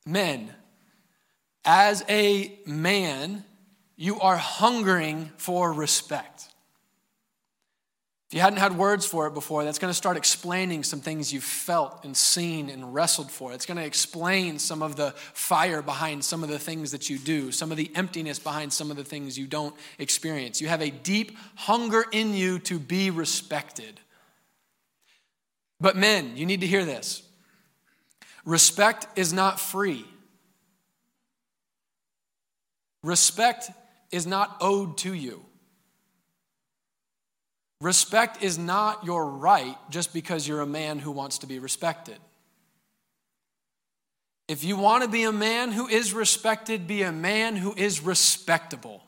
Men, 0.06 0.52
as 1.64 2.04
a 2.08 2.58
man, 2.66 3.44
you 3.96 4.20
are 4.20 4.36
hungering 4.36 5.30
for 5.36 5.72
respect. 5.72 6.48
If 8.28 8.34
you 8.34 8.40
hadn't 8.40 8.58
had 8.58 8.76
words 8.76 9.06
for 9.06 9.26
it 9.26 9.34
before, 9.34 9.64
that's 9.64 9.78
going 9.78 9.90
to 9.90 9.96
start 9.96 10.16
explaining 10.16 10.82
some 10.82 11.00
things 11.00 11.32
you've 11.32 11.44
felt 11.44 12.04
and 12.04 12.16
seen 12.16 12.68
and 12.68 12.92
wrestled 12.92 13.30
for. 13.30 13.52
It's 13.52 13.66
going 13.66 13.76
to 13.76 13.84
explain 13.84 14.58
some 14.58 14.82
of 14.82 14.96
the 14.96 15.12
fire 15.12 15.82
behind 15.82 16.24
some 16.24 16.42
of 16.42 16.48
the 16.48 16.58
things 16.58 16.90
that 16.90 17.08
you 17.08 17.18
do, 17.18 17.52
some 17.52 17.70
of 17.70 17.76
the 17.76 17.90
emptiness 17.94 18.38
behind 18.38 18.72
some 18.72 18.90
of 18.90 18.96
the 18.96 19.04
things 19.04 19.38
you 19.38 19.46
don't 19.46 19.74
experience. 19.98 20.60
You 20.60 20.68
have 20.68 20.82
a 20.82 20.90
deep 20.90 21.36
hunger 21.54 22.04
in 22.10 22.34
you 22.34 22.58
to 22.60 22.78
be 22.78 23.10
respected. 23.10 24.00
But, 25.80 25.96
men, 25.96 26.36
you 26.36 26.46
need 26.46 26.62
to 26.62 26.66
hear 26.66 26.84
this 26.84 27.22
respect 28.44 29.06
is 29.16 29.32
not 29.32 29.60
free, 29.60 30.04
respect 33.04 33.70
is 34.10 34.26
not 34.26 34.56
owed 34.60 34.98
to 34.98 35.12
you. 35.14 35.44
Respect 37.80 38.42
is 38.42 38.58
not 38.58 39.04
your 39.04 39.28
right 39.28 39.76
just 39.90 40.14
because 40.14 40.48
you're 40.48 40.62
a 40.62 40.66
man 40.66 40.98
who 40.98 41.10
wants 41.10 41.38
to 41.38 41.46
be 41.46 41.58
respected. 41.58 42.16
If 44.48 44.64
you 44.64 44.76
want 44.76 45.02
to 45.02 45.08
be 45.08 45.24
a 45.24 45.32
man 45.32 45.70
who 45.70 45.86
is 45.86 46.12
respected, 46.12 46.86
be 46.86 47.02
a 47.02 47.12
man 47.12 47.56
who 47.56 47.74
is 47.76 48.00
respectable. 48.00 49.02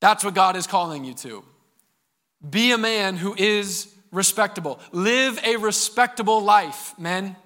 That's 0.00 0.24
what 0.24 0.34
God 0.34 0.56
is 0.56 0.66
calling 0.66 1.04
you 1.04 1.14
to. 1.14 1.44
Be 2.48 2.72
a 2.72 2.78
man 2.78 3.16
who 3.16 3.34
is 3.36 3.88
respectable. 4.10 4.80
Live 4.90 5.38
a 5.44 5.56
respectable 5.56 6.42
life, 6.42 6.94
men. 6.98 7.36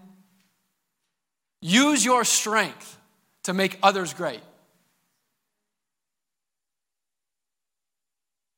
Use 1.61 2.05
your 2.05 2.25
strength 2.25 2.96
to 3.47 3.55
make 3.55 3.79
others 3.81 4.13
great. 4.13 4.41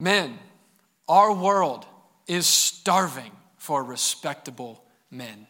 Men, 0.01 0.39
our 1.07 1.31
world 1.35 1.85
is 2.27 2.47
starving 2.47 3.33
for 3.59 3.85
respectable 3.85 4.83
men. 5.11 5.47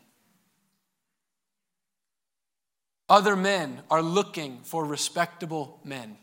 Other 3.09 3.37
men 3.37 3.81
are 3.92 4.03
looking 4.03 4.59
for 4.64 4.85
respectable 4.85 5.79
men. 5.85 6.18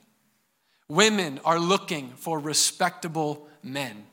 Women 0.90 1.40
are 1.46 1.60
looking 1.60 2.10
for 2.18 2.38
respectable 2.38 3.48
men. 3.64 4.06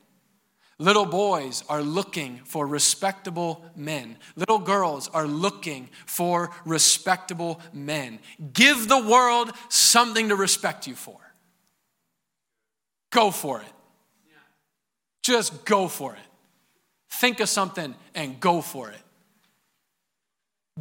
Little 0.83 1.05
boys 1.05 1.63
are 1.69 1.81
looking 1.81 2.41
for 2.43 2.67
respectable 2.67 3.63
men. 3.73 4.17
Little 4.35 4.59
girls 4.59 5.07
are 5.07 5.25
looking 5.25 5.87
for 6.05 6.51
respectable 6.65 7.61
men. 7.71 8.19
Give 8.51 8.89
the 8.89 9.01
world 9.01 9.53
something 9.69 10.27
to 10.27 10.35
respect 10.35 10.85
you 10.85 10.93
for. 10.93 11.15
Go 13.13 13.31
for 13.31 13.61
it. 13.61 13.71
Just 15.23 15.63
go 15.63 15.87
for 15.87 16.15
it. 16.15 16.27
Think 17.11 17.39
of 17.39 17.47
something 17.47 17.95
and 18.13 18.41
go 18.41 18.59
for 18.59 18.89
it. 18.89 18.99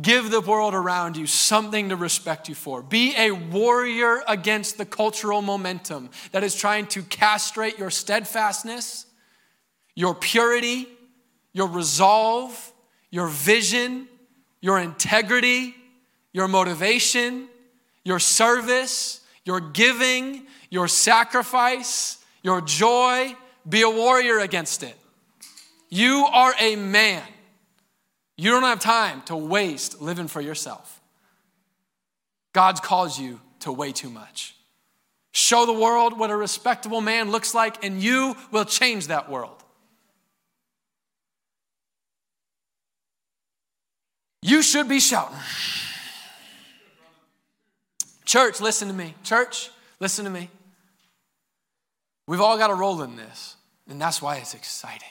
Give 0.02 0.32
the 0.32 0.40
world 0.40 0.74
around 0.74 1.16
you 1.16 1.28
something 1.28 1.90
to 1.90 1.96
respect 1.96 2.48
you 2.48 2.56
for. 2.56 2.82
Be 2.82 3.14
a 3.16 3.30
warrior 3.30 4.24
against 4.26 4.78
the 4.78 4.84
cultural 4.84 5.42
momentum 5.42 6.10
that 6.32 6.42
is 6.42 6.56
trying 6.56 6.88
to 6.88 7.04
castrate 7.04 7.78
your 7.78 7.90
steadfastness, 7.90 9.06
your 9.94 10.14
purity, 10.14 10.88
your 11.52 11.68
resolve, 11.68 12.72
your 13.10 13.28
vision, 13.28 14.08
your 14.60 14.78
integrity, 14.78 15.74
your 16.32 16.48
motivation, 16.48 17.48
your 18.04 18.18
service, 18.18 19.20
your 19.44 19.60
giving, 19.60 20.46
your 20.70 20.88
sacrifice, 20.88 22.18
your 22.42 22.60
joy, 22.60 23.34
be 23.68 23.82
a 23.82 23.90
warrior 23.90 24.38
against 24.38 24.82
it. 24.82 24.96
You 25.88 26.26
are 26.32 26.54
a 26.58 26.76
man. 26.76 27.22
You 28.36 28.50
don't 28.50 28.62
have 28.62 28.80
time 28.80 29.22
to 29.22 29.36
waste 29.36 30.00
living 30.00 30.26
for 30.26 30.40
yourself. 30.40 31.00
God 32.52 32.82
calls 32.82 33.18
you 33.18 33.40
to 33.60 33.72
way 33.72 33.92
too 33.92 34.10
much. 34.10 34.56
Show 35.32 35.66
the 35.66 35.72
world 35.72 36.18
what 36.18 36.30
a 36.30 36.36
respectable 36.36 37.00
man 37.00 37.30
looks 37.30 37.54
like, 37.54 37.84
and 37.84 38.02
you 38.02 38.36
will 38.50 38.64
change 38.64 39.08
that 39.08 39.30
world. 39.30 39.61
You 44.42 44.60
should 44.60 44.88
be 44.88 44.98
shouting. 44.98 45.38
Church, 48.24 48.60
listen 48.60 48.88
to 48.88 48.94
me. 48.94 49.14
Church, 49.22 49.70
listen 50.00 50.24
to 50.24 50.30
me. 50.30 50.50
We've 52.26 52.40
all 52.40 52.58
got 52.58 52.70
a 52.70 52.74
role 52.74 53.02
in 53.02 53.16
this, 53.16 53.56
and 53.88 54.00
that's 54.00 54.20
why 54.20 54.36
it's 54.36 54.54
exciting. 54.54 55.08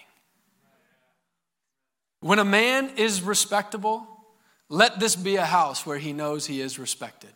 When 2.19 2.39
a 2.39 2.45
man 2.45 2.91
is 2.97 3.21
respectable, 3.21 4.05
let 4.69 4.99
this 4.99 5.15
be 5.15 5.37
a 5.37 5.45
house 5.45 5.85
where 5.85 5.97
he 5.97 6.13
knows 6.13 6.45
he 6.45 6.61
is 6.61 6.77
respected. 6.77 7.31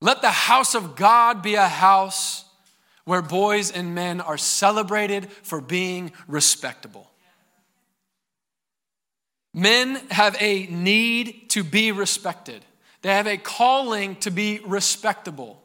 Let 0.00 0.22
the 0.22 0.30
house 0.30 0.74
of 0.74 0.96
God 0.96 1.42
be 1.42 1.54
a 1.54 1.68
house 1.68 2.44
where 3.04 3.22
boys 3.22 3.70
and 3.70 3.94
men 3.94 4.20
are 4.20 4.38
celebrated 4.38 5.30
for 5.42 5.60
being 5.60 6.12
respectable. 6.26 7.10
Men 9.54 9.96
have 10.10 10.36
a 10.40 10.66
need 10.66 11.50
to 11.50 11.64
be 11.64 11.92
respected, 11.92 12.64
they 13.02 13.14
have 13.14 13.26
a 13.26 13.36
calling 13.36 14.16
to 14.16 14.30
be 14.30 14.60
respectable. 14.64 15.62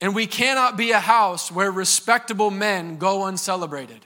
And 0.00 0.16
we 0.16 0.26
cannot 0.26 0.76
be 0.76 0.90
a 0.90 0.98
house 0.98 1.52
where 1.52 1.70
respectable 1.70 2.50
men 2.50 2.96
go 2.96 3.26
uncelebrated. 3.26 4.04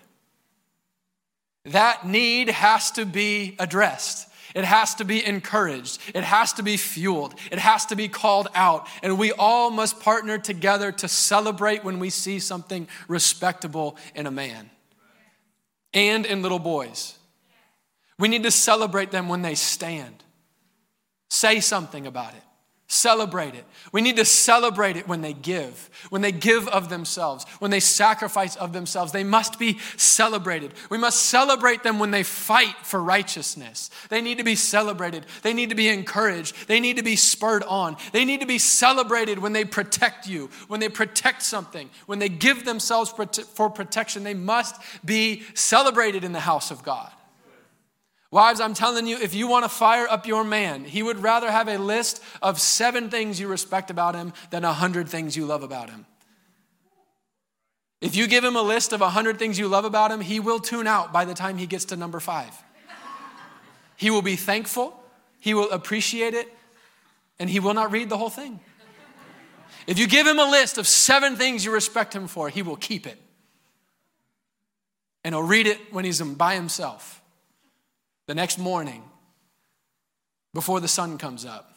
That 1.64 2.06
need 2.06 2.50
has 2.50 2.90
to 2.92 3.06
be 3.06 3.56
addressed. 3.58 4.28
It 4.54 4.64
has 4.64 4.94
to 4.96 5.04
be 5.04 5.24
encouraged. 5.24 5.98
It 6.14 6.22
has 6.22 6.54
to 6.54 6.62
be 6.62 6.76
fueled. 6.76 7.34
It 7.50 7.58
has 7.58 7.86
to 7.86 7.96
be 7.96 8.08
called 8.08 8.48
out. 8.54 8.88
And 9.02 9.18
we 9.18 9.32
all 9.32 9.70
must 9.70 10.00
partner 10.00 10.38
together 10.38 10.92
to 10.92 11.08
celebrate 11.08 11.82
when 11.82 11.98
we 11.98 12.10
see 12.10 12.38
something 12.38 12.88
respectable 13.08 13.96
in 14.14 14.26
a 14.26 14.30
man 14.30 14.70
and 15.92 16.24
in 16.24 16.42
little 16.42 16.58
boys. 16.58 17.15
We 18.18 18.28
need 18.28 18.44
to 18.44 18.50
celebrate 18.50 19.10
them 19.10 19.28
when 19.28 19.42
they 19.42 19.54
stand. 19.54 20.24
Say 21.28 21.60
something 21.60 22.06
about 22.06 22.34
it. 22.34 22.42
Celebrate 22.88 23.56
it. 23.56 23.64
We 23.90 24.00
need 24.00 24.14
to 24.14 24.24
celebrate 24.24 24.96
it 24.96 25.08
when 25.08 25.20
they 25.20 25.32
give, 25.32 25.90
when 26.08 26.22
they 26.22 26.30
give 26.30 26.68
of 26.68 26.88
themselves, 26.88 27.44
when 27.58 27.72
they 27.72 27.80
sacrifice 27.80 28.54
of 28.54 28.72
themselves. 28.72 29.10
They 29.10 29.24
must 29.24 29.58
be 29.58 29.80
celebrated. 29.96 30.72
We 30.88 30.96
must 30.96 31.26
celebrate 31.26 31.82
them 31.82 31.98
when 31.98 32.12
they 32.12 32.22
fight 32.22 32.76
for 32.84 33.02
righteousness. 33.02 33.90
They 34.08 34.20
need 34.20 34.38
to 34.38 34.44
be 34.44 34.54
celebrated. 34.54 35.26
They 35.42 35.52
need 35.52 35.70
to 35.70 35.74
be 35.74 35.88
encouraged. 35.88 36.68
They 36.68 36.78
need 36.78 36.96
to 36.96 37.02
be 37.02 37.16
spurred 37.16 37.64
on. 37.64 37.96
They 38.12 38.24
need 38.24 38.40
to 38.42 38.46
be 38.46 38.60
celebrated 38.60 39.40
when 39.40 39.52
they 39.52 39.64
protect 39.64 40.28
you, 40.28 40.48
when 40.68 40.78
they 40.78 40.88
protect 40.88 41.42
something, 41.42 41.90
when 42.06 42.20
they 42.20 42.28
give 42.28 42.64
themselves 42.64 43.10
for 43.10 43.68
protection. 43.68 44.22
They 44.22 44.34
must 44.34 44.80
be 45.04 45.42
celebrated 45.54 46.22
in 46.22 46.30
the 46.30 46.38
house 46.38 46.70
of 46.70 46.84
God. 46.84 47.10
Wives, 48.36 48.60
I'm 48.60 48.74
telling 48.74 49.06
you, 49.06 49.16
if 49.16 49.34
you 49.34 49.48
want 49.48 49.64
to 49.64 49.68
fire 49.70 50.06
up 50.06 50.26
your 50.26 50.44
man, 50.44 50.84
he 50.84 51.02
would 51.02 51.22
rather 51.22 51.50
have 51.50 51.68
a 51.68 51.78
list 51.78 52.22
of 52.42 52.60
seven 52.60 53.08
things 53.08 53.40
you 53.40 53.48
respect 53.48 53.90
about 53.90 54.14
him 54.14 54.34
than 54.50 54.62
a 54.62 54.74
hundred 54.74 55.08
things 55.08 55.38
you 55.38 55.46
love 55.46 55.62
about 55.62 55.88
him. 55.88 56.04
If 58.02 58.14
you 58.14 58.26
give 58.26 58.44
him 58.44 58.54
a 58.54 58.60
list 58.60 58.92
of 58.92 59.00
a 59.00 59.08
hundred 59.08 59.38
things 59.38 59.58
you 59.58 59.68
love 59.68 59.86
about 59.86 60.10
him, 60.10 60.20
he 60.20 60.38
will 60.38 60.58
tune 60.58 60.86
out 60.86 61.14
by 61.14 61.24
the 61.24 61.32
time 61.32 61.56
he 61.56 61.66
gets 61.66 61.86
to 61.86 61.96
number 61.96 62.20
five. 62.20 62.52
he 63.96 64.10
will 64.10 64.20
be 64.20 64.36
thankful, 64.36 65.02
he 65.40 65.54
will 65.54 65.70
appreciate 65.70 66.34
it, 66.34 66.52
and 67.38 67.48
he 67.48 67.58
will 67.58 67.72
not 67.72 67.90
read 67.90 68.10
the 68.10 68.18
whole 68.18 68.28
thing. 68.28 68.60
If 69.86 69.98
you 69.98 70.06
give 70.06 70.26
him 70.26 70.38
a 70.38 70.50
list 70.50 70.76
of 70.76 70.86
seven 70.86 71.36
things 71.36 71.64
you 71.64 71.72
respect 71.72 72.14
him 72.14 72.28
for, 72.28 72.50
he 72.50 72.60
will 72.60 72.76
keep 72.76 73.06
it. 73.06 73.18
And 75.24 75.34
he'll 75.34 75.42
read 75.42 75.66
it 75.66 75.90
when 75.90 76.04
he's 76.04 76.20
by 76.20 76.54
himself 76.54 77.15
the 78.26 78.34
next 78.34 78.58
morning 78.58 79.02
before 80.52 80.80
the 80.80 80.88
sun 80.88 81.18
comes 81.18 81.44
up. 81.44 81.72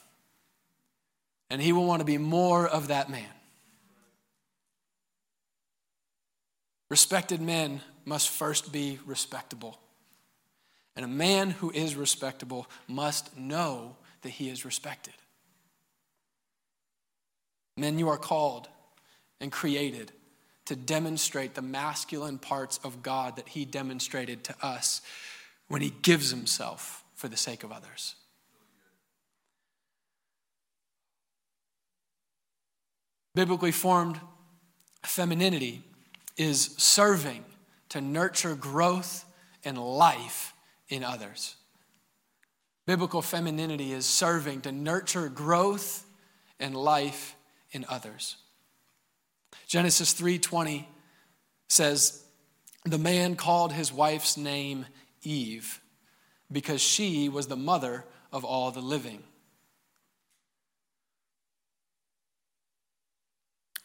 And 1.50 1.62
he 1.62 1.72
will 1.72 1.86
want 1.86 2.00
to 2.00 2.06
be 2.06 2.18
more 2.18 2.68
of 2.68 2.90
that 2.90 3.10
man. 3.10 3.26
Respected 6.90 7.42
men 7.42 7.82
must 8.06 8.30
first 8.30 8.72
be 8.72 9.00
respectable. 9.06 9.80
And 10.96 11.06
a 11.06 11.08
man 11.08 11.52
who 11.52 11.72
is 11.72 11.96
respectable 11.96 12.68
must 12.88 13.38
know 13.38 13.96
that 14.22 14.30
he 14.30 14.50
is 14.50 14.66
respected. 14.66 15.14
Men, 17.78 17.98
you 17.98 18.10
are 18.10 18.18
called 18.18 18.68
and 19.40 19.52
created 19.52 20.12
to 20.66 20.76
demonstrate 20.76 21.56
the 21.56 21.62
masculine 21.62 22.38
parts 22.38 22.80
of 22.84 23.02
God 23.02 23.38
that 23.38 23.48
he 23.48 23.66
demonstrated 23.66 24.44
to 24.46 24.56
us 24.62 25.02
when 25.70 25.82
he 25.82 25.94
gives 26.02 26.32
himself 26.32 27.06
for 27.16 27.28
the 27.28 27.38
sake 27.38 27.64
of 27.64 27.72
others. 27.72 28.16
Biblically 33.36 33.72
formed 33.72 34.20
femininity 35.06 35.84
is 36.36 36.76
serving 36.78 37.46
to 37.90 38.02
nurture 38.02 38.56
growth 38.56 39.26
and 39.64 39.78
life 39.78 40.54
in 40.90 41.04
others. 41.04 41.56
Biblical 42.86 43.22
femininity 43.22 43.94
is 43.94 44.06
serving 44.06 44.62
to 44.62 44.72
nurture 44.72 45.30
growth 45.30 46.06
and 46.60 46.76
life 46.76 47.36
in 47.72 47.86
others. 47.88 48.38
Genesis 49.68 50.14
3:20 50.14 50.90
says, 51.68 52.24
"The 52.84 52.98
man 52.98 53.36
called 53.36 53.74
his 53.74 53.92
wife's 53.92 54.36
name 54.36 54.88
Eve, 55.24 55.82
because 56.52 56.82
she 56.82 57.30
was 57.30 57.48
the 57.48 57.56
mother 57.56 58.06
of 58.32 58.44
all 58.44 58.72
the 58.72 58.82
living. 58.82 59.24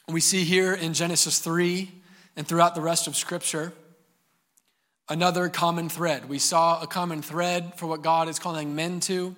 We 0.07 0.21
see 0.21 0.43
here 0.43 0.73
in 0.73 0.93
Genesis 0.93 1.39
3 1.39 1.91
and 2.35 2.47
throughout 2.47 2.75
the 2.75 2.81
rest 2.81 3.07
of 3.07 3.15
Scripture 3.15 3.73
another 5.09 5.49
common 5.49 5.89
thread. 5.89 6.27
We 6.27 6.39
saw 6.39 6.81
a 6.81 6.87
common 6.87 7.21
thread 7.21 7.73
for 7.75 7.87
what 7.87 8.01
God 8.01 8.27
is 8.27 8.39
calling 8.39 8.75
men 8.75 8.99
to, 9.01 9.35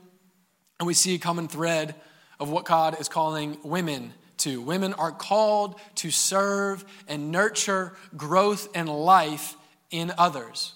and 0.80 0.88
we 0.88 0.94
see 0.94 1.16
a 1.16 1.20
common 1.20 1.48
thread 1.48 1.96
of 2.40 2.50
what 2.50 2.66
God 2.66 3.00
is 3.00 3.10
calling 3.10 3.58
women 3.64 4.14
to. 4.38 4.62
Women 4.62 4.94
are 4.94 5.12
called 5.12 5.80
to 5.96 6.12
serve 6.12 6.86
and 7.08 7.32
nurture 7.32 7.94
growth 8.16 8.70
and 8.76 8.88
life 8.88 9.56
in 9.90 10.14
others. 10.18 10.74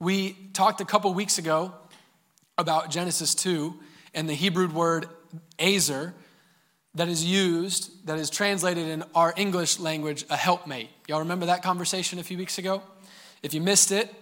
We 0.00 0.36
talked 0.52 0.80
a 0.80 0.84
couple 0.84 1.12
weeks 1.12 1.38
ago 1.38 1.74
about 2.56 2.88
Genesis 2.88 3.34
2 3.34 3.74
and 4.14 4.28
the 4.28 4.34
Hebrew 4.34 4.68
word 4.68 5.08
ezer 5.58 6.14
that 6.94 7.08
is 7.08 7.24
used, 7.24 8.06
that 8.06 8.16
is 8.16 8.30
translated 8.30 8.86
in 8.86 9.02
our 9.16 9.34
English 9.36 9.80
language, 9.80 10.24
a 10.30 10.36
helpmate. 10.36 10.88
Y'all 11.08 11.18
remember 11.18 11.46
that 11.46 11.64
conversation 11.64 12.20
a 12.20 12.22
few 12.22 12.38
weeks 12.38 12.58
ago? 12.58 12.80
If 13.42 13.54
you 13.54 13.60
missed 13.60 13.90
it, 13.90 14.14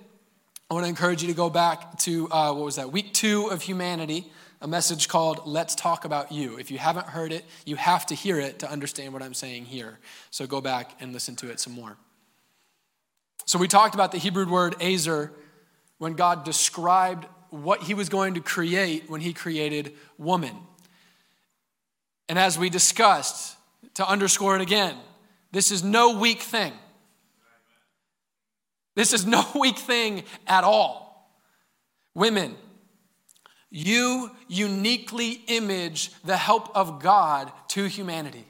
I 0.71 0.75
want 0.75 0.85
to 0.85 0.89
encourage 0.89 1.21
you 1.21 1.29
to 1.29 1.35
go 1.35 1.51
back 1.51 1.99
to, 2.01 2.27
uh, 2.31 2.55
what 2.55 2.65
was 2.65 2.77
that, 2.77 2.91
week 2.91 3.13
two 3.13 3.49
of 3.49 3.61
humanity, 3.61 4.33
a 4.63 4.67
message 4.67 5.09
called 5.09 5.43
Let's 5.45 5.75
Talk 5.75 6.07
About 6.07 6.33
You. 6.33 6.59
If 6.59 6.71
you 6.71 6.79
haven't 6.79 7.07
heard 7.07 7.33
it, 7.33 7.45
you 7.67 7.77
have 7.77 8.07
to 8.07 8.15
hear 8.15 8.41
it 8.41 8.61
to 8.61 8.71
understand 8.71 9.13
what 9.13 9.23
I'm 9.23 9.35
saying 9.35 9.67
here. 9.67 9.99
So 10.31 10.47
go 10.47 10.63
back 10.63 10.93
and 11.01 11.13
listen 11.13 11.37
to 11.37 11.51
it 11.51 11.61
some 11.61 11.75
more. 11.75 11.99
So 13.45 13.59
we 13.59 13.69
talked 13.69 13.95
about 13.95 14.11
the 14.11 14.19
Hebrew 14.19 14.49
word 14.49 14.75
ezer 14.81 15.33
when 15.99 16.15
God 16.15 16.45
described 16.45 17.27
what 17.51 17.83
he 17.83 17.95
was 17.95 18.09
going 18.09 18.35
to 18.35 18.41
create 18.41 19.09
when 19.09 19.21
he 19.21 19.33
created 19.33 19.95
woman. 20.19 20.55
And 22.29 22.39
as 22.39 22.59
we 22.59 22.71
discussed, 22.71 23.57
to 23.95 24.07
underscore 24.07 24.57
it 24.57 24.63
again, 24.63 24.97
this 25.53 25.71
is 25.71 25.83
no 25.83 26.19
weak 26.19 26.43
thing. 26.43 26.73
This 28.95 29.13
is 29.13 29.27
no 29.27 29.47
weak 29.55 29.79
thing 29.79 30.25
at 30.47 30.65
all. 30.65 31.31
Women, 32.15 32.57
you 33.71 34.31
uniquely 34.49 35.43
image 35.47 36.11
the 36.25 36.37
help 36.37 36.75
of 36.75 37.01
God 37.01 37.53
to 37.69 37.85
humanity. 37.85 38.47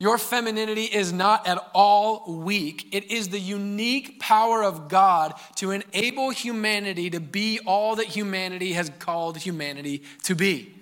Your 0.00 0.16
femininity 0.16 0.84
is 0.84 1.12
not 1.12 1.46
at 1.48 1.58
all 1.74 2.24
weak. 2.44 2.88
It 2.92 3.10
is 3.10 3.30
the 3.30 3.40
unique 3.40 4.20
power 4.20 4.62
of 4.62 4.88
God 4.88 5.34
to 5.56 5.72
enable 5.72 6.30
humanity 6.30 7.10
to 7.10 7.18
be 7.18 7.58
all 7.66 7.96
that 7.96 8.06
humanity 8.06 8.74
has 8.74 8.92
called 9.00 9.38
humanity 9.38 10.04
to 10.22 10.36
be. 10.36 10.72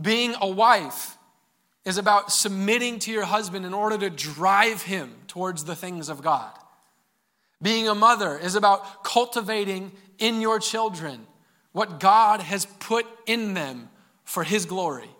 Being 0.00 0.34
a 0.40 0.48
wife 0.48 1.18
is 1.84 1.98
about 1.98 2.32
submitting 2.32 2.98
to 3.00 3.12
your 3.12 3.26
husband 3.26 3.66
in 3.66 3.74
order 3.74 3.98
to 3.98 4.08
drive 4.08 4.82
him 4.82 5.14
towards 5.26 5.64
the 5.64 5.76
things 5.76 6.08
of 6.08 6.22
God. 6.22 6.52
Being 7.60 7.88
a 7.88 7.94
mother 7.94 8.38
is 8.38 8.54
about 8.54 9.04
cultivating 9.04 9.92
in 10.18 10.40
your 10.40 10.58
children 10.58 11.26
what 11.72 12.00
God 12.00 12.40
has 12.40 12.64
put 12.64 13.06
in 13.26 13.52
them 13.52 13.90
for 14.24 14.44
his 14.44 14.64
glory. 14.64 15.10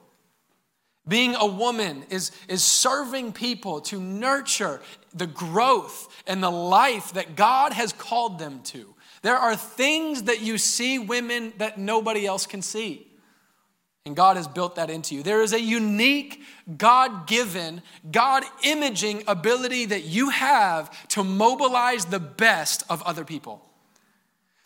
Being 1.11 1.35
a 1.35 1.45
woman 1.45 2.05
is, 2.09 2.31
is 2.47 2.63
serving 2.63 3.33
people 3.33 3.81
to 3.81 4.01
nurture 4.01 4.81
the 5.13 5.27
growth 5.27 6.09
and 6.25 6.41
the 6.41 6.53
life 6.53 7.15
that 7.15 7.35
God 7.35 7.73
has 7.73 7.93
called 7.93 8.39
them 8.39 8.61
to. 8.67 8.95
There 9.23 9.35
are 9.37 9.57
things 9.57 10.23
that 10.25 10.41
you 10.41 10.57
see 10.57 11.01
women 11.01 11.53
that 11.59 11.79
nobody 11.79 12.27
else 12.27 12.47
can 12.47 12.63
see. 12.63 13.09
And 14.07 14.15
God 14.15 14.37
has 14.37 14.47
built 14.47 14.77
that 14.77 14.89
into 14.89 15.17
you. 15.17 15.25
There 15.25 15.43
is 15.43 15.53
a 15.53 15.61
unique, 15.61 16.45
God 16.79 17.27
given, 17.27 17.83
God 18.13 18.45
imaging 18.63 19.25
ability 19.27 19.87
that 19.87 20.05
you 20.05 20.31
have 20.31 21.09
to 21.09 21.25
mobilize 21.25 22.05
the 22.05 22.21
best 22.21 22.85
of 22.89 23.03
other 23.03 23.25
people, 23.25 23.69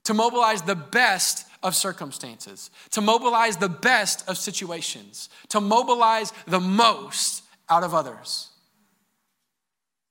to 0.04 0.12
mobilize 0.12 0.60
the 0.60 0.76
best 0.76 1.46
of 1.64 1.74
circumstances, 1.74 2.70
to 2.90 3.00
mobilize 3.00 3.56
the 3.56 3.68
best 3.68 4.28
of 4.28 4.38
situations, 4.38 5.30
to 5.48 5.60
mobilize 5.60 6.32
the 6.46 6.60
most 6.60 7.42
out 7.68 7.82
of 7.82 7.94
others. 7.94 8.50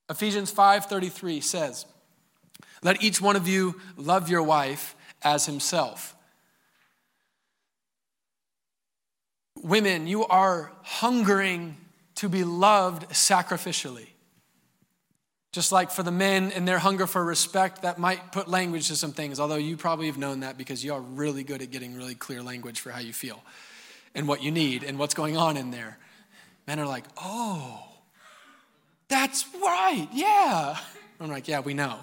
Ephesians 0.09 0.51
5:33 0.51 1.39
says, 1.39 1.85
"Let 2.81 3.01
each 3.01 3.21
one 3.21 3.35
of 3.35 3.47
you 3.47 3.79
love 3.95 4.29
your 4.29 4.43
wife 4.43 4.95
as 5.21 5.45
himself." 5.45 6.15
Women, 9.55 10.07
you 10.07 10.25
are 10.25 10.73
hungering 10.83 11.77
to 12.15 12.27
be 12.27 12.43
loved 12.43 13.07
sacrificially. 13.09 14.12
Just 15.53 15.71
like 15.71 15.91
for 15.91 16.01
the 16.01 16.11
men 16.11 16.51
and 16.51 16.67
their 16.67 16.79
hunger 16.79 17.05
for 17.05 17.23
respect, 17.23 17.83
that 17.83 17.99
might 17.99 18.31
put 18.31 18.47
language 18.47 18.87
to 18.87 18.95
some 18.95 19.11
things, 19.11 19.39
although 19.39 19.55
you 19.55 19.77
probably 19.77 20.07
have 20.07 20.17
known 20.17 20.39
that 20.39 20.57
because 20.57 20.83
you 20.83 20.95
are 20.95 20.99
really 20.99 21.43
good 21.43 21.61
at 21.61 21.69
getting 21.69 21.95
really 21.95 22.15
clear 22.15 22.41
language 22.41 22.79
for 22.79 22.89
how 22.89 22.99
you 22.99 23.13
feel 23.13 23.39
and 24.15 24.27
what 24.27 24.41
you 24.41 24.49
need 24.49 24.83
and 24.83 24.97
what's 24.97 25.13
going 25.13 25.37
on 25.37 25.55
in 25.55 25.69
there. 25.69 25.99
Men 26.65 26.79
are 26.79 26.87
like, 26.87 27.03
oh, 27.21 27.83
that's 29.09 29.45
right, 29.53 30.07
yeah. 30.11 30.75
I'm 31.19 31.29
like, 31.29 31.47
yeah, 31.47 31.59
we 31.59 31.75
know. 31.75 31.99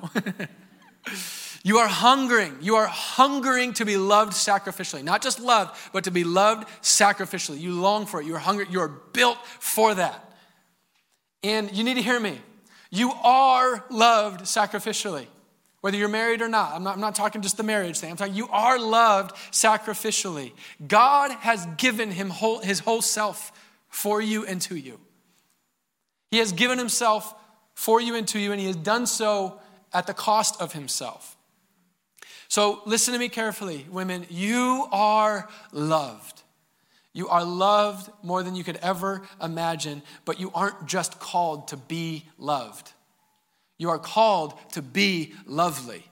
you 1.64 1.78
are 1.78 1.88
hungering. 1.88 2.56
You 2.60 2.76
are 2.76 2.86
hungering 2.86 3.72
to 3.74 3.84
be 3.84 3.96
loved 3.96 4.32
sacrificially. 4.32 5.02
Not 5.02 5.22
just 5.22 5.40
loved, 5.40 5.76
but 5.92 6.04
to 6.04 6.12
be 6.12 6.22
loved 6.22 6.68
sacrificially. 6.82 7.58
You 7.58 7.72
long 7.72 8.06
for 8.06 8.20
it. 8.20 8.26
You 8.26 8.36
are 8.36 8.38
hungry. 8.38 8.66
You 8.70 8.80
are 8.80 8.88
built 8.88 9.38
for 9.44 9.92
that. 9.92 10.32
And 11.42 11.72
you 11.76 11.82
need 11.82 11.94
to 11.94 12.02
hear 12.02 12.20
me. 12.20 12.38
You 12.90 13.12
are 13.12 13.84
loved 13.88 14.42
sacrificially, 14.42 15.26
whether 15.80 15.96
you're 15.96 16.08
married 16.08 16.42
or 16.42 16.48
not. 16.48 16.74
I'm 16.74 16.82
not, 16.82 16.94
I'm 16.94 17.00
not 17.00 17.14
talking 17.14 17.40
just 17.40 17.56
the 17.56 17.62
marriage 17.62 17.98
thing. 17.98 18.10
I'm 18.10 18.16
talking 18.16 18.34
you 18.34 18.48
are 18.48 18.78
loved 18.78 19.34
sacrificially. 19.52 20.52
God 20.86 21.30
has 21.30 21.66
given 21.76 22.10
him 22.10 22.30
whole, 22.30 22.58
his 22.58 22.80
whole 22.80 23.00
self 23.00 23.52
for 23.88 24.20
you 24.20 24.44
and 24.44 24.60
to 24.62 24.76
you. 24.76 24.98
He 26.30 26.38
has 26.38 26.52
given 26.52 26.78
himself 26.78 27.34
for 27.74 28.00
you 28.00 28.14
and 28.14 28.26
to 28.28 28.38
you, 28.38 28.52
and 28.52 28.60
he 28.60 28.66
has 28.66 28.76
done 28.76 29.06
so 29.06 29.60
at 29.92 30.06
the 30.06 30.14
cost 30.14 30.60
of 30.60 30.72
himself. 30.72 31.36
So 32.48 32.82
listen 32.84 33.14
to 33.14 33.18
me 33.18 33.28
carefully, 33.28 33.86
women. 33.90 34.26
You 34.28 34.88
are 34.90 35.48
loved. 35.72 36.42
You 37.12 37.28
are 37.28 37.44
loved 37.44 38.10
more 38.22 38.42
than 38.42 38.54
you 38.54 38.64
could 38.64 38.76
ever 38.76 39.22
imagine, 39.42 40.02
but 40.24 40.38
you 40.38 40.50
aren't 40.54 40.86
just 40.86 41.18
called 41.18 41.68
to 41.68 41.76
be 41.76 42.24
loved. 42.38 42.92
You 43.78 43.90
are 43.90 43.98
called 43.98 44.54
to 44.72 44.82
be 44.82 45.32
lovely. 45.46 46.04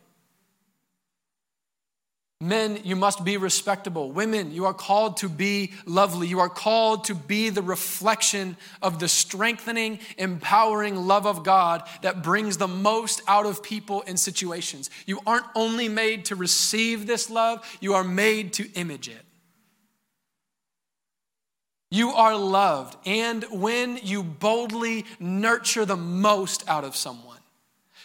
Men, 2.41 2.79
you 2.85 2.95
must 2.95 3.25
be 3.25 3.37
respectable. 3.37 4.13
Women, 4.13 4.53
you 4.53 4.67
are 4.67 4.75
called 4.75 5.17
to 5.19 5.29
be 5.29 5.73
lovely. 5.87 6.29
You 6.29 6.39
are 6.39 6.49
called 6.49 7.05
to 7.05 7.15
be 7.17 7.51
the 7.51 7.63
reflection 7.63 8.57
of 8.81 9.01
the 9.01 9.09
strengthening, 9.09 9.99
empowering 10.17 10.95
love 10.95 11.27
of 11.27 11.43
God 11.43 11.83
that 12.03 12.23
brings 12.23 12.57
the 12.57 12.69
most 12.69 13.23
out 13.27 13.45
of 13.45 13.61
people 13.61 14.03
in 14.03 14.17
situations. 14.17 14.89
You 15.05 15.19
aren't 15.27 15.47
only 15.57 15.89
made 15.89 16.27
to 16.27 16.37
receive 16.37 17.09
this 17.09 17.29
love, 17.29 17.69
you 17.81 17.95
are 17.95 18.05
made 18.05 18.53
to 18.55 18.71
image 18.75 19.09
it. 19.09 19.25
You 21.91 22.11
are 22.11 22.37
loved. 22.37 22.97
And 23.07 23.45
when 23.51 23.99
you 24.03 24.23
boldly 24.23 25.07
nurture 25.19 25.85
the 25.85 25.97
most 25.97 26.69
out 26.69 26.85
of 26.85 26.95
someone, 26.95 27.39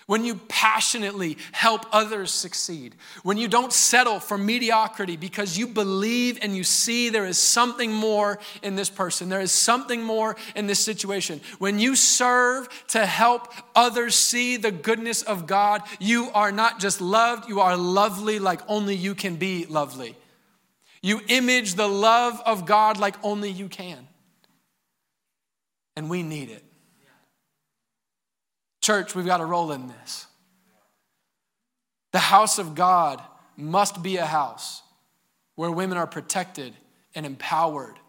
when 0.06 0.26
you 0.26 0.36
passionately 0.50 1.38
help 1.54 1.86
others 1.94 2.30
succeed, 2.30 2.96
when 3.24 3.38
you 3.38 3.48
don't 3.48 3.72
settle 3.72 4.20
for 4.20 4.38
mediocrity 4.38 5.16
because 5.16 5.58
you 5.58 5.66
believe 5.66 6.38
and 6.42 6.56
you 6.56 6.64
see 6.64 7.10
there 7.10 7.26
is 7.26 7.38
something 7.38 7.92
more 7.92 8.40
in 8.62 8.76
this 8.76 8.90
person, 8.90 9.30
there 9.30 9.42
is 9.42 9.52
something 9.52 10.04
more 10.04 10.36
in 10.56 10.68
this 10.68 10.80
situation, 10.80 11.40
when 11.60 11.80
you 11.80 11.96
serve 11.96 12.68
to 12.90 13.06
help 13.06 13.54
others 13.76 14.16
see 14.16 14.58
the 14.58 14.72
goodness 14.72 15.22
of 15.22 15.48
God, 15.48 15.82
you 16.00 16.30
are 16.34 16.52
not 16.52 16.80
just 16.80 17.00
loved, 17.00 17.48
you 17.48 17.62
are 17.62 17.78
lovely 17.78 18.40
like 18.40 18.60
only 18.68 18.96
you 18.96 19.16
can 19.16 19.38
be 19.38 19.66
lovely. 19.66 20.16
You 21.04 21.20
image 21.28 21.76
the 21.76 21.88
love 21.88 22.42
of 22.46 22.66
God 22.66 22.98
like 22.98 23.16
only 23.24 23.52
you 23.52 23.68
can. 23.68 24.08
And 25.96 26.10
we 26.10 26.24
need 26.24 26.50
it. 26.50 26.64
Church, 28.82 29.14
we've 29.14 29.26
got 29.26 29.42
a 29.42 29.46
role 29.46 29.72
in 29.74 29.90
this. 29.90 30.28
The 32.14 32.20
house 32.20 32.58
of 32.58 32.74
God 32.74 33.22
must 33.58 34.02
be 34.02 34.18
a 34.18 34.26
house 34.26 34.82
where 35.56 35.70
women 35.70 35.98
are 35.98 36.08
protected 36.08 36.74
and 37.14 37.26
empowered 37.26 38.00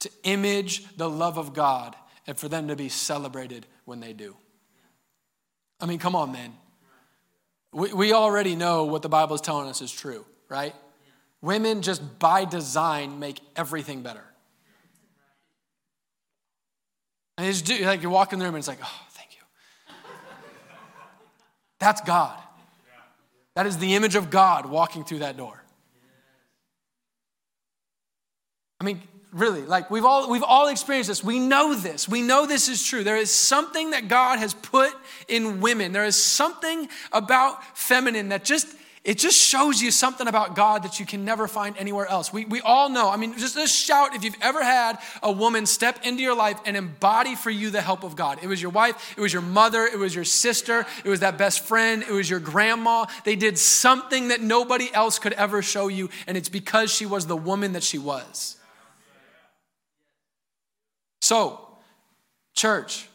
to 0.00 0.10
image 0.22 0.84
the 0.96 1.08
love 1.08 1.38
of 1.38 1.54
God 1.54 1.96
and 2.26 2.38
for 2.38 2.48
them 2.48 2.68
to 2.68 2.76
be 2.76 2.88
celebrated 2.88 3.66
when 3.86 4.00
they 4.00 4.12
do. 4.12 4.36
I 5.80 5.86
mean, 5.86 5.98
come 5.98 6.14
on, 6.14 6.32
man. 6.32 6.52
We, 7.72 7.92
we 7.92 8.12
already 8.12 8.54
know 8.54 8.84
what 8.84 9.02
the 9.02 9.08
Bible 9.08 9.34
is 9.34 9.40
telling 9.40 9.68
us 9.68 9.80
is 9.80 9.90
true, 9.90 10.24
right? 10.48 10.74
Women 11.40 11.82
just 11.82 12.18
by 12.18 12.44
design 12.44 13.18
make 13.18 13.40
everything 13.54 14.02
better. 14.02 14.24
And 17.36 17.64
do, 17.64 17.78
like 17.84 18.02
you 18.02 18.10
walk 18.10 18.32
in 18.32 18.40
the 18.40 18.44
room 18.44 18.56
and 18.56 18.60
it's 18.60 18.68
like, 18.68 18.80
oh, 18.82 19.00
thank 19.10 19.36
you. 19.36 19.94
That's 21.78 22.00
God. 22.00 22.36
That 23.54 23.66
is 23.66 23.78
the 23.78 23.94
image 23.94 24.16
of 24.16 24.30
God 24.30 24.66
walking 24.66 25.04
through 25.04 25.20
that 25.20 25.36
door. 25.36 25.62
I 28.80 28.84
mean, 28.84 29.02
really, 29.32 29.62
like 29.62 29.90
we've 29.90 30.04
all 30.04 30.30
we've 30.30 30.42
all 30.42 30.68
experienced 30.68 31.08
this. 31.08 31.24
We 31.24 31.38
know 31.38 31.74
this. 31.74 32.08
We 32.08 32.22
know 32.22 32.46
this 32.46 32.68
is 32.68 32.84
true. 32.84 33.02
There 33.04 33.16
is 33.16 33.30
something 33.30 33.90
that 33.90 34.08
God 34.08 34.38
has 34.38 34.54
put 34.54 34.92
in 35.28 35.60
women. 35.60 35.92
There 35.92 36.04
is 36.04 36.16
something 36.16 36.88
about 37.12 37.76
feminine 37.76 38.28
that 38.30 38.44
just 38.44 38.68
it 39.08 39.16
just 39.16 39.38
shows 39.38 39.80
you 39.80 39.90
something 39.90 40.28
about 40.28 40.54
God 40.54 40.82
that 40.82 41.00
you 41.00 41.06
can 41.06 41.24
never 41.24 41.48
find 41.48 41.74
anywhere 41.78 42.06
else. 42.06 42.30
We, 42.30 42.44
we 42.44 42.60
all 42.60 42.90
know. 42.90 43.08
I 43.08 43.16
mean, 43.16 43.38
just, 43.38 43.54
just 43.54 43.74
shout 43.74 44.14
if 44.14 44.22
you've 44.22 44.36
ever 44.42 44.62
had 44.62 44.98
a 45.22 45.32
woman 45.32 45.64
step 45.64 46.04
into 46.04 46.22
your 46.22 46.36
life 46.36 46.60
and 46.66 46.76
embody 46.76 47.34
for 47.34 47.48
you 47.48 47.70
the 47.70 47.80
help 47.80 48.04
of 48.04 48.16
God. 48.16 48.38
It 48.42 48.48
was 48.48 48.60
your 48.60 48.70
wife, 48.70 49.14
it 49.16 49.20
was 49.22 49.32
your 49.32 49.40
mother, 49.40 49.86
it 49.86 49.98
was 49.98 50.14
your 50.14 50.24
sister, 50.24 50.84
it 51.06 51.08
was 51.08 51.20
that 51.20 51.38
best 51.38 51.60
friend, 51.60 52.02
it 52.02 52.12
was 52.12 52.28
your 52.28 52.38
grandma. 52.38 53.06
They 53.24 53.34
did 53.34 53.56
something 53.56 54.28
that 54.28 54.42
nobody 54.42 54.92
else 54.92 55.18
could 55.18 55.32
ever 55.32 55.62
show 55.62 55.88
you, 55.88 56.10
and 56.26 56.36
it's 56.36 56.50
because 56.50 56.92
she 56.92 57.06
was 57.06 57.26
the 57.26 57.34
woman 57.34 57.72
that 57.72 57.82
she 57.82 57.96
was. 57.96 58.58
So, 61.22 61.66
church, 62.54 63.08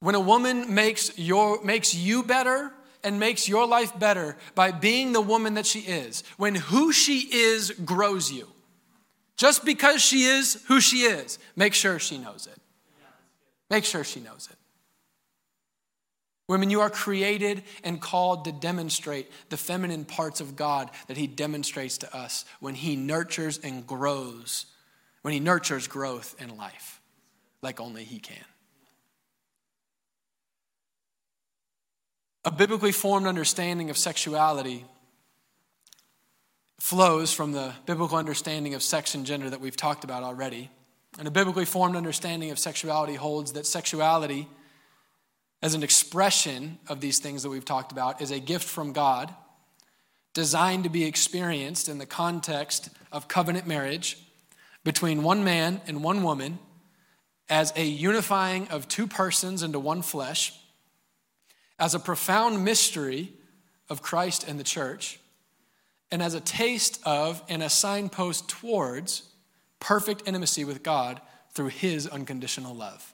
when 0.00 0.14
a 0.14 0.20
woman 0.20 0.72
makes, 0.72 1.18
your, 1.18 1.62
makes 1.62 1.94
you 1.94 2.22
better, 2.22 2.72
and 3.02 3.20
makes 3.20 3.48
your 3.48 3.66
life 3.66 3.98
better 3.98 4.36
by 4.54 4.72
being 4.72 5.12
the 5.12 5.20
woman 5.20 5.54
that 5.54 5.66
she 5.66 5.80
is, 5.80 6.22
when 6.36 6.54
who 6.54 6.92
she 6.92 7.20
is 7.32 7.70
grows 7.84 8.30
you. 8.30 8.48
Just 9.36 9.64
because 9.64 10.02
she 10.02 10.24
is 10.24 10.62
who 10.68 10.80
she 10.80 11.02
is, 11.02 11.38
make 11.56 11.74
sure 11.74 11.98
she 11.98 12.18
knows 12.18 12.46
it. 12.46 12.58
Make 13.68 13.84
sure 13.84 14.04
she 14.04 14.20
knows 14.20 14.48
it. 14.50 14.56
Women, 16.48 16.70
you 16.70 16.80
are 16.80 16.90
created 16.90 17.64
and 17.82 18.00
called 18.00 18.44
to 18.44 18.52
demonstrate 18.52 19.30
the 19.48 19.56
feminine 19.56 20.04
parts 20.04 20.40
of 20.40 20.54
God 20.54 20.90
that 21.08 21.16
He 21.16 21.26
demonstrates 21.26 21.98
to 21.98 22.16
us 22.16 22.44
when 22.60 22.74
He 22.76 22.94
nurtures 22.94 23.58
and 23.58 23.84
grows, 23.86 24.66
when 25.22 25.34
He 25.34 25.40
nurtures 25.40 25.88
growth 25.88 26.36
in 26.40 26.56
life 26.56 27.00
like 27.62 27.80
only 27.80 28.04
He 28.04 28.20
can. 28.20 28.44
A 32.46 32.50
biblically 32.52 32.92
formed 32.92 33.26
understanding 33.26 33.90
of 33.90 33.98
sexuality 33.98 34.84
flows 36.78 37.32
from 37.32 37.50
the 37.50 37.74
biblical 37.86 38.16
understanding 38.16 38.74
of 38.74 38.84
sex 38.84 39.16
and 39.16 39.26
gender 39.26 39.50
that 39.50 39.60
we've 39.60 39.76
talked 39.76 40.04
about 40.04 40.22
already. 40.22 40.70
And 41.18 41.26
a 41.26 41.30
biblically 41.32 41.64
formed 41.64 41.96
understanding 41.96 42.52
of 42.52 42.58
sexuality 42.60 43.16
holds 43.16 43.54
that 43.54 43.66
sexuality, 43.66 44.46
as 45.60 45.74
an 45.74 45.82
expression 45.82 46.78
of 46.86 47.00
these 47.00 47.18
things 47.18 47.42
that 47.42 47.50
we've 47.50 47.64
talked 47.64 47.90
about, 47.90 48.22
is 48.22 48.30
a 48.30 48.38
gift 48.38 48.68
from 48.68 48.92
God 48.92 49.34
designed 50.32 50.84
to 50.84 50.90
be 50.90 51.04
experienced 51.04 51.88
in 51.88 51.98
the 51.98 52.06
context 52.06 52.90
of 53.10 53.26
covenant 53.26 53.66
marriage 53.66 54.18
between 54.84 55.24
one 55.24 55.42
man 55.42 55.80
and 55.88 56.04
one 56.04 56.22
woman 56.22 56.60
as 57.48 57.72
a 57.74 57.84
unifying 57.84 58.68
of 58.68 58.86
two 58.86 59.08
persons 59.08 59.64
into 59.64 59.80
one 59.80 60.00
flesh 60.00 60.52
as 61.78 61.94
a 61.94 61.98
profound 61.98 62.64
mystery 62.64 63.32
of 63.88 64.02
Christ 64.02 64.46
and 64.48 64.58
the 64.58 64.64
church, 64.64 65.20
and 66.10 66.22
as 66.22 66.34
a 66.34 66.40
taste 66.40 67.00
of 67.04 67.42
and 67.48 67.62
a 67.62 67.68
signpost 67.68 68.48
towards 68.48 69.22
perfect 69.80 70.22
intimacy 70.26 70.64
with 70.64 70.82
God 70.82 71.20
through 71.52 71.68
his 71.68 72.06
unconditional 72.06 72.74
love. 72.74 73.12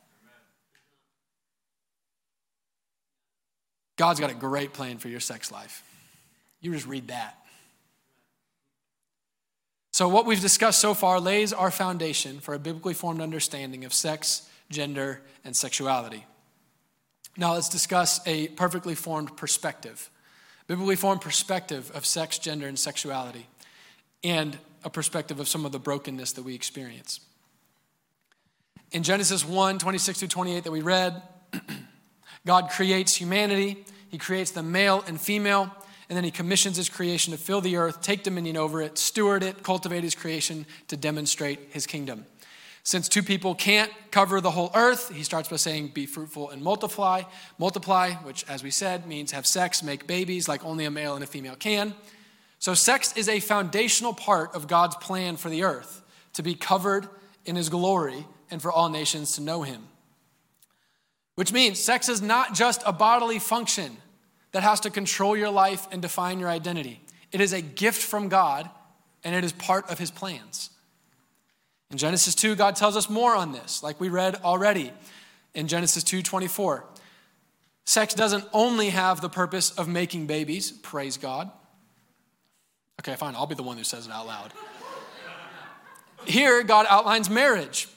God's 3.97 4.21
got 4.21 4.31
a 4.31 4.35
great 4.35 4.73
plan 4.73 4.99
for 4.99 5.09
your 5.09 5.21
sex 5.21 5.53
life. 5.53 5.85
You 6.61 6.73
just 6.73 6.87
read 6.87 7.09
that. 7.09 7.37
So, 9.93 10.09
what 10.09 10.25
we've 10.25 10.41
discussed 10.41 10.81
so 10.81 10.95
far 10.95 11.21
lays 11.21 11.53
our 11.53 11.71
foundation 11.71 12.41
for 12.41 12.55
a 12.55 12.59
biblically 12.59 12.95
formed 12.95 13.21
understanding 13.21 13.85
of 13.85 13.93
sex, 13.93 14.49
gender, 14.71 15.21
and 15.45 15.55
sexuality. 15.55 16.25
Now 17.37 17.55
let's 17.55 17.69
discuss 17.69 18.21
a 18.27 18.49
perfectly 18.49 18.95
formed 18.95 19.37
perspective, 19.37 20.11
biblically 20.67 20.97
formed 20.97 21.23
perspective 21.23 21.91
of 21.95 22.05
sex, 22.05 22.39
gender, 22.39 22.67
and 22.67 22.79
sexuality, 22.79 23.47
and 24.23 24.59
a 24.85 24.91
perspective 24.91 25.41
of 25.41 25.49
some 25.49 25.65
of 25.65 25.73
the 25.73 25.79
brokenness 25.79 26.33
that 26.33 26.43
we 26.43 26.55
experience. 26.55 27.21
In 28.91 29.03
Genesis 29.03 29.47
1 29.47 29.79
26 29.79 30.19
through 30.19 30.29
28 30.29 30.65
that 30.65 30.71
we 30.71 30.83
read, 30.83 31.23
God 32.47 32.69
creates 32.71 33.17
humanity, 33.17 33.85
He 34.11 34.19
creates 34.19 34.51
the 34.51 34.63
male 34.63 35.03
and 35.07 35.19
female, 35.19 35.75
and 36.11 36.17
then 36.17 36.25
He 36.25 36.31
commissions 36.31 36.77
His 36.77 36.91
creation 36.91 37.33
to 37.33 37.39
fill 37.39 37.63
the 37.63 37.77
earth, 37.77 38.03
take 38.03 38.23
dominion 38.23 38.59
over 38.59 38.83
it, 38.83 38.99
steward 38.99 39.43
it, 39.43 39.63
cultivate 39.63 40.05
His 40.05 40.15
creation 40.15 40.67
to 40.89 40.99
demonstrate 40.99 41.59
His 41.71 41.87
kingdom. 41.87 42.27
Since 42.85 43.09
two 43.09 43.23
people 43.23 43.55
can't 43.55 43.93
cover 44.11 44.41
the 44.41 44.51
whole 44.51 44.73
earth, 44.75 45.15
he 45.15 45.23
starts 45.23 45.49
by 45.49 45.57
saying, 45.57 45.89
Be 45.89 46.05
fruitful 46.05 46.51
and 46.51 46.63
multiply. 46.63 47.23
Multiply, 47.59 48.15
which, 48.15 48.45
as 48.49 48.65
we 48.65 48.71
said, 48.71 49.07
means 49.07 49.31
have 49.31 49.47
sex, 49.47 49.83
make 49.83 50.07
babies 50.07 50.49
like 50.49 50.65
only 50.65 50.85
a 50.85 50.91
male 50.91 51.15
and 51.15 51.23
a 51.23 51.27
female 51.27 51.55
can. 51.55 51.95
So, 52.59 52.75
sex 52.75 53.17
is 53.17 53.29
a 53.29 53.41
foundational 53.41 54.13
part 54.13 54.55
of 54.55 54.67
God's 54.67 54.97
plan 54.97 55.37
for 55.37 55.49
the 55.49 55.63
earth 55.63 56.03
to 56.35 56.43
be 56.43 56.55
covered 56.55 57.09
in 57.45 57.57
his 57.57 57.69
glory 57.69 58.27
and 58.51 58.61
for 58.61 58.73
all 58.73 58.89
nations 58.89 59.37
to 59.37 59.43
know 59.43 59.63
him. 59.63 59.87
Which 61.37 61.53
means 61.53 61.79
sex 61.79 62.09
is 62.09 62.21
not 62.21 62.55
just 62.55 62.83
a 62.85 62.93
bodily 62.93 63.39
function 63.39 63.97
that 64.53 64.63
has 64.63 64.81
to 64.81 64.91
control 64.91 65.37
your 65.37 65.51
life 65.51 65.87
and 65.91 66.03
define 66.03 66.39
your 66.39 66.51
identity, 66.51 67.01
it 67.31 67.41
is 67.41 67.53
a 67.53 67.63
gift 67.63 68.03
from 68.03 68.29
God 68.29 68.69
and 69.25 69.35
it 69.35 69.45
is 69.45 69.53
part 69.53 69.89
of 69.89 69.99
his 69.99 70.11
plans. 70.11 70.71
In 71.93 71.99
Genesis 71.99 72.35
2, 72.35 72.57
God 72.57 72.75
tells 72.75 72.97
us 72.97 73.11
more 73.11 73.37
on 73.37 73.53
this, 73.53 73.83
like 73.83 74.01
we 74.01 74.09
read 74.09 74.37
already 74.37 74.93
in 75.55 75.69
Genesis 75.69 76.03
2 76.03 76.23
24. 76.23 76.87
Sex 77.85 78.15
doesn't 78.15 78.45
only 78.55 78.91
have 78.91 79.21
the 79.21 79.29
purpose 79.29 79.71
of 79.73 79.89
making 79.89 80.27
babies, 80.27 80.73
praise 80.73 81.19
God. 81.19 81.51
Okay, 83.01 83.15
fine, 83.17 83.35
I'll 83.35 83.47
be 83.47 83.55
the 83.55 83.63
one 83.63 83.77
who 83.77 83.85
says 83.85 84.07
it 84.07 84.13
out 84.13 84.27
loud. 84.27 84.53
Here, 86.25 86.63
God 86.63 86.87
outlines 86.89 87.29
marriage 87.29 87.89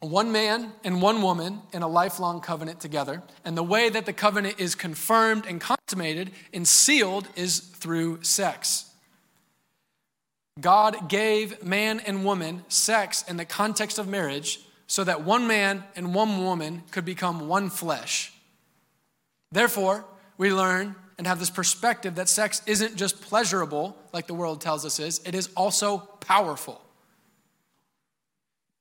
one 0.00 0.30
man 0.30 0.70
and 0.82 1.00
one 1.00 1.22
woman 1.22 1.62
in 1.72 1.80
a 1.80 1.88
lifelong 1.88 2.42
covenant 2.42 2.78
together. 2.78 3.22
And 3.42 3.56
the 3.56 3.62
way 3.62 3.88
that 3.88 4.04
the 4.04 4.12
covenant 4.12 4.60
is 4.60 4.74
confirmed 4.74 5.46
and 5.46 5.58
consummated 5.58 6.30
and 6.52 6.68
sealed 6.68 7.26
is 7.36 7.58
through 7.58 8.22
sex. 8.22 8.93
God 10.60 11.08
gave 11.08 11.64
man 11.64 12.00
and 12.00 12.24
woman 12.24 12.64
sex 12.68 13.24
in 13.26 13.36
the 13.36 13.44
context 13.44 13.98
of 13.98 14.06
marriage 14.06 14.60
so 14.86 15.02
that 15.02 15.22
one 15.22 15.46
man 15.46 15.82
and 15.96 16.14
one 16.14 16.44
woman 16.44 16.82
could 16.90 17.04
become 17.04 17.48
one 17.48 17.70
flesh. 17.70 18.32
Therefore, 19.50 20.04
we 20.38 20.52
learn 20.52 20.94
and 21.18 21.26
have 21.26 21.38
this 21.38 21.50
perspective 21.50 22.16
that 22.16 22.28
sex 22.28 22.62
isn't 22.66 22.96
just 22.96 23.20
pleasurable, 23.20 23.96
like 24.12 24.26
the 24.26 24.34
world 24.34 24.60
tells 24.60 24.84
us 24.84 24.98
is, 24.98 25.20
it 25.24 25.34
is 25.34 25.48
also 25.56 25.98
powerful, 25.98 26.80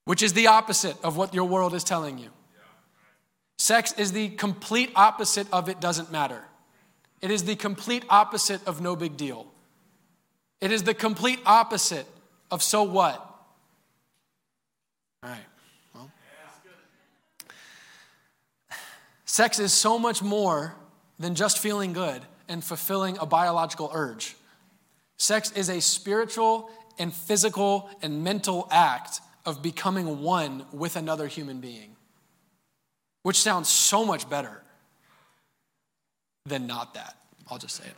which 0.05 0.23
is 0.23 0.33
the 0.33 0.47
opposite 0.47 0.97
of 1.03 1.15
what 1.15 1.33
your 1.33 1.45
world 1.45 1.73
is 1.73 1.83
telling 1.83 2.17
you. 2.17 2.29
Sex 3.57 3.93
is 3.93 4.11
the 4.11 4.29
complete 4.29 4.91
opposite 4.95 5.47
of 5.53 5.69
it 5.69 5.79
doesn't 5.79 6.11
matter. 6.11 6.43
It 7.21 7.31
is 7.31 7.43
the 7.43 7.55
complete 7.55 8.03
opposite 8.09 8.65
of 8.67 8.81
no 8.81 8.95
big 8.95 9.15
deal. 9.15 9.52
It 10.63 10.71
is 10.71 10.83
the 10.83 10.93
complete 10.93 11.41
opposite 11.45 12.05
of 12.49 12.63
so 12.63 12.83
what? 12.83 13.19
All 15.21 15.29
right. 15.29 15.45
Well, 15.93 16.09
sex 19.25 19.59
is 19.59 19.73
so 19.73 19.99
much 19.99 20.23
more 20.23 20.73
than 21.19 21.35
just 21.35 21.59
feeling 21.59 21.91
good 21.91 22.21
and 22.47 22.63
fulfilling 22.63 23.17
a 23.17 23.25
biological 23.25 23.91
urge. 23.93 24.37
Sex 25.17 25.51
is 25.51 25.67
a 25.67 25.81
spiritual 25.81 26.69
and 26.97 27.13
physical 27.13 27.89
and 28.01 28.23
mental 28.23 28.69
act 28.71 29.19
of 29.45 29.61
becoming 29.61 30.21
one 30.21 30.65
with 30.71 30.95
another 30.95 31.27
human 31.27 31.59
being, 31.59 31.97
which 33.23 33.37
sounds 33.37 33.67
so 33.67 34.05
much 34.05 34.29
better 34.29 34.63
than 36.45 36.67
not 36.67 36.93
that. 36.93 37.17
I'll 37.49 37.57
just 37.57 37.75
say 37.75 37.83
it. 37.83 37.95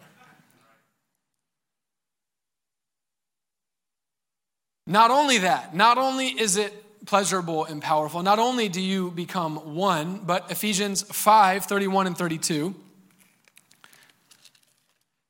Not 4.88 5.12
only 5.12 5.40
that, 5.40 5.76
not 5.76 5.98
only 5.98 6.28
is 6.28 6.58
it 6.58 7.06
pleasurable 7.06 7.66
and 7.66 7.82
powerful, 7.82 8.22
not 8.24 8.40
only 8.40 8.70
do 8.70 8.82
you 8.82 9.12
become 9.12 9.76
one, 9.76 10.20
but 10.20 10.52
Ephesians 10.52 11.02
5 11.02 11.66
31 11.66 12.08
and 12.08 12.18
32 12.18 12.76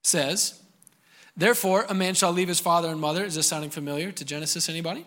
says, 0.04 0.62
Therefore, 1.38 1.86
a 1.90 1.94
man 1.94 2.14
shall 2.14 2.32
leave 2.32 2.48
his 2.48 2.60
father 2.60 2.90
and 2.90 3.00
mother. 3.00 3.26
Is 3.26 3.36
this 3.36 3.48
sounding 3.48 3.70
familiar 3.70 4.12
to 4.12 4.26
Genesis, 4.26 4.70
anybody? 4.70 5.06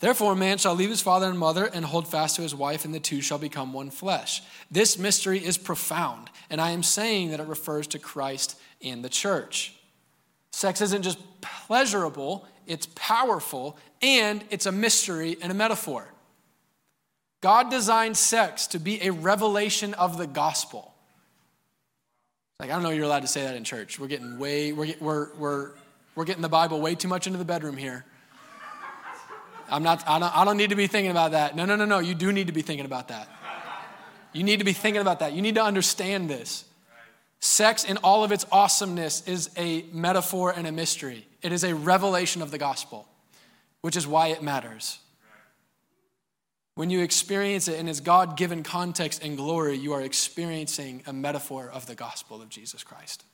Therefore, 0.00 0.32
a 0.32 0.36
man 0.36 0.58
shall 0.58 0.74
leave 0.74 0.90
his 0.90 1.00
father 1.00 1.28
and 1.28 1.38
mother 1.38 1.64
and 1.64 1.84
hold 1.84 2.08
fast 2.08 2.36
to 2.36 2.42
his 2.42 2.54
wife, 2.54 2.84
and 2.84 2.92
the 2.92 3.00
two 3.00 3.20
shall 3.20 3.38
become 3.38 3.72
one 3.72 3.88
flesh. 3.88 4.42
This 4.70 4.98
mystery 4.98 5.38
is 5.38 5.56
profound, 5.56 6.28
and 6.50 6.60
I 6.60 6.72
am 6.72 6.82
saying 6.82 7.30
that 7.30 7.40
it 7.40 7.46
refers 7.46 7.86
to 7.88 7.98
Christ 7.98 8.58
and 8.82 9.04
the 9.04 9.08
church. 9.08 9.74
Sex 10.50 10.80
isn't 10.80 11.02
just 11.02 11.18
pleasurable, 11.40 12.46
it's 12.66 12.86
powerful, 12.94 13.76
and 14.00 14.44
it's 14.50 14.66
a 14.66 14.72
mystery 14.72 15.36
and 15.40 15.50
a 15.50 15.54
metaphor. 15.54 16.06
God 17.40 17.70
designed 17.70 18.16
sex 18.16 18.68
to 18.68 18.78
be 18.78 19.02
a 19.02 19.10
revelation 19.10 19.94
of 19.94 20.16
the 20.16 20.26
gospel. 20.26 20.94
Like, 22.60 22.70
I 22.70 22.74
don't 22.74 22.84
know 22.84 22.90
you're 22.90 23.04
allowed 23.04 23.22
to 23.22 23.28
say 23.28 23.42
that 23.42 23.56
in 23.56 23.64
church. 23.64 23.98
We're 23.98 24.06
getting 24.06 24.38
way, 24.38 24.72
we're, 24.72 24.94
we're, 25.00 25.34
we're, 25.34 25.70
we're 26.14 26.24
getting 26.24 26.42
the 26.42 26.48
Bible 26.48 26.80
way 26.80 26.94
too 26.94 27.08
much 27.08 27.26
into 27.26 27.38
the 27.38 27.44
bedroom 27.44 27.76
here. 27.76 28.04
I'm 29.68 29.82
not, 29.82 30.06
I 30.06 30.18
don't, 30.18 30.36
I 30.36 30.44
don't 30.44 30.56
need 30.56 30.70
to 30.70 30.76
be 30.76 30.86
thinking 30.86 31.10
about 31.10 31.32
that. 31.32 31.56
No, 31.56 31.64
no, 31.64 31.76
no, 31.76 31.86
no. 31.86 31.98
You 31.98 32.14
do 32.14 32.30
need 32.30 32.46
to 32.46 32.52
be 32.52 32.62
thinking 32.62 32.86
about 32.86 33.08
that. 33.08 33.28
You 34.32 34.44
need 34.44 34.58
to 34.58 34.64
be 34.64 34.72
thinking 34.72 35.00
about 35.00 35.18
that. 35.20 35.32
You 35.32 35.42
need 35.42 35.56
to 35.56 35.62
understand 35.64 36.30
this. 36.30 36.64
Sex, 37.44 37.82
in 37.82 37.96
all 37.98 38.22
of 38.22 38.30
its 38.30 38.46
awesomeness, 38.52 39.26
is 39.26 39.50
a 39.56 39.82
metaphor 39.92 40.54
and 40.56 40.64
a 40.64 40.70
mystery. 40.70 41.26
It 41.42 41.50
is 41.50 41.64
a 41.64 41.74
revelation 41.74 42.40
of 42.40 42.52
the 42.52 42.56
gospel, 42.56 43.08
which 43.80 43.96
is 43.96 44.06
why 44.06 44.28
it 44.28 44.44
matters. 44.44 45.00
When 46.76 46.88
you 46.88 47.00
experience 47.00 47.66
it 47.66 47.80
in 47.80 47.88
its 47.88 47.98
God 47.98 48.36
given 48.36 48.62
context 48.62 49.24
and 49.24 49.36
glory, 49.36 49.76
you 49.76 49.92
are 49.92 50.02
experiencing 50.02 51.02
a 51.04 51.12
metaphor 51.12 51.68
of 51.68 51.86
the 51.86 51.96
gospel 51.96 52.40
of 52.40 52.48
Jesus 52.48 52.84
Christ. 52.84 53.24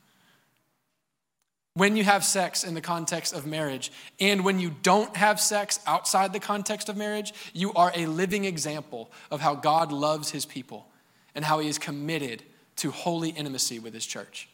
When 1.74 1.94
you 1.94 2.02
have 2.02 2.24
sex 2.24 2.64
in 2.64 2.72
the 2.72 2.80
context 2.80 3.34
of 3.34 3.46
marriage, 3.46 3.92
and 4.18 4.42
when 4.42 4.58
you 4.58 4.74
don't 4.82 5.14
have 5.18 5.38
sex 5.38 5.80
outside 5.86 6.32
the 6.32 6.40
context 6.40 6.88
of 6.88 6.96
marriage, 6.96 7.34
you 7.52 7.74
are 7.74 7.92
a 7.94 8.06
living 8.06 8.46
example 8.46 9.12
of 9.30 9.42
how 9.42 9.54
God 9.54 9.92
loves 9.92 10.30
his 10.30 10.46
people 10.46 10.88
and 11.34 11.44
how 11.44 11.58
he 11.58 11.68
is 11.68 11.78
committed 11.78 12.42
to 12.78 12.90
holy 12.90 13.30
intimacy 13.30 13.78
with 13.78 13.92
his 13.92 14.06
church. 14.06 14.48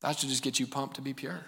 That 0.00 0.18
should 0.18 0.28
just 0.28 0.42
get 0.42 0.60
you 0.60 0.66
pumped 0.66 0.96
to 0.96 1.02
be 1.02 1.14
pure. 1.14 1.40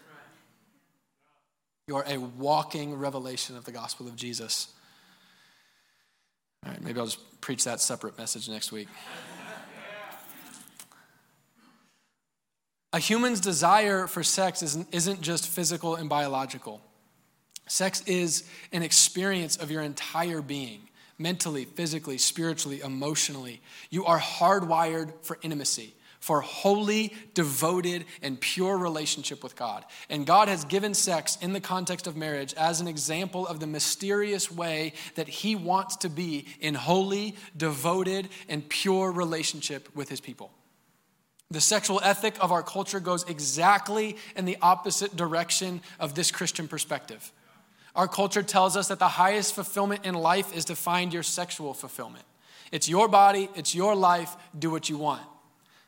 You 1.88 1.96
are 1.96 2.04
a 2.08 2.18
walking 2.18 2.94
revelation 2.94 3.56
of 3.56 3.64
the 3.64 3.70
gospel 3.70 4.08
of 4.08 4.16
Jesus. 4.16 4.68
All 6.64 6.72
right, 6.72 6.82
maybe 6.82 6.98
I'll 6.98 7.06
just 7.06 7.40
preach 7.40 7.64
that 7.64 7.80
separate 7.80 8.18
message 8.18 8.48
next 8.48 8.72
week. 8.72 8.88
A 12.92 12.98
human's 12.98 13.40
desire 13.40 14.06
for 14.06 14.24
sex 14.24 14.62
isn't 14.62 15.20
just 15.20 15.46
physical 15.46 15.94
and 15.94 16.08
biological. 16.08 16.80
Sex 17.68 18.00
is 18.06 18.48
an 18.72 18.82
experience 18.82 19.56
of 19.56 19.70
your 19.70 19.82
entire 19.82 20.40
being 20.40 20.85
mentally, 21.18 21.64
physically, 21.64 22.18
spiritually, 22.18 22.80
emotionally. 22.80 23.60
You 23.90 24.04
are 24.04 24.18
hardwired 24.18 25.12
for 25.22 25.38
intimacy, 25.42 25.94
for 26.20 26.40
holy, 26.40 27.14
devoted, 27.34 28.04
and 28.22 28.40
pure 28.40 28.76
relationship 28.76 29.42
with 29.42 29.56
God. 29.56 29.84
And 30.10 30.26
God 30.26 30.48
has 30.48 30.64
given 30.64 30.94
sex 30.94 31.36
in 31.40 31.52
the 31.52 31.60
context 31.60 32.06
of 32.06 32.16
marriage 32.16 32.52
as 32.54 32.80
an 32.80 32.88
example 32.88 33.46
of 33.46 33.60
the 33.60 33.66
mysterious 33.66 34.50
way 34.50 34.92
that 35.14 35.28
He 35.28 35.54
wants 35.54 35.96
to 35.98 36.08
be 36.08 36.46
in 36.60 36.74
holy, 36.74 37.36
devoted, 37.56 38.28
and 38.48 38.68
pure 38.68 39.12
relationship 39.12 39.88
with 39.94 40.08
His 40.08 40.20
people. 40.20 40.50
The 41.50 41.60
sexual 41.60 42.00
ethic 42.02 42.34
of 42.40 42.50
our 42.50 42.64
culture 42.64 42.98
goes 42.98 43.22
exactly 43.28 44.16
in 44.34 44.46
the 44.46 44.56
opposite 44.60 45.14
direction 45.14 45.80
of 46.00 46.14
this 46.14 46.32
Christian 46.32 46.66
perspective. 46.66 47.32
Our 47.96 48.06
culture 48.06 48.42
tells 48.42 48.76
us 48.76 48.88
that 48.88 48.98
the 48.98 49.08
highest 49.08 49.54
fulfillment 49.54 50.04
in 50.04 50.14
life 50.14 50.54
is 50.54 50.66
to 50.66 50.76
find 50.76 51.12
your 51.12 51.22
sexual 51.22 51.72
fulfillment. 51.72 52.24
It's 52.70 52.88
your 52.88 53.08
body, 53.08 53.48
it's 53.54 53.74
your 53.74 53.94
life, 53.94 54.36
do 54.56 54.70
what 54.70 54.90
you 54.90 54.98
want. 54.98 55.22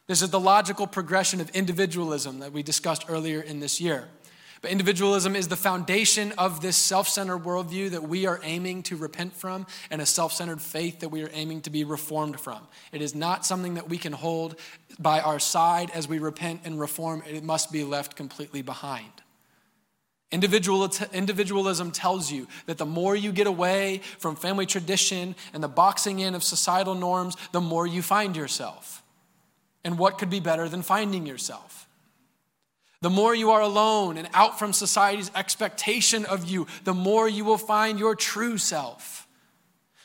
This 0.06 0.22
is 0.22 0.30
the 0.30 0.40
logical 0.40 0.86
progression 0.86 1.38
of 1.38 1.50
individualism 1.50 2.38
that 2.38 2.52
we 2.52 2.62
discussed 2.62 3.04
earlier 3.10 3.42
in 3.42 3.60
this 3.60 3.78
year. 3.78 4.08
But 4.62 4.70
individualism 4.70 5.36
is 5.36 5.48
the 5.48 5.56
foundation 5.56 6.32
of 6.38 6.62
this 6.62 6.76
self 6.76 7.08
centered 7.08 7.40
worldview 7.40 7.90
that 7.90 8.02
we 8.02 8.26
are 8.26 8.40
aiming 8.42 8.84
to 8.84 8.96
repent 8.96 9.36
from 9.36 9.66
and 9.90 10.00
a 10.00 10.06
self 10.06 10.32
centered 10.32 10.62
faith 10.62 11.00
that 11.00 11.10
we 11.10 11.22
are 11.22 11.30
aiming 11.32 11.60
to 11.62 11.70
be 11.70 11.84
reformed 11.84 12.40
from. 12.40 12.66
It 12.90 13.02
is 13.02 13.14
not 13.14 13.46
something 13.46 13.74
that 13.74 13.88
we 13.88 13.98
can 13.98 14.14
hold 14.14 14.58
by 14.98 15.20
our 15.20 15.38
side 15.38 15.90
as 15.90 16.08
we 16.08 16.18
repent 16.18 16.62
and 16.64 16.80
reform, 16.80 17.22
it 17.28 17.44
must 17.44 17.70
be 17.70 17.84
left 17.84 18.16
completely 18.16 18.62
behind. 18.62 19.12
Individual, 20.30 20.90
individualism 21.14 21.90
tells 21.90 22.30
you 22.30 22.46
that 22.66 22.76
the 22.76 22.84
more 22.84 23.16
you 23.16 23.32
get 23.32 23.46
away 23.46 24.02
from 24.18 24.36
family 24.36 24.66
tradition 24.66 25.34
and 25.54 25.62
the 25.62 25.68
boxing 25.68 26.18
in 26.18 26.34
of 26.34 26.44
societal 26.44 26.94
norms, 26.94 27.36
the 27.52 27.62
more 27.62 27.86
you 27.86 28.02
find 28.02 28.36
yourself. 28.36 29.02
And 29.84 29.98
what 29.98 30.18
could 30.18 30.28
be 30.28 30.40
better 30.40 30.68
than 30.68 30.82
finding 30.82 31.24
yourself? 31.24 31.88
The 33.00 33.08
more 33.08 33.34
you 33.34 33.52
are 33.52 33.62
alone 33.62 34.18
and 34.18 34.28
out 34.34 34.58
from 34.58 34.72
society's 34.72 35.30
expectation 35.34 36.26
of 36.26 36.44
you, 36.44 36.66
the 36.84 36.94
more 36.94 37.28
you 37.28 37.44
will 37.44 37.58
find 37.58 37.98
your 37.98 38.14
true 38.14 38.58
self. 38.58 39.26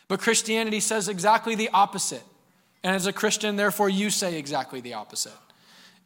But 0.07 0.19
Christianity 0.19 0.79
says 0.79 1.09
exactly 1.09 1.55
the 1.55 1.69
opposite. 1.69 2.23
And 2.83 2.95
as 2.95 3.07
a 3.07 3.13
Christian, 3.13 3.55
therefore, 3.55 3.89
you 3.89 4.09
say 4.09 4.37
exactly 4.37 4.79
the 4.79 4.93
opposite. 4.93 5.33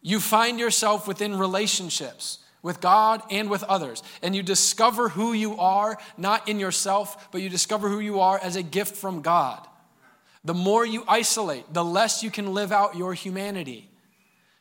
You 0.02 0.20
find 0.20 0.60
yourself 0.60 1.08
within 1.08 1.38
relationships 1.38 2.40
with 2.68 2.82
God 2.82 3.24
and 3.32 3.50
with 3.50 3.64
others. 3.64 4.04
And 4.22 4.36
you 4.36 4.44
discover 4.44 5.10
who 5.10 5.34
you 5.34 5.58
are, 5.58 5.98
not 6.18 6.48
in 6.48 6.60
yourself, 6.60 7.32
but 7.32 7.42
you 7.42 7.50
discover 7.50 7.90
who 7.90 8.00
you 8.00 8.20
are 8.20 8.38
as 8.38 8.56
a 8.56 8.62
gift 8.62 8.96
from 8.96 9.24
God. 9.24 9.66
The 10.44 10.54
more 10.54 10.86
you 10.86 11.04
isolate, 11.08 11.74
the 11.74 11.84
less 11.84 12.22
you 12.22 12.30
can 12.30 12.54
live 12.54 12.72
out 12.72 12.96
your 12.96 13.14
humanity. 13.14 13.90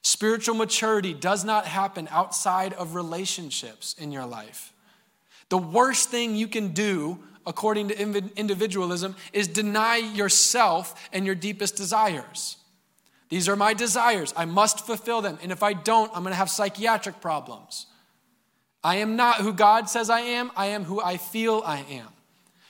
Spiritual 0.02 0.54
maturity 0.54 1.12
does 1.12 1.44
not 1.44 1.66
happen 1.66 2.09
outside 2.12 2.72
of 2.74 2.94
relationships 2.94 3.94
in 3.98 4.12
your 4.12 4.24
life. 4.24 4.72
The 5.48 5.59
worst 5.59 6.09
thing 6.09 6.36
you 6.36 6.46
can 6.46 6.68
do, 6.68 7.18
according 7.44 7.88
to 7.88 8.30
individualism, 8.36 9.16
is 9.32 9.48
deny 9.48 9.96
yourself 9.96 11.09
and 11.12 11.26
your 11.26 11.34
deepest 11.34 11.76
desires. 11.76 12.57
These 13.28 13.48
are 13.48 13.57
my 13.57 13.74
desires. 13.74 14.32
I 14.36 14.44
must 14.44 14.86
fulfill 14.86 15.22
them. 15.22 15.38
And 15.42 15.50
if 15.50 15.64
I 15.64 15.72
don't, 15.72 16.11
I'm 16.14 16.22
going 16.22 16.32
to 16.32 16.36
have 16.36 16.50
psychiatric 16.50 17.20
problems. 17.20 17.86
I 18.87 18.99
am 18.99 19.16
not 19.16 19.39
who 19.39 19.53
God 19.53 19.91
says 19.91 20.09
I 20.09 20.20
am, 20.20 20.53
I 20.55 20.66
am 20.66 20.84
who 20.84 21.03
I 21.03 21.16
feel 21.16 21.61
I 21.66 21.78
am. 21.91 22.07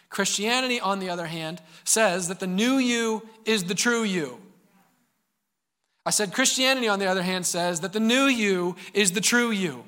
Christianity, 0.09 0.81
on 0.81 0.99
the 0.99 1.11
other 1.11 1.27
hand, 1.27 1.61
says 1.85 2.29
that 2.29 2.41
the 2.41 2.47
new 2.47 2.79
you 2.79 3.29
is 3.45 3.65
the 3.65 3.75
true 3.75 4.03
you. 4.03 4.39
I 6.07 6.11
said 6.11 6.33
Christianity, 6.33 6.89
on 6.89 7.01
the 7.01 7.07
other 7.07 7.23
hand, 7.23 7.45
says 7.45 7.81
that 7.81 7.93
the 7.93 8.01
new 8.01 8.25
you 8.25 8.77
is 8.95 9.13
the 9.13 9.21
true 9.21 9.51
you. 9.51 9.85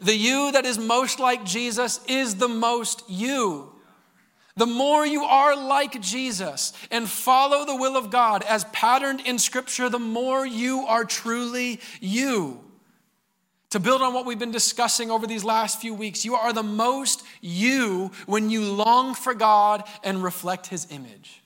The 0.00 0.16
you 0.16 0.52
that 0.52 0.64
is 0.64 0.78
most 0.78 1.20
like 1.20 1.44
Jesus 1.44 2.00
is 2.08 2.36
the 2.36 2.48
most 2.48 3.02
you. 3.06 3.70
The 4.56 4.64
more 4.64 5.04
you 5.04 5.24
are 5.24 5.54
like 5.54 6.00
Jesus 6.00 6.72
and 6.90 7.06
follow 7.06 7.66
the 7.66 7.76
will 7.76 7.98
of 7.98 8.10
God 8.10 8.42
as 8.44 8.64
patterned 8.72 9.20
in 9.26 9.38
Scripture, 9.38 9.90
the 9.90 9.98
more 9.98 10.46
you 10.46 10.86
are 10.86 11.04
truly 11.04 11.78
you. 12.00 12.69
To 13.70 13.78
build 13.80 14.02
on 14.02 14.14
what 14.14 14.26
we've 14.26 14.38
been 14.38 14.50
discussing 14.50 15.10
over 15.10 15.26
these 15.26 15.44
last 15.44 15.80
few 15.80 15.94
weeks, 15.94 16.24
you 16.24 16.34
are 16.34 16.52
the 16.52 16.62
most 16.62 17.22
you 17.40 18.10
when 18.26 18.50
you 18.50 18.64
long 18.64 19.14
for 19.14 19.32
God 19.32 19.84
and 20.02 20.22
reflect 20.22 20.66
His 20.66 20.90
image. 20.90 21.40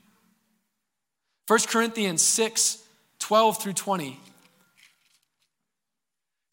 1 1.46 1.60
Corinthians 1.68 2.22
6 2.22 2.80
12 3.18 3.62
through 3.62 3.72
20 3.72 4.20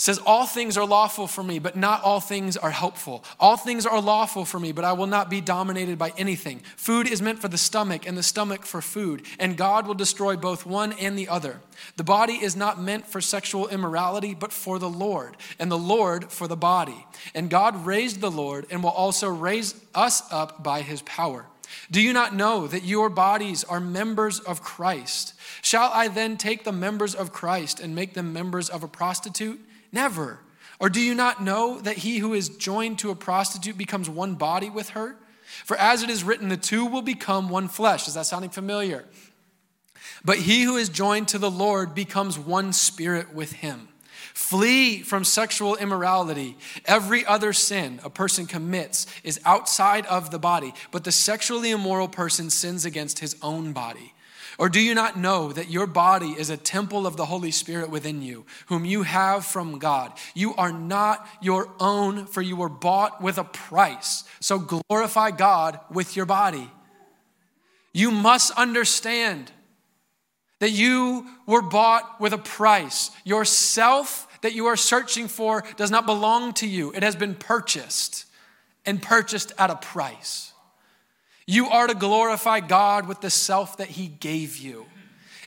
says, 0.02 0.18
All 0.26 0.48
things 0.48 0.78
are 0.78 0.86
lawful 0.86 1.28
for 1.28 1.44
me, 1.44 1.60
but 1.60 1.76
not 1.76 2.02
all 2.02 2.20
things 2.20 2.58
are 2.58 2.72
helpful. 2.72 3.24
All 3.40 3.56
things 3.56 3.86
are 3.86 4.02
lawful 4.02 4.46
for 4.46 4.60
me, 4.60 4.72
but 4.72 4.84
I 4.84 4.94
will 4.94 5.06
not 5.06 5.30
be 5.30 5.42
dominated 5.42 6.00
by 6.00 6.12
anything. 6.18 6.62
Food 6.76 7.08
is 7.08 7.22
meant 7.22 7.38
for 7.38 7.50
the 7.50 7.58
stomach, 7.58 8.08
and 8.08 8.18
the 8.18 8.24
stomach 8.24 8.66
for 8.66 8.82
food, 8.82 9.22
and 9.38 9.56
God 9.56 9.86
will 9.86 9.94
destroy 9.94 10.36
both 10.36 10.66
one 10.66 10.94
and 10.94 11.20
the 11.20 11.28
other. 11.28 11.62
The 11.98 12.04
body 12.04 12.34
is 12.34 12.56
not 12.56 12.82
meant 12.82 13.06
for 13.06 13.22
sexual 13.22 13.68
immorality, 13.68 14.34
but 14.34 14.52
for 14.52 14.80
the 14.80 14.90
Lord, 14.90 15.38
and 15.60 15.72
the 15.72 15.78
Lord 15.78 16.32
for 16.32 16.48
the 16.48 16.58
body. 16.58 17.06
And 17.36 17.48
God 17.48 17.86
raised 17.86 18.22
the 18.22 18.32
Lord, 18.32 18.66
and 18.72 18.82
will 18.82 18.90
also 18.90 19.30
raise 19.30 19.80
us 19.94 20.24
up 20.32 20.64
by 20.64 20.82
his 20.82 21.04
power. 21.04 21.46
Do 21.92 22.02
you 22.02 22.12
not 22.12 22.34
know 22.34 22.66
that 22.66 22.84
your 22.84 23.08
bodies 23.12 23.64
are 23.64 23.80
members 23.80 24.40
of 24.40 24.64
Christ? 24.64 25.36
Shall 25.62 25.92
I 25.94 26.08
then 26.08 26.38
take 26.38 26.64
the 26.64 26.72
members 26.72 27.14
of 27.14 27.32
Christ 27.32 27.80
and 27.80 27.94
make 27.94 28.16
them 28.16 28.34
members 28.34 28.68
of 28.68 28.82
a 28.82 28.88
prostitute? 28.88 29.60
Never. 29.92 30.40
Or 30.80 30.90
do 30.90 31.00
you 31.00 31.14
not 31.14 31.44
know 31.44 31.80
that 31.80 31.98
he 31.98 32.18
who 32.18 32.34
is 32.34 32.50
joined 32.50 33.00
to 33.00 33.12
a 33.12 33.16
prostitute 33.16 33.78
becomes 33.78 34.10
one 34.10 34.36
body 34.36 34.70
with 34.70 34.90
her? 34.90 35.16
For 35.66 35.78
as 35.78 36.02
it 36.02 36.10
is 36.10 36.24
written, 36.24 36.50
the 36.50 36.58
two 36.58 36.86
will 36.86 37.02
become 37.02 37.50
one 37.50 37.68
flesh. 37.68 38.08
Is 38.08 38.16
that 38.16 38.26
sounding 38.26 38.50
familiar? 38.50 39.06
But 40.24 40.40
he 40.40 40.64
who 40.64 40.78
is 40.78 40.90
joined 40.90 41.28
to 41.30 41.38
the 41.38 41.52
Lord 41.52 41.94
becomes 41.94 42.38
one 42.38 42.74
spirit 42.74 43.34
with 43.34 43.54
him. 43.54 43.90
Flee 44.34 45.02
from 45.02 45.24
sexual 45.24 45.76
immorality. 45.76 46.58
Every 46.86 47.26
other 47.26 47.54
sin 47.54 48.00
a 48.04 48.10
person 48.10 48.46
commits 48.46 49.08
is 49.24 49.40
outside 49.46 50.06
of 50.06 50.32
the 50.32 50.40
body, 50.40 50.74
but 50.92 51.04
the 51.04 51.12
sexually 51.12 51.72
immoral 51.72 52.08
person 52.08 52.50
sins 52.50 52.86
against 52.86 53.20
his 53.20 53.36
own 53.42 53.74
body. 53.74 54.14
Or 54.58 54.70
do 54.70 54.80
you 54.80 54.94
not 54.94 55.18
know 55.18 55.52
that 55.52 55.70
your 55.70 55.88
body 55.88 56.32
is 56.32 56.50
a 56.50 56.58
temple 56.58 57.08
of 57.08 57.18
the 57.18 57.26
Holy 57.26 57.52
Spirit 57.52 57.90
within 57.90 58.22
you, 58.22 58.46
whom 58.68 58.86
you 58.86 59.04
have 59.04 59.46
from 59.46 59.80
God? 59.80 60.14
You 60.34 60.56
are 60.56 60.72
not 60.72 61.28
your 61.42 61.70
own, 61.80 62.26
for 62.26 62.42
you 62.42 62.56
were 62.56 62.70
bought 62.70 63.22
with 63.22 63.38
a 63.38 63.44
price. 63.44 64.24
So 64.40 64.60
glorify 64.60 65.32
God 65.32 65.80
with 65.90 66.16
your 66.16 66.26
body. 66.26 66.70
You 67.94 68.12
must 68.12 68.52
understand 68.52 69.52
that 70.60 70.72
you 70.72 71.28
were 71.46 71.62
bought 71.62 72.22
with 72.22 72.34
a 72.34 72.38
price. 72.38 73.12
Yourself 73.24 74.28
that 74.42 74.54
you 74.54 74.68
are 74.68 74.78
searching 74.78 75.28
for 75.28 75.64
does 75.78 75.92
not 75.92 76.06
belong 76.06 76.54
to 76.54 76.68
you, 76.68 76.92
it 76.94 77.04
has 77.04 77.16
been 77.16 77.36
purchased 77.36 78.26
and 78.86 79.02
purchased 79.02 79.52
at 79.58 79.70
a 79.70 79.76
price. 79.76 80.51
You 81.52 81.68
are 81.68 81.86
to 81.86 81.94
glorify 81.94 82.62
God 82.62 83.10
with 83.10 83.20
the 83.20 83.30
self 83.30 83.76
that 83.76 83.90
He 83.90 84.08
gave 84.08 84.56
you 84.56 84.86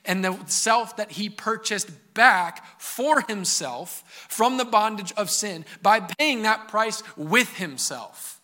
and 0.05 0.23
the 0.23 0.39
self 0.45 0.99
that 0.99 1.13
He 1.13 1.31
purchased 1.31 1.91
back 2.13 2.79
for 2.79 3.23
Himself 3.23 4.05
from 4.29 4.59
the 4.59 4.67
bondage 4.67 5.15
of 5.17 5.31
sin 5.31 5.65
by 5.81 6.01
paying 6.01 6.43
that 6.43 6.69
price 6.69 7.03
with 7.17 7.57
Himself. 7.57 8.43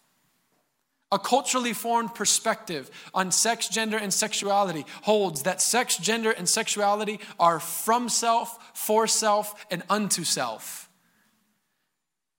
A 1.12 1.18
culturally 1.18 1.74
formed 1.74 2.14
perspective 2.14 2.90
on 3.12 3.30
sex, 3.30 3.68
gender, 3.68 3.98
and 3.98 4.14
sexuality 4.14 4.86
holds 5.02 5.42
that 5.42 5.60
sex, 5.60 5.98
gender, 5.98 6.30
and 6.30 6.48
sexuality 6.48 7.20
are 7.38 7.60
from 7.60 8.08
self, 8.08 8.70
for 8.72 9.06
self, 9.06 9.66
and 9.70 9.82
unto 9.90 10.24
self. 10.24 10.89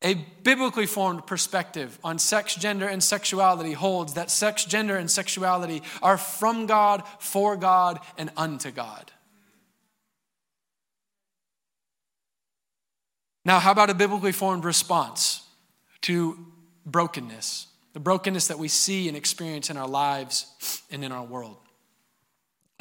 A 0.03 0.15
biblically 0.43 0.87
formed 0.87 1.27
perspective 1.27 1.99
on 2.03 2.17
sex, 2.17 2.55
gender, 2.55 2.87
and 2.87 3.03
sexuality 3.03 3.73
holds 3.73 4.15
that 4.15 4.31
sex, 4.31 4.65
gender, 4.65 4.97
and 4.97 5.09
sexuality 5.09 5.83
are 6.01 6.17
from 6.17 6.65
God, 6.65 7.03
for 7.19 7.55
God, 7.55 7.99
and 8.17 8.31
unto 8.35 8.71
God. 8.71 9.11
Now, 13.45 13.59
how 13.59 13.71
about 13.71 13.89
a 13.89 13.93
biblically 13.93 14.31
formed 14.31 14.65
response 14.65 15.43
to 16.01 16.37
brokenness? 16.85 17.67
The 17.93 17.99
brokenness 17.99 18.47
that 18.47 18.57
we 18.57 18.69
see 18.69 19.07
and 19.07 19.17
experience 19.17 19.69
in 19.69 19.77
our 19.77 19.87
lives 19.87 20.81
and 20.89 21.03
in 21.03 21.11
our 21.11 21.23
world. 21.23 21.57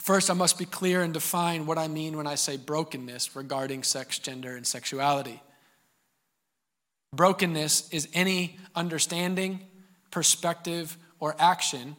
First, 0.01 0.31
I 0.31 0.35
must 0.35 0.59
be 0.59 0.65
clear 0.65 1.03
and 1.03 1.13
define 1.13 1.67
what 1.67 1.77
I 1.77 1.89
mean 1.89 2.17
when 2.17 2.27
I 2.27 2.37
say 2.37 2.57
brokenness 2.57 3.37
regarding 3.37 3.83
sex, 3.83 4.19
gender, 4.19 4.57
and 4.57 4.67
sexuality. 4.67 5.43
Brokenness 7.13 7.89
is 7.91 8.09
any 8.15 8.59
understanding, 8.75 9.61
perspective, 10.11 10.97
or 11.19 11.35
action 11.39 11.97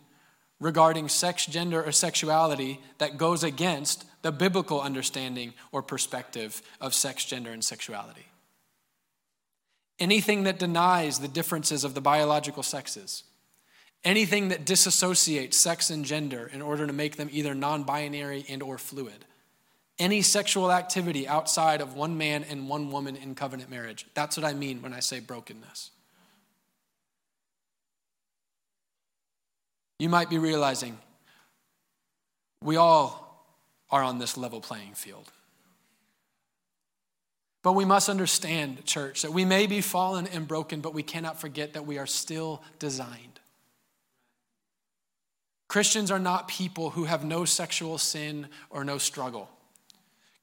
regarding 0.60 1.10
sex, 1.10 1.46
gender, 1.46 1.84
or 1.84 1.92
sexuality 1.92 2.80
that 3.00 3.18
goes 3.18 3.44
against 3.44 4.06
the 4.22 4.32
biblical 4.32 4.80
understanding 4.80 5.54
or 5.72 5.82
perspective 5.82 6.62
of 6.80 6.94
sex, 6.94 7.26
gender, 7.26 7.52
and 7.52 7.64
sexuality. 7.64 8.26
Anything 10.00 10.44
that 10.44 10.60
denies 10.60 11.20
the 11.20 11.28
differences 11.28 11.84
of 11.84 11.94
the 11.94 12.02
biological 12.02 12.64
sexes, 12.64 13.24
anything 14.04 14.48
that 14.50 14.66
disassociates 14.66 15.56
sex 15.56 15.90
and 15.90 16.06
gender 16.06 16.50
in 16.54 16.62
order 16.62 16.88
to 16.88 16.94
make 16.94 17.18
them 17.18 17.30
either 17.32 17.54
non-binary 17.54 18.46
and 18.48 18.64
or 18.64 18.78
fluid 18.78 19.26
any 20.02 20.24
sexual 20.24 20.72
activity 20.72 21.28
outside 21.28 21.80
of 21.80 21.96
one 21.96 22.18
man 22.18 22.44
and 22.50 22.68
one 22.68 22.90
woman 22.90 23.16
in 23.16 23.36
covenant 23.36 23.70
marriage. 23.70 24.08
That's 24.16 24.36
what 24.36 24.46
I 24.46 24.54
mean 24.54 24.82
when 24.82 24.94
I 24.94 25.00
say 25.00 25.20
brokenness. 25.20 25.92
You 30.00 30.10
might 30.10 30.30
be 30.30 30.40
realizing 30.40 30.98
we 32.64 32.78
all 32.78 33.46
are 33.92 34.02
on 34.02 34.18
this 34.18 34.38
level 34.38 34.60
playing 34.60 34.96
field. 34.96 35.32
But 37.62 37.74
we 37.74 37.86
must 37.86 38.10
understand, 38.10 38.84
church, 38.86 39.22
that 39.22 39.32
we 39.32 39.46
may 39.46 39.68
be 39.68 39.82
fallen 39.82 40.26
and 40.26 40.48
broken, 40.48 40.82
but 40.82 40.96
we 40.96 41.04
cannot 41.04 41.40
forget 41.40 41.74
that 41.74 41.86
we 41.86 42.00
are 42.00 42.08
still 42.08 42.64
designed. 42.80 43.40
Christians 45.68 46.10
are 46.10 46.20
not 46.20 46.48
people 46.48 46.90
who 46.90 47.04
have 47.04 47.24
no 47.24 47.46
sexual 47.46 48.00
sin 48.00 48.48
or 48.72 48.84
no 48.84 48.98
struggle. 48.98 49.48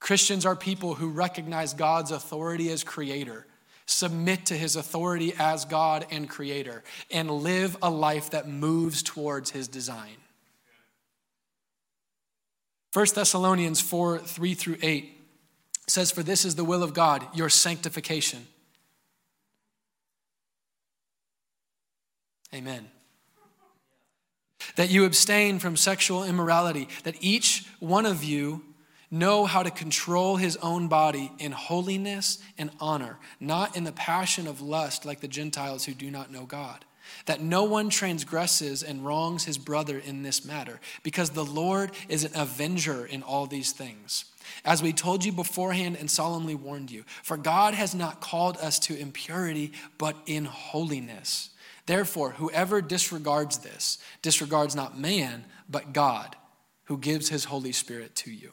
Christians 0.00 0.46
are 0.46 0.56
people 0.56 0.94
who 0.94 1.08
recognize 1.08 1.74
God's 1.74 2.10
authority 2.10 2.70
as 2.70 2.84
creator, 2.84 3.46
submit 3.86 4.46
to 4.46 4.54
his 4.54 4.76
authority 4.76 5.34
as 5.38 5.64
God 5.64 6.06
and 6.10 6.28
creator, 6.28 6.84
and 7.10 7.30
live 7.30 7.76
a 7.82 7.90
life 7.90 8.30
that 8.30 8.48
moves 8.48 9.02
towards 9.02 9.50
his 9.50 9.66
design. 9.68 10.16
1 12.92 13.06
Thessalonians 13.14 13.80
4 13.80 14.18
3 14.18 14.54
through 14.54 14.78
8 14.82 15.14
says, 15.88 16.10
For 16.10 16.22
this 16.22 16.44
is 16.44 16.54
the 16.54 16.64
will 16.64 16.82
of 16.82 16.94
God, 16.94 17.26
your 17.34 17.48
sanctification. 17.48 18.46
Amen. 22.54 22.88
That 24.76 24.90
you 24.90 25.04
abstain 25.04 25.58
from 25.58 25.76
sexual 25.76 26.24
immorality, 26.24 26.88
that 27.04 27.16
each 27.20 27.66
one 27.78 28.06
of 28.06 28.24
you 28.24 28.62
know 29.10 29.46
how 29.46 29.62
to 29.62 29.70
control 29.70 30.36
his 30.36 30.56
own 30.56 30.88
body 30.88 31.32
in 31.38 31.52
holiness 31.52 32.38
and 32.56 32.70
honor, 32.80 33.18
not 33.40 33.76
in 33.76 33.84
the 33.84 33.92
passion 33.92 34.46
of 34.46 34.60
lust 34.60 35.04
like 35.04 35.20
the 35.20 35.28
Gentiles 35.28 35.84
who 35.84 35.94
do 35.94 36.10
not 36.10 36.30
know 36.30 36.44
God. 36.44 36.84
That 37.24 37.40
no 37.40 37.64
one 37.64 37.88
transgresses 37.88 38.82
and 38.82 39.04
wrongs 39.04 39.44
his 39.44 39.56
brother 39.56 39.98
in 39.98 40.22
this 40.22 40.44
matter, 40.44 40.78
because 41.02 41.30
the 41.30 41.44
Lord 41.44 41.90
is 42.08 42.24
an 42.24 42.32
avenger 42.34 43.06
in 43.06 43.22
all 43.22 43.46
these 43.46 43.72
things. 43.72 44.26
As 44.64 44.82
we 44.82 44.92
told 44.92 45.24
you 45.24 45.32
beforehand 45.32 45.96
and 45.98 46.10
solemnly 46.10 46.54
warned 46.54 46.90
you, 46.90 47.04
for 47.22 47.36
God 47.36 47.74
has 47.74 47.94
not 47.94 48.20
called 48.20 48.56
us 48.58 48.78
to 48.80 48.98
impurity, 48.98 49.72
but 49.96 50.16
in 50.26 50.44
holiness. 50.44 51.50
Therefore, 51.86 52.32
whoever 52.32 52.82
disregards 52.82 53.58
this 53.58 53.98
disregards 54.20 54.76
not 54.76 54.98
man, 54.98 55.46
but 55.68 55.94
God, 55.94 56.36
who 56.84 56.98
gives 56.98 57.30
his 57.30 57.44
Holy 57.44 57.72
Spirit 57.72 58.14
to 58.16 58.30
you. 58.30 58.52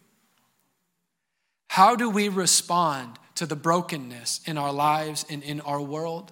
How 1.76 1.98
do 1.98 2.10
we 2.10 2.30
respond 2.30 3.20
to 3.36 3.46
the 3.46 3.58
brokenness 3.58 4.40
in 4.46 4.58
our 4.58 4.72
lives 4.72 5.26
and 5.30 5.44
in 5.44 5.60
our 5.60 5.82
world? 5.82 6.32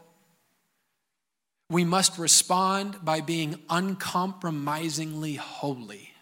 We 1.69 1.83
must 1.83 2.17
respond 2.17 3.03
by 3.03 3.19
being 3.19 3.59
uncompromisingly 3.69 5.35
holy. 5.35 6.13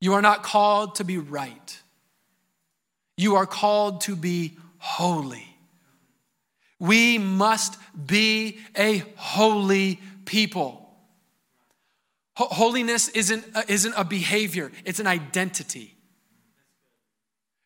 You 0.00 0.14
are 0.14 0.22
not 0.22 0.42
called 0.42 0.94
to 0.94 1.04
be 1.04 1.18
right. 1.18 1.78
You 3.18 3.34
are 3.34 3.44
called 3.44 4.00
to 4.02 4.16
be 4.16 4.56
holy. 4.78 5.58
We 6.80 7.18
must 7.18 7.76
be 8.06 8.60
a 8.74 9.02
holy 9.16 10.00
people. 10.24 10.88
Holiness 12.34 13.10
isn't 13.10 13.44
a, 13.54 13.70
isn't 13.70 13.92
a 13.94 14.04
behavior, 14.04 14.72
it's 14.86 15.00
an 15.00 15.06
identity. 15.06 15.95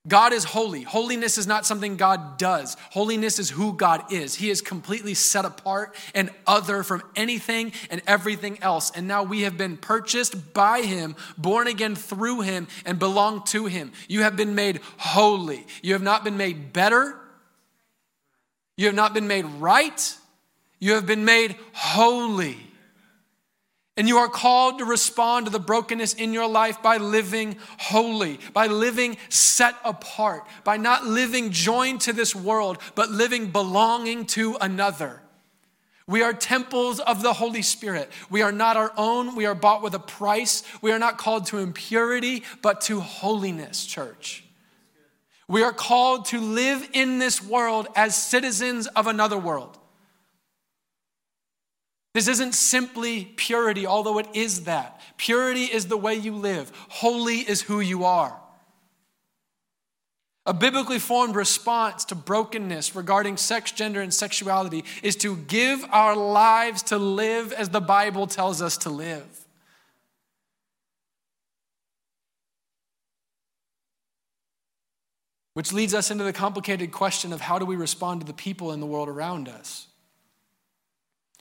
God 0.09 0.33
is 0.33 0.45
holy. 0.45 0.83
Holiness 0.83 1.37
is 1.37 1.47
not 1.47 1.67
something 1.67 1.97
God 1.97 2.39
does. 2.39 2.75
Holiness 2.91 3.39
is 3.39 3.51
who 3.51 3.75
God 3.75 4.11
is. 4.11 4.35
He 4.35 4.49
is 4.49 4.63
completely 4.63 5.13
set 5.13 5.45
apart 5.45 5.95
and 6.15 6.31
other 6.47 6.83
from 6.83 7.03
anything 7.15 7.73
and 7.91 8.01
everything 8.07 8.63
else. 8.63 8.91
And 8.93 9.07
now 9.07 9.23
we 9.25 9.43
have 9.43 9.59
been 9.59 9.77
purchased 9.77 10.55
by 10.55 10.81
Him, 10.81 11.17
born 11.37 11.67
again 11.67 11.95
through 11.95 12.41
Him, 12.41 12.67
and 12.87 12.99
belong 12.99 13.45
to 13.47 13.67
Him. 13.67 13.93
You 14.09 14.23
have 14.23 14.37
been 14.37 14.55
made 14.55 14.81
holy. 14.97 15.67
You 15.83 15.93
have 15.93 16.03
not 16.03 16.25
been 16.25 16.39
made 16.39 16.73
better. 16.73 17.15
You 18.79 18.87
have 18.87 18.95
not 18.95 19.13
been 19.13 19.29
made 19.29 19.45
right. 19.45 20.17
You 20.79 20.95
have 20.95 21.05
been 21.05 21.27
made 21.27 21.57
holy. 21.75 22.70
And 24.01 24.09
you 24.09 24.17
are 24.17 24.29
called 24.29 24.79
to 24.79 24.87
respond 24.87 25.45
to 25.45 25.53
the 25.53 25.59
brokenness 25.59 26.15
in 26.15 26.33
your 26.33 26.49
life 26.49 26.81
by 26.81 26.97
living 26.97 27.59
holy, 27.77 28.41
by 28.55 28.67
living 28.67 29.19
set 29.29 29.75
apart, 29.85 30.47
by 30.65 30.79
not 30.79 31.05
living 31.05 31.51
joined 31.51 32.01
to 32.01 32.15
this 32.15 32.35
world, 32.35 32.79
but 32.95 33.11
living 33.11 33.51
belonging 33.51 34.25
to 34.29 34.57
another. 34.59 35.21
We 36.07 36.23
are 36.23 36.33
temples 36.33 36.99
of 36.99 37.23
the 37.23 37.35
Holy 37.35 37.61
Spirit. 37.61 38.11
We 38.31 38.41
are 38.41 38.53
not 38.53 38.79
our 38.79 38.91
own. 38.97 39.37
We 39.37 39.45
are 39.45 39.55
bought 39.55 39.83
with 39.83 39.93
a 39.93 39.99
price. 39.99 40.63
We 40.81 40.93
are 40.93 40.99
not 40.99 41.19
called 41.19 41.45
to 41.49 41.59
impurity, 41.59 42.45
but 42.63 42.81
to 42.87 43.01
holiness, 43.01 43.85
church. 43.85 44.45
We 45.47 45.63
are 45.63 45.75
called 45.75 46.25
to 46.29 46.41
live 46.41 46.89
in 46.95 47.19
this 47.19 47.45
world 47.45 47.87
as 47.95 48.17
citizens 48.17 48.87
of 48.87 49.07
another 49.07 49.37
world. 49.37 49.77
This 52.13 52.27
isn't 52.27 52.55
simply 52.55 53.25
purity, 53.37 53.87
although 53.87 54.19
it 54.19 54.27
is 54.35 54.65
that. 54.65 55.01
Purity 55.17 55.65
is 55.65 55.87
the 55.87 55.97
way 55.97 56.15
you 56.15 56.35
live, 56.35 56.73
holy 56.89 57.37
is 57.37 57.63
who 57.63 57.81
you 57.81 58.05
are. 58.05 58.37
A 60.47 60.55
biblically 60.55 60.99
formed 60.99 61.37
response 61.37 62.05
to 62.07 62.15
brokenness 62.15 62.97
regarding 62.97 63.37
sex, 63.37 63.71
gender, 63.71 64.01
and 64.01 64.13
sexuality 64.13 64.85
is 65.03 65.15
to 65.17 65.37
give 65.37 65.85
our 65.91 66.17
lives 66.17 66.83
to 66.85 66.99
live 66.99 67.53
as 67.53 67.69
the 67.69 67.81
Bible 67.81 68.27
tells 68.27 68.63
us 68.63 68.79
to 68.79 68.91
live. 68.91 69.47
Which 75.55 75.73
leads 75.75 75.93
us 75.93 76.11
into 76.11 76.25
the 76.25 76.33
complicated 76.33 76.91
question 76.91 77.33
of 77.33 77.43
how 77.43 77.59
do 77.59 77.67
we 77.67 77.77
respond 77.77 78.23
to 78.23 78.27
the 78.27 78.33
people 78.33 78.73
in 78.73 78.81
the 78.81 78.87
world 78.87 79.11
around 79.11 79.47
us? 79.47 79.90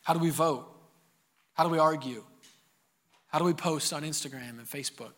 How 0.09 0.15
do 0.15 0.21
we 0.21 0.31
vote? 0.31 0.65
How 1.53 1.63
do 1.63 1.69
we 1.69 1.77
argue? 1.77 2.23
How 3.27 3.37
do 3.37 3.45
we 3.45 3.53
post 3.53 3.93
on 3.93 4.01
Instagram 4.01 4.57
and 4.57 4.67
Facebook? 4.67 5.11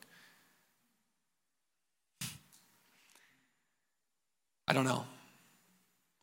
I 4.67 4.73
don't 4.73 4.83
know. 4.83 5.05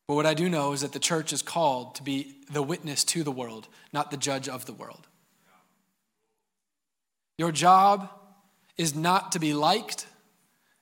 But 0.07 0.17
what 0.17 0.27
I 0.27 0.35
do 0.35 0.51
know 0.51 0.75
is 0.75 0.83
that 0.83 0.93
the 0.93 0.99
church 0.99 1.33
is 1.33 1.41
called 1.41 1.95
to 1.95 2.03
be 2.03 2.37
the 2.53 2.61
witness 2.61 3.05
to 3.05 3.23
the 3.23 3.31
world, 3.31 3.69
not 3.91 4.11
the 4.11 4.19
judge 4.19 4.51
of 4.51 4.67
the 4.67 4.75
world. 4.75 5.07
Your 7.39 7.53
job 7.53 8.11
is 8.77 8.95
not 8.95 9.33
to 9.33 9.39
be 9.39 9.55
liked, 9.55 10.07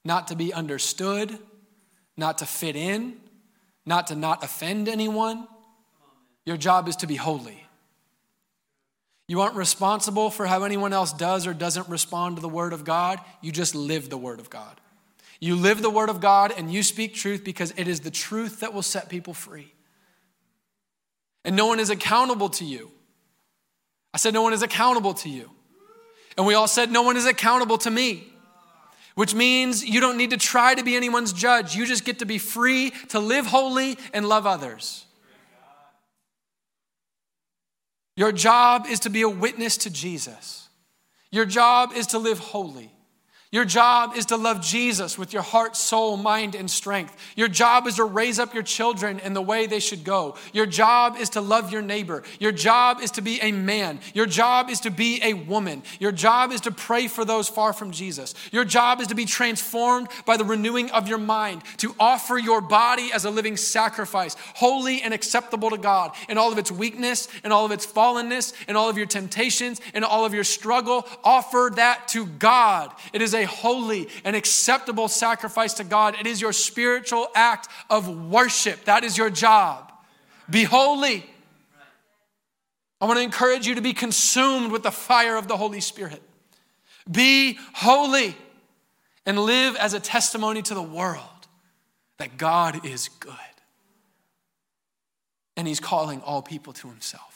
not 0.04 0.26
to 0.26 0.34
be 0.34 0.52
understood, 0.52 1.38
not 2.16 2.38
to 2.38 2.46
fit 2.46 2.74
in, 2.74 3.18
not 3.84 4.08
to 4.08 4.16
not 4.16 4.42
offend 4.42 4.88
anyone. 4.88 5.46
Your 6.44 6.56
job 6.56 6.88
is 6.88 6.96
to 6.96 7.06
be 7.06 7.14
holy. 7.14 7.65
You 9.28 9.40
aren't 9.40 9.56
responsible 9.56 10.30
for 10.30 10.46
how 10.46 10.62
anyone 10.62 10.92
else 10.92 11.12
does 11.12 11.46
or 11.46 11.54
doesn't 11.54 11.88
respond 11.88 12.36
to 12.36 12.42
the 12.42 12.48
Word 12.48 12.72
of 12.72 12.84
God. 12.84 13.18
You 13.40 13.50
just 13.50 13.74
live 13.74 14.08
the 14.08 14.16
Word 14.16 14.38
of 14.38 14.50
God. 14.50 14.80
You 15.40 15.56
live 15.56 15.82
the 15.82 15.90
Word 15.90 16.08
of 16.08 16.20
God 16.20 16.52
and 16.56 16.72
you 16.72 16.82
speak 16.82 17.14
truth 17.14 17.44
because 17.44 17.74
it 17.76 17.88
is 17.88 18.00
the 18.00 18.10
truth 18.10 18.60
that 18.60 18.72
will 18.72 18.82
set 18.82 19.08
people 19.08 19.34
free. 19.34 19.72
And 21.44 21.56
no 21.56 21.66
one 21.66 21.80
is 21.80 21.90
accountable 21.90 22.48
to 22.50 22.64
you. 22.64 22.90
I 24.14 24.18
said, 24.18 24.32
No 24.32 24.42
one 24.42 24.52
is 24.52 24.62
accountable 24.62 25.14
to 25.14 25.28
you. 25.28 25.50
And 26.36 26.46
we 26.46 26.54
all 26.54 26.68
said, 26.68 26.90
No 26.90 27.02
one 27.02 27.16
is 27.16 27.26
accountable 27.26 27.78
to 27.78 27.90
me, 27.90 28.28
which 29.14 29.34
means 29.34 29.84
you 29.84 30.00
don't 30.00 30.16
need 30.16 30.30
to 30.30 30.36
try 30.36 30.74
to 30.74 30.84
be 30.84 30.96
anyone's 30.96 31.32
judge. 31.32 31.74
You 31.74 31.86
just 31.86 32.04
get 32.04 32.20
to 32.20 32.26
be 32.26 32.38
free 32.38 32.92
to 33.08 33.18
live 33.18 33.46
holy 33.46 33.98
and 34.12 34.28
love 34.28 34.46
others. 34.46 35.05
Your 38.16 38.32
job 38.32 38.86
is 38.88 39.00
to 39.00 39.10
be 39.10 39.22
a 39.22 39.28
witness 39.28 39.76
to 39.78 39.90
Jesus. 39.90 40.68
Your 41.30 41.44
job 41.44 41.92
is 41.94 42.08
to 42.08 42.18
live 42.18 42.38
holy. 42.38 42.95
Your 43.52 43.64
job 43.64 44.16
is 44.16 44.26
to 44.26 44.36
love 44.36 44.60
Jesus 44.60 45.16
with 45.16 45.32
your 45.32 45.42
heart, 45.42 45.76
soul, 45.76 46.16
mind, 46.16 46.56
and 46.56 46.68
strength. 46.68 47.16
Your 47.36 47.46
job 47.46 47.86
is 47.86 47.94
to 47.94 48.04
raise 48.04 48.40
up 48.40 48.52
your 48.52 48.64
children 48.64 49.20
in 49.20 49.34
the 49.34 49.42
way 49.42 49.68
they 49.68 49.78
should 49.78 50.02
go. 50.02 50.34
Your 50.52 50.66
job 50.66 51.16
is 51.16 51.30
to 51.30 51.40
love 51.40 51.70
your 51.72 51.80
neighbor. 51.80 52.24
Your 52.40 52.50
job 52.50 53.00
is 53.00 53.12
to 53.12 53.22
be 53.22 53.40
a 53.40 53.52
man. 53.52 54.00
Your 54.14 54.26
job 54.26 54.68
is 54.68 54.80
to 54.80 54.90
be 54.90 55.20
a 55.22 55.34
woman. 55.34 55.84
Your 56.00 56.10
job 56.10 56.50
is 56.50 56.62
to 56.62 56.72
pray 56.72 57.06
for 57.06 57.24
those 57.24 57.48
far 57.48 57.72
from 57.72 57.92
Jesus. 57.92 58.34
Your 58.50 58.64
job 58.64 59.00
is 59.00 59.06
to 59.08 59.14
be 59.14 59.24
transformed 59.24 60.08
by 60.24 60.36
the 60.36 60.44
renewing 60.44 60.90
of 60.90 61.06
your 61.06 61.18
mind, 61.18 61.62
to 61.76 61.94
offer 62.00 62.36
your 62.36 62.60
body 62.60 63.12
as 63.14 63.24
a 63.24 63.30
living 63.30 63.56
sacrifice, 63.56 64.34
holy 64.56 65.02
and 65.02 65.14
acceptable 65.14 65.70
to 65.70 65.78
God 65.78 66.10
in 66.28 66.36
all 66.36 66.50
of 66.50 66.58
its 66.58 66.72
weakness, 66.72 67.28
and 67.44 67.52
all 67.52 67.64
of 67.64 67.70
its 67.70 67.86
fallenness, 67.86 68.54
and 68.66 68.76
all 68.76 68.88
of 68.88 68.98
your 68.98 69.06
temptations, 69.06 69.80
and 69.94 70.04
all 70.04 70.24
of 70.24 70.34
your 70.34 70.42
struggle. 70.42 71.06
Offer 71.22 71.74
that 71.76 72.08
to 72.08 72.26
God. 72.26 72.90
It 73.12 73.22
is 73.22 73.35
a 73.36 73.44
holy 73.44 74.08
and 74.24 74.34
acceptable 74.34 75.08
sacrifice 75.08 75.74
to 75.74 75.84
God. 75.84 76.16
It 76.18 76.26
is 76.26 76.40
your 76.40 76.52
spiritual 76.52 77.28
act 77.34 77.68
of 77.88 78.08
worship. 78.08 78.84
That 78.86 79.04
is 79.04 79.16
your 79.16 79.30
job. 79.30 79.92
Be 80.50 80.64
holy. 80.64 81.24
I 83.00 83.04
want 83.04 83.18
to 83.18 83.22
encourage 83.22 83.66
you 83.66 83.74
to 83.74 83.82
be 83.82 83.92
consumed 83.92 84.72
with 84.72 84.82
the 84.82 84.90
fire 84.90 85.36
of 85.36 85.48
the 85.48 85.56
Holy 85.56 85.80
Spirit. 85.80 86.22
Be 87.10 87.58
holy 87.74 88.34
and 89.26 89.38
live 89.38 89.76
as 89.76 89.92
a 89.92 90.00
testimony 90.00 90.62
to 90.62 90.74
the 90.74 90.82
world 90.82 91.22
that 92.18 92.38
God 92.38 92.86
is 92.86 93.08
good. 93.08 93.34
And 95.56 95.68
He's 95.68 95.80
calling 95.80 96.20
all 96.22 96.42
people 96.42 96.72
to 96.74 96.88
Himself. 96.88 97.35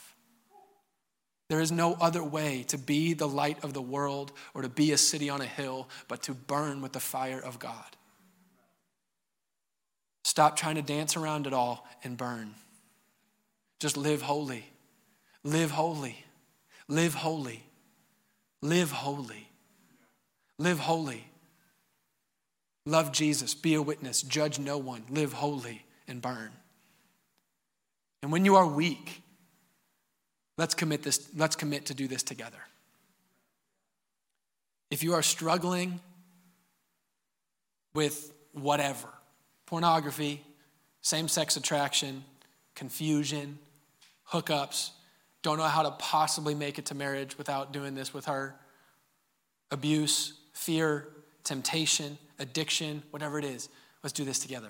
There 1.51 1.61
is 1.61 1.73
no 1.73 1.95
other 1.95 2.23
way 2.23 2.63
to 2.69 2.79
be 2.79 3.13
the 3.13 3.27
light 3.27 3.65
of 3.65 3.75
the 3.75 3.83
world 3.83 4.31
or 4.55 4.63
to 4.63 4.69
be 4.69 4.93
a 4.93 4.97
city 4.97 5.29
on 5.29 5.41
a 5.41 5.47
hill 5.47 5.89
but 6.07 6.23
to 6.23 6.33
burn 6.33 6.81
with 6.81 6.93
the 6.93 7.01
fire 7.01 7.41
of 7.41 7.59
God. 7.59 7.97
Stop 10.23 10.55
trying 10.55 10.77
to 10.77 10.83
dance 10.83 11.17
around 11.17 11.49
it 11.49 11.53
all 11.53 11.89
and 12.05 12.17
burn. 12.17 12.55
Just 13.81 13.97
live 13.97 14.23
holy. 14.23 14.65
Live 15.43 15.73
holy. 15.73 16.25
Live 16.87 17.15
holy. 17.15 17.65
Live 18.63 18.93
holy. 18.93 19.49
Live 20.57 20.79
holy. 20.79 21.25
Love 22.87 23.11
Jesus. 23.11 23.55
Be 23.55 23.75
a 23.75 23.83
witness. 23.83 24.23
Judge 24.23 24.61
no 24.61 24.79
one. 24.79 25.03
Live 25.11 25.33
holy 25.33 25.85
and 26.07 26.23
burn. 26.23 26.53
And 28.23 28.31
when 28.31 28.45
you 28.45 28.55
are 28.55 28.69
weak, 28.69 29.25
let's 30.61 30.75
commit 30.75 31.03
this, 31.03 31.27
let's 31.35 31.57
commit 31.57 31.87
to 31.87 31.95
do 31.95 32.07
this 32.07 32.23
together. 32.23 32.59
If 34.91 35.03
you 35.03 35.15
are 35.15 35.23
struggling 35.23 36.01
with 37.95 38.31
whatever, 38.53 39.09
pornography, 39.65 40.43
same-sex 41.01 41.57
attraction, 41.57 42.25
confusion, 42.75 43.59
hookups, 44.31 44.91
don't 45.41 45.57
know 45.57 45.65
how 45.65 45.83
to 45.83 45.93
possibly 45.93 46.55
make 46.55 46.79
it 46.79 46.85
to 46.87 46.95
marriage 46.95 47.39
without 47.39 47.73
doing 47.73 47.95
this 47.95 48.13
with 48.13 48.27
her, 48.27 48.55
abuse, 49.71 50.35
fear, 50.53 51.09
temptation, 51.43 52.19
addiction, 52.39 53.03
whatever 53.13 53.39
it 53.39 53.47
is, 53.47 53.71
let's 54.03 54.13
do 54.13 54.27
this 54.27 54.39
together. 54.39 54.69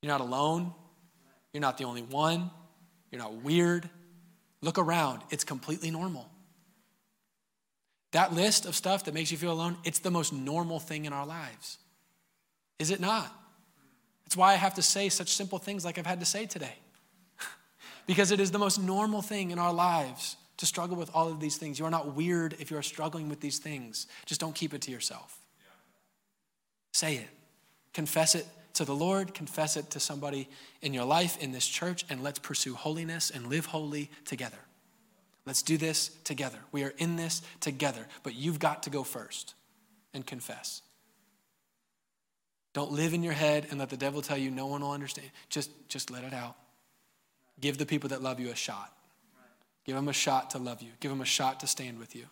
You're 0.00 0.10
not 0.10 0.20
alone. 0.20 0.74
You're 1.52 1.60
not 1.60 1.78
the 1.78 1.84
only 1.84 2.02
one. 2.02 2.50
You're 3.12 3.20
not 3.20 3.34
weird. 3.34 3.88
Look 4.62 4.78
around. 4.78 5.20
It's 5.30 5.44
completely 5.44 5.90
normal. 5.90 6.28
That 8.12 8.32
list 8.32 8.66
of 8.66 8.74
stuff 8.74 9.04
that 9.04 9.14
makes 9.14 9.30
you 9.30 9.38
feel 9.38 9.52
alone, 9.52 9.76
it's 9.84 10.00
the 10.00 10.10
most 10.10 10.32
normal 10.32 10.80
thing 10.80 11.04
in 11.04 11.12
our 11.12 11.26
lives. 11.26 11.78
Is 12.78 12.90
it 12.90 13.00
not? 13.00 13.32
That's 14.24 14.36
why 14.36 14.52
I 14.52 14.56
have 14.56 14.74
to 14.74 14.82
say 14.82 15.08
such 15.08 15.28
simple 15.28 15.58
things 15.58 15.84
like 15.84 15.98
I've 15.98 16.06
had 16.06 16.20
to 16.20 16.26
say 16.26 16.46
today. 16.46 16.74
because 18.06 18.30
it 18.30 18.40
is 18.40 18.50
the 18.50 18.58
most 18.58 18.80
normal 18.80 19.22
thing 19.22 19.50
in 19.50 19.58
our 19.58 19.72
lives 19.72 20.36
to 20.58 20.66
struggle 20.66 20.96
with 20.96 21.10
all 21.14 21.28
of 21.28 21.40
these 21.40 21.56
things. 21.56 21.78
You 21.78 21.84
are 21.84 21.90
not 21.90 22.14
weird 22.14 22.56
if 22.58 22.70
you 22.70 22.76
are 22.76 22.82
struggling 22.82 23.28
with 23.28 23.40
these 23.40 23.58
things. 23.58 24.06
Just 24.26 24.40
don't 24.40 24.54
keep 24.54 24.74
it 24.74 24.82
to 24.82 24.90
yourself. 24.90 25.38
Say 26.92 27.16
it. 27.16 27.28
Confess 27.92 28.34
it 28.34 28.46
to 28.74 28.84
the 28.84 28.94
Lord, 28.94 29.34
confess 29.34 29.76
it 29.76 29.90
to 29.90 30.00
somebody 30.00 30.48
in 30.80 30.94
your 30.94 31.04
life, 31.04 31.36
in 31.42 31.52
this 31.52 31.66
church, 31.66 32.04
and 32.08 32.22
let's 32.22 32.38
pursue 32.38 32.74
holiness 32.74 33.30
and 33.30 33.48
live 33.48 33.66
holy 33.66 34.10
together. 34.24 34.58
Let's 35.44 35.62
do 35.62 35.76
this 35.76 36.10
together. 36.24 36.58
We 36.70 36.84
are 36.84 36.94
in 36.98 37.16
this 37.16 37.42
together, 37.60 38.06
but 38.22 38.34
you've 38.34 38.58
got 38.58 38.84
to 38.84 38.90
go 38.90 39.02
first 39.02 39.54
and 40.14 40.26
confess. 40.26 40.82
Don't 42.72 42.92
live 42.92 43.12
in 43.12 43.22
your 43.22 43.32
head 43.34 43.66
and 43.70 43.78
let 43.78 43.90
the 43.90 43.96
devil 43.96 44.22
tell 44.22 44.38
you 44.38 44.50
no 44.50 44.66
one 44.66 44.80
will 44.80 44.92
understand. 44.92 45.30
Just, 45.50 45.70
just 45.88 46.10
let 46.10 46.24
it 46.24 46.32
out. 46.32 46.56
Give 47.60 47.76
the 47.76 47.86
people 47.86 48.08
that 48.10 48.22
love 48.22 48.40
you 48.40 48.50
a 48.50 48.54
shot. 48.54 48.92
Give 49.84 49.96
them 49.96 50.08
a 50.08 50.12
shot 50.12 50.50
to 50.50 50.58
love 50.58 50.80
you. 50.80 50.90
Give 51.00 51.10
them 51.10 51.20
a 51.20 51.26
shot 51.26 51.60
to 51.60 51.66
stand 51.66 51.98
with 51.98 52.14
you. 52.14 52.26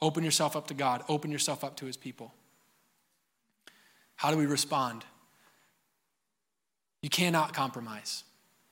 Open 0.00 0.22
yourself 0.22 0.56
up 0.56 0.68
to 0.68 0.74
God. 0.74 1.02
Open 1.08 1.30
yourself 1.30 1.64
up 1.64 1.76
to 1.78 1.86
his 1.86 1.96
people. 1.96 2.32
How 4.16 4.30
do 4.30 4.36
we 4.36 4.46
respond? 4.46 5.04
You 7.04 7.10
cannot 7.10 7.52
compromise. 7.52 8.24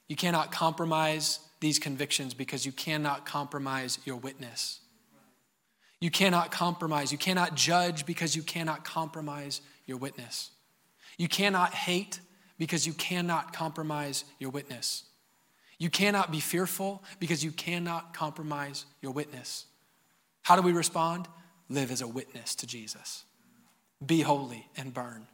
You 0.09 0.17
cannot 0.17 0.53
compromise 0.53 1.39
these 1.61 1.79
convictions 1.79 2.33
because 2.33 2.65
you 2.65 2.73
cannot 2.73 3.27
compromise 3.27 3.99
your 4.07 4.17
witness. 4.17 4.81
You 6.01 6.11
cannot 6.11 6.51
compromise. 6.51 7.13
You 7.13 7.19
cannot 7.19 7.57
judge 7.57 8.07
because 8.07 8.35
you 8.35 8.41
cannot 8.41 8.85
compromise 8.85 9.61
your 9.85 9.99
witness. 9.99 10.51
You 11.19 11.29
cannot 11.29 11.75
hate 11.75 12.21
because 12.57 12.87
you 12.87 12.95
cannot 12.95 13.53
compromise 13.53 14.25
your 14.39 14.49
witness. 14.49 15.05
You 15.77 15.91
cannot 15.91 16.33
be 16.33 16.41
fearful 16.41 17.05
because 17.21 17.45
you 17.45 17.53
cannot 17.53 18.15
compromise 18.15 18.87
your 19.03 19.13
witness. 19.13 19.67
How 20.41 20.57
do 20.57 20.63
we 20.63 20.73
respond? 20.73 21.29
Live 21.69 21.91
as 21.91 22.01
a 22.01 22.09
witness 22.09 22.55
to 22.55 22.67
Jesus. 22.67 23.27
Be 24.07 24.23
holy 24.23 24.71
and 24.75 24.95
burn. 24.95 25.27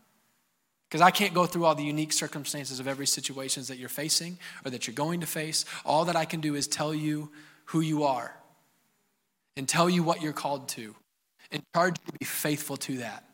Because 0.88 1.02
I 1.02 1.10
can't 1.10 1.34
go 1.34 1.44
through 1.44 1.66
all 1.66 1.74
the 1.74 1.84
unique 1.84 2.12
circumstances 2.12 2.80
of 2.80 2.88
every 2.88 3.06
situation 3.06 3.62
that 3.64 3.76
you're 3.76 3.90
facing 3.90 4.38
or 4.64 4.70
that 4.70 4.86
you're 4.86 4.94
going 4.94 5.20
to 5.20 5.26
face. 5.26 5.66
All 5.84 6.06
that 6.06 6.16
I 6.16 6.24
can 6.24 6.40
do 6.40 6.54
is 6.54 6.66
tell 6.66 6.94
you 6.94 7.30
who 7.66 7.80
you 7.80 8.04
are 8.04 8.34
and 9.56 9.68
tell 9.68 9.90
you 9.90 10.02
what 10.02 10.22
you're 10.22 10.32
called 10.32 10.68
to 10.70 10.94
and 11.50 11.62
charge 11.74 11.96
you 11.98 12.12
to 12.12 12.18
be 12.18 12.24
faithful 12.24 12.76
to 12.78 12.98
that 12.98 13.24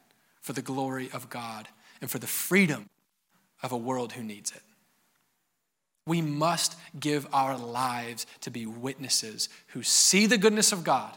for 0.40 0.52
the 0.52 0.62
glory 0.62 1.10
of 1.12 1.30
God 1.30 1.68
and 2.00 2.10
for 2.10 2.18
the 2.18 2.26
freedom 2.26 2.88
of 3.62 3.70
a 3.70 3.76
world 3.76 4.12
who 4.12 4.22
needs 4.22 4.50
it. 4.50 4.62
We 6.06 6.20
must 6.20 6.76
give 6.98 7.26
our 7.32 7.56
lives 7.56 8.26
to 8.42 8.50
be 8.50 8.66
witnesses 8.66 9.48
who 9.68 9.82
see 9.82 10.26
the 10.26 10.38
goodness 10.38 10.72
of 10.72 10.84
God 10.84 11.16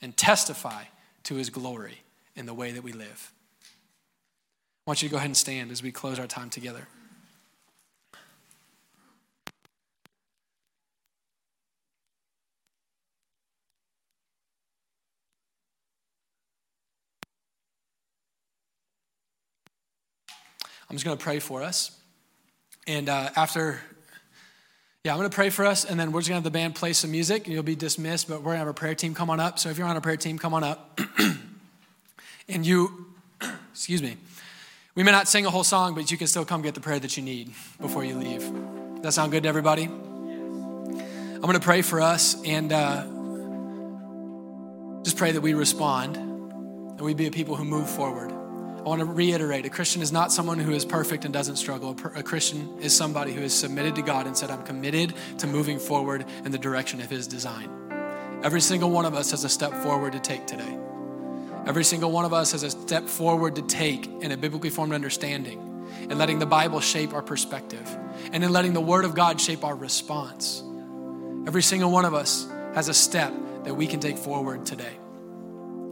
and 0.00 0.16
testify 0.16 0.84
to 1.24 1.34
his 1.34 1.50
glory 1.50 2.02
in 2.36 2.46
the 2.46 2.54
way 2.54 2.72
that 2.72 2.84
we 2.84 2.92
live. 2.92 3.32
I 4.88 4.90
want 4.90 5.02
you 5.02 5.10
to 5.10 5.12
go 5.12 5.18
ahead 5.18 5.28
and 5.28 5.36
stand 5.36 5.70
as 5.70 5.82
we 5.82 5.92
close 5.92 6.18
our 6.18 6.26
time 6.26 6.48
together. 6.48 6.88
I'm 20.88 20.96
just 20.96 21.04
going 21.04 21.18
to 21.18 21.22
pray 21.22 21.38
for 21.38 21.62
us. 21.62 21.90
And 22.86 23.10
uh, 23.10 23.28
after, 23.36 23.82
yeah, 25.04 25.12
I'm 25.12 25.18
going 25.18 25.28
to 25.28 25.34
pray 25.34 25.50
for 25.50 25.66
us, 25.66 25.84
and 25.84 26.00
then 26.00 26.12
we're 26.12 26.20
just 26.20 26.30
going 26.30 26.40
to 26.40 26.46
have 26.46 26.50
the 26.50 26.58
band 26.58 26.76
play 26.76 26.94
some 26.94 27.10
music. 27.10 27.46
You'll 27.46 27.62
be 27.62 27.76
dismissed, 27.76 28.26
but 28.26 28.38
we're 28.38 28.52
going 28.52 28.54
to 28.54 28.60
have 28.60 28.68
a 28.68 28.72
prayer 28.72 28.94
team 28.94 29.14
come 29.14 29.28
on 29.28 29.38
up. 29.38 29.58
So 29.58 29.68
if 29.68 29.76
you're 29.76 29.86
on 29.86 29.98
a 29.98 30.00
prayer 30.00 30.16
team, 30.16 30.38
come 30.38 30.54
on 30.54 30.64
up. 30.64 30.98
and 32.48 32.64
you, 32.64 33.04
excuse 33.74 34.00
me, 34.00 34.16
we 34.98 35.04
may 35.04 35.12
not 35.12 35.28
sing 35.28 35.46
a 35.46 35.50
whole 35.50 35.62
song, 35.62 35.94
but 35.94 36.10
you 36.10 36.18
can 36.18 36.26
still 36.26 36.44
come 36.44 36.60
get 36.60 36.74
the 36.74 36.80
prayer 36.80 36.98
that 36.98 37.16
you 37.16 37.22
need 37.22 37.52
before 37.80 38.04
you 38.04 38.16
leave. 38.16 38.42
That 39.02 39.12
sound 39.12 39.30
good 39.30 39.44
to 39.44 39.48
everybody? 39.48 39.84
I'm 39.84 41.40
going 41.40 41.54
to 41.54 41.60
pray 41.60 41.82
for 41.82 42.00
us 42.00 42.34
and 42.44 42.72
uh, 42.72 43.04
just 45.04 45.16
pray 45.16 45.30
that 45.30 45.40
we 45.40 45.54
respond 45.54 46.16
and 46.16 47.00
we 47.00 47.14
be 47.14 47.28
a 47.28 47.30
people 47.30 47.54
who 47.54 47.64
move 47.64 47.88
forward. 47.88 48.32
I 48.32 48.82
want 48.82 48.98
to 48.98 49.04
reiterate 49.04 49.64
a 49.66 49.70
Christian 49.70 50.02
is 50.02 50.10
not 50.10 50.32
someone 50.32 50.58
who 50.58 50.72
is 50.72 50.84
perfect 50.84 51.24
and 51.24 51.32
doesn't 51.32 51.58
struggle. 51.58 51.96
A 52.16 52.22
Christian 52.24 52.68
is 52.80 52.92
somebody 52.92 53.32
who 53.32 53.42
is 53.42 53.54
submitted 53.54 53.94
to 53.94 54.02
God 54.02 54.26
and 54.26 54.36
said, 54.36 54.50
I'm 54.50 54.64
committed 54.64 55.14
to 55.38 55.46
moving 55.46 55.78
forward 55.78 56.24
in 56.44 56.50
the 56.50 56.58
direction 56.58 57.00
of 57.00 57.08
His 57.08 57.28
design. 57.28 57.70
Every 58.42 58.60
single 58.60 58.90
one 58.90 59.04
of 59.04 59.14
us 59.14 59.30
has 59.30 59.44
a 59.44 59.48
step 59.48 59.72
forward 59.74 60.14
to 60.14 60.18
take 60.18 60.48
today. 60.48 60.76
Every 61.68 61.84
single 61.84 62.10
one 62.10 62.24
of 62.24 62.32
us 62.32 62.52
has 62.52 62.62
a 62.62 62.70
step 62.70 63.06
forward 63.06 63.56
to 63.56 63.62
take 63.62 64.06
in 64.06 64.32
a 64.32 64.38
biblically 64.38 64.70
formed 64.70 64.94
understanding 64.94 65.58
and 66.08 66.18
letting 66.18 66.38
the 66.38 66.46
Bible 66.46 66.80
shape 66.80 67.12
our 67.12 67.20
perspective 67.20 67.86
and 68.32 68.42
in 68.42 68.50
letting 68.50 68.72
the 68.72 68.80
Word 68.80 69.04
of 69.04 69.14
God 69.14 69.38
shape 69.38 69.64
our 69.64 69.76
response. 69.76 70.62
Every 71.46 71.60
single 71.62 71.90
one 71.90 72.06
of 72.06 72.14
us 72.14 72.48
has 72.74 72.88
a 72.88 72.94
step 72.94 73.34
that 73.64 73.74
we 73.74 73.86
can 73.86 74.00
take 74.00 74.16
forward 74.16 74.64
today. 74.64 74.96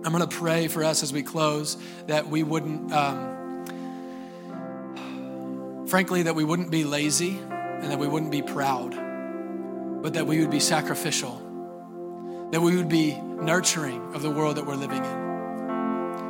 I'm 0.02 0.12
going 0.12 0.26
to 0.26 0.34
pray 0.34 0.68
for 0.68 0.82
us 0.82 1.02
as 1.02 1.12
we 1.12 1.22
close 1.22 1.76
that 2.06 2.26
we 2.26 2.42
wouldn't, 2.42 2.90
um, 2.90 3.66
frankly, 5.88 6.22
that 6.22 6.34
we 6.34 6.44
wouldn't 6.44 6.70
be 6.70 6.84
lazy 6.84 7.36
and 7.50 7.90
that 7.90 7.98
we 7.98 8.08
wouldn't 8.08 8.32
be 8.32 8.40
proud, 8.40 8.92
but 10.02 10.14
that 10.14 10.26
we 10.26 10.40
would 10.40 10.50
be 10.50 10.60
sacrificial, 10.60 12.48
that 12.50 12.62
we 12.62 12.76
would 12.76 12.88
be 12.88 13.20
nurturing 13.20 14.14
of 14.14 14.22
the 14.22 14.30
world 14.30 14.56
that 14.56 14.64
we're 14.64 14.74
living 14.74 15.04
in 15.04 15.25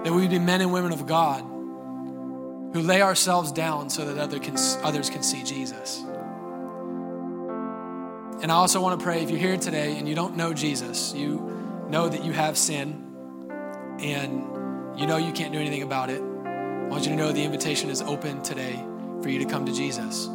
that 0.06 0.12
we 0.12 0.20
would 0.20 0.30
be 0.30 0.38
men 0.38 0.60
and 0.60 0.72
women 0.72 0.92
of 0.92 1.04
God 1.04 1.40
who 1.40 2.80
lay 2.80 3.02
ourselves 3.02 3.50
down 3.50 3.90
so 3.90 4.04
that 4.04 4.22
other 4.22 4.38
can, 4.38 4.54
others 4.84 5.10
can 5.10 5.20
see 5.20 5.42
Jesus. 5.42 5.98
And 8.40 8.52
I 8.52 8.54
also 8.54 8.80
want 8.80 9.00
to 9.00 9.04
pray 9.04 9.24
if 9.24 9.30
you're 9.30 9.40
here 9.40 9.56
today 9.56 9.98
and 9.98 10.08
you 10.08 10.14
don't 10.14 10.36
know 10.36 10.54
Jesus, 10.54 11.12
you 11.12 11.88
know 11.88 12.08
that 12.08 12.24
you 12.24 12.30
have 12.30 12.56
sin 12.56 13.02
and 13.98 14.44
you 14.96 15.08
know 15.08 15.16
you 15.16 15.32
can't 15.32 15.52
do 15.52 15.58
anything 15.58 15.82
about 15.82 16.08
it. 16.08 16.22
I 16.22 16.86
want 16.86 17.02
you 17.02 17.10
to 17.10 17.16
know 17.16 17.32
the 17.32 17.42
invitation 17.42 17.90
is 17.90 18.00
open 18.00 18.42
today 18.42 18.80
for 19.22 19.28
you 19.28 19.40
to 19.40 19.44
come 19.44 19.66
to 19.66 19.72
Jesus. 19.72 20.28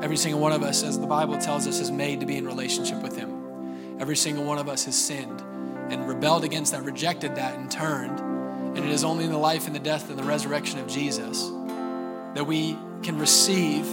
Every 0.00 0.16
single 0.16 0.40
one 0.40 0.52
of 0.52 0.62
us, 0.62 0.82
as 0.82 0.98
the 0.98 1.06
Bible 1.06 1.36
tells 1.36 1.66
us, 1.66 1.80
is 1.80 1.90
made 1.90 2.20
to 2.20 2.26
be 2.26 2.38
in 2.38 2.46
relationship 2.46 3.02
with 3.02 3.14
Him. 3.14 4.00
Every 4.00 4.16
single 4.16 4.44
one 4.44 4.56
of 4.56 4.70
us 4.70 4.86
has 4.86 4.96
sinned 4.96 5.42
and 5.90 6.08
rebelled 6.08 6.44
against 6.44 6.72
that, 6.72 6.82
rejected 6.82 7.34
that, 7.34 7.58
and 7.58 7.70
turned 7.70 8.25
and 8.76 8.84
it 8.84 8.90
is 8.90 9.02
only 9.04 9.24
in 9.24 9.32
the 9.32 9.38
life 9.38 9.66
and 9.66 9.74
the 9.74 9.80
death 9.80 10.10
and 10.10 10.18
the 10.18 10.22
resurrection 10.22 10.78
of 10.78 10.86
Jesus 10.86 11.50
that 12.34 12.46
we 12.46 12.76
can 13.02 13.18
receive 13.18 13.86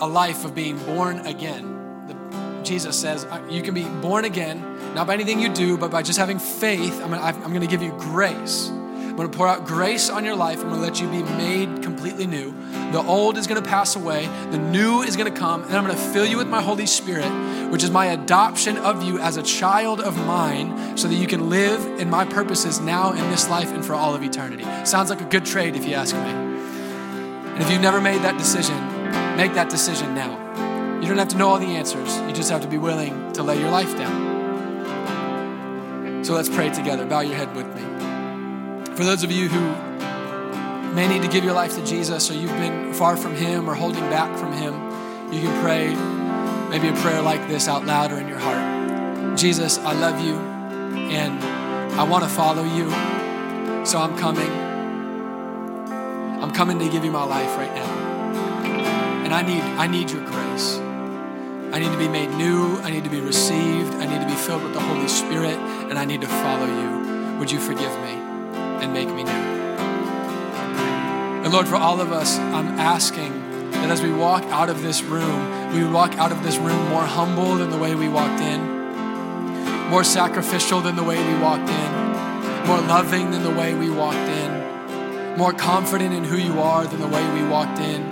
a 0.00 0.06
life 0.06 0.44
of 0.44 0.54
being 0.54 0.78
born 0.84 1.18
again. 1.26 1.68
Jesus 2.62 2.98
says 2.98 3.24
uh, 3.24 3.42
you 3.50 3.62
can 3.62 3.74
be 3.74 3.84
born 3.84 4.24
again, 4.24 4.94
not 4.94 5.06
by 5.06 5.14
anything 5.14 5.40
you 5.40 5.52
do, 5.52 5.76
but 5.76 5.90
by 5.90 6.02
just 6.02 6.18
having 6.18 6.38
faith. 6.38 7.00
I'm 7.02 7.40
going 7.50 7.60
to 7.60 7.66
give 7.66 7.82
you 7.82 7.90
grace. 7.98 8.70
I'm 9.12 9.18
going 9.18 9.30
to 9.30 9.36
pour 9.36 9.46
out 9.46 9.66
grace 9.66 10.08
on 10.08 10.24
your 10.24 10.34
life. 10.34 10.60
I'm 10.60 10.70
going 10.70 10.80
to 10.80 10.86
let 10.86 10.98
you 10.98 11.06
be 11.06 11.22
made 11.22 11.82
completely 11.82 12.26
new. 12.26 12.54
The 12.92 13.02
old 13.02 13.36
is 13.36 13.46
going 13.46 13.62
to 13.62 13.68
pass 13.68 13.94
away, 13.94 14.26
the 14.50 14.56
new 14.56 15.02
is 15.02 15.16
going 15.16 15.30
to 15.30 15.38
come, 15.38 15.64
and 15.64 15.74
I'm 15.76 15.84
going 15.84 15.94
to 15.94 16.02
fill 16.02 16.24
you 16.24 16.38
with 16.38 16.48
my 16.48 16.62
Holy 16.62 16.86
Spirit, 16.86 17.28
which 17.70 17.84
is 17.84 17.90
my 17.90 18.06
adoption 18.06 18.78
of 18.78 19.02
you 19.02 19.18
as 19.18 19.36
a 19.36 19.42
child 19.42 20.00
of 20.00 20.16
mine, 20.16 20.96
so 20.96 21.08
that 21.08 21.14
you 21.14 21.26
can 21.26 21.50
live 21.50 21.84
in 22.00 22.08
my 22.08 22.24
purposes 22.24 22.80
now 22.80 23.12
in 23.12 23.30
this 23.30 23.50
life 23.50 23.70
and 23.70 23.84
for 23.84 23.92
all 23.92 24.14
of 24.14 24.22
eternity. 24.22 24.64
Sounds 24.86 25.10
like 25.10 25.20
a 25.20 25.26
good 25.26 25.44
trade 25.44 25.76
if 25.76 25.84
you 25.84 25.92
ask 25.92 26.14
me. 26.14 26.20
And 26.22 27.62
if 27.62 27.70
you've 27.70 27.82
never 27.82 28.00
made 28.00 28.22
that 28.22 28.38
decision, 28.38 28.74
make 29.36 29.52
that 29.52 29.68
decision 29.68 30.14
now. 30.14 30.38
You 31.02 31.08
don't 31.08 31.18
have 31.18 31.28
to 31.28 31.36
know 31.36 31.50
all 31.50 31.58
the 31.58 31.66
answers, 31.66 32.16
you 32.20 32.32
just 32.32 32.48
have 32.50 32.62
to 32.62 32.68
be 32.68 32.78
willing 32.78 33.30
to 33.34 33.42
lay 33.42 33.60
your 33.60 33.70
life 33.70 33.94
down. 33.94 34.32
So 36.24 36.32
let's 36.32 36.48
pray 36.48 36.70
together. 36.70 37.04
Bow 37.04 37.20
your 37.20 37.36
head 37.36 37.54
with 37.54 37.66
me. 37.76 37.91
For 38.96 39.04
those 39.04 39.22
of 39.22 39.30
you 39.30 39.48
who 39.48 40.94
may 40.94 41.08
need 41.08 41.22
to 41.22 41.28
give 41.28 41.44
your 41.44 41.54
life 41.54 41.74
to 41.76 41.84
Jesus 41.84 42.30
or 42.30 42.34
you've 42.34 42.50
been 42.50 42.92
far 42.92 43.16
from 43.16 43.34
Him 43.34 43.68
or 43.68 43.74
holding 43.74 44.08
back 44.10 44.38
from 44.38 44.52
Him, 44.52 44.74
you 45.32 45.40
can 45.40 45.62
pray 45.62 45.94
maybe 46.68 46.88
a 46.88 47.00
prayer 47.00 47.22
like 47.22 47.48
this 47.48 47.68
out 47.68 47.84
loud 47.86 48.12
or 48.12 48.18
in 48.18 48.28
your 48.28 48.38
heart 48.38 48.82
Jesus, 49.36 49.78
I 49.78 49.94
love 49.94 50.20
you 50.24 50.36
and 50.36 51.42
I 51.94 52.04
want 52.04 52.22
to 52.22 52.30
follow 52.30 52.64
you, 52.64 52.90
so 53.86 53.98
I'm 53.98 54.16
coming. 54.18 54.50
I'm 56.42 56.52
coming 56.52 56.78
to 56.78 56.88
give 56.88 57.04
you 57.04 57.10
my 57.10 57.24
life 57.24 57.56
right 57.56 57.74
now. 57.74 59.24
And 59.24 59.32
I 59.32 59.42
need, 59.42 59.62
I 59.62 59.86
need 59.86 60.10
your 60.10 60.24
grace. 60.26 60.78
I 61.72 61.78
need 61.78 61.90
to 61.90 61.98
be 61.98 62.08
made 62.08 62.30
new. 62.36 62.76
I 62.80 62.90
need 62.90 63.04
to 63.04 63.10
be 63.10 63.20
received. 63.20 63.94
I 63.94 64.06
need 64.06 64.20
to 64.20 64.26
be 64.26 64.34
filled 64.34 64.62
with 64.62 64.74
the 64.74 64.80
Holy 64.80 65.08
Spirit, 65.08 65.56
and 65.88 65.98
I 65.98 66.04
need 66.04 66.20
to 66.20 66.28
follow 66.28 66.66
you. 66.66 67.38
Would 67.38 67.50
you 67.50 67.58
forgive 67.58 67.92
me 68.02 68.31
and 68.82 68.92
make 68.92 69.08
me 69.08 69.22
new? 69.24 69.30
And 71.44 71.52
Lord, 71.52 71.68
for 71.68 71.76
all 71.76 72.00
of 72.00 72.12
us, 72.12 72.38
I'm 72.38 72.78
asking 72.78 73.70
that 73.70 73.90
as 73.90 74.02
we 74.02 74.12
walk 74.12 74.44
out 74.44 74.70
of 74.70 74.82
this 74.82 75.02
room, 75.02 75.72
we 75.72 75.84
walk 75.84 76.16
out 76.18 76.32
of 76.32 76.42
this 76.42 76.56
room 76.56 76.88
more 76.88 77.02
humble 77.02 77.56
than 77.56 77.70
the 77.70 77.78
way 77.78 77.94
we 77.94 78.08
walked 78.08 78.40
in, 78.40 78.60
more 79.90 80.04
sacrificial 80.04 80.80
than 80.80 80.96
the 80.96 81.04
way 81.04 81.16
we 81.16 81.40
walked 81.40 81.68
in, 81.68 82.66
more 82.66 82.80
loving 82.80 83.30
than 83.30 83.42
the 83.42 83.50
way 83.50 83.74
we 83.74 83.90
walked 83.90 84.16
in, 84.16 85.36
more 85.36 85.52
confident 85.52 86.14
in 86.14 86.24
who 86.24 86.36
you 86.36 86.60
are 86.60 86.86
than 86.86 87.00
the 87.00 87.08
way 87.08 87.24
we 87.32 87.46
walked 87.48 87.78
in, 87.78 88.02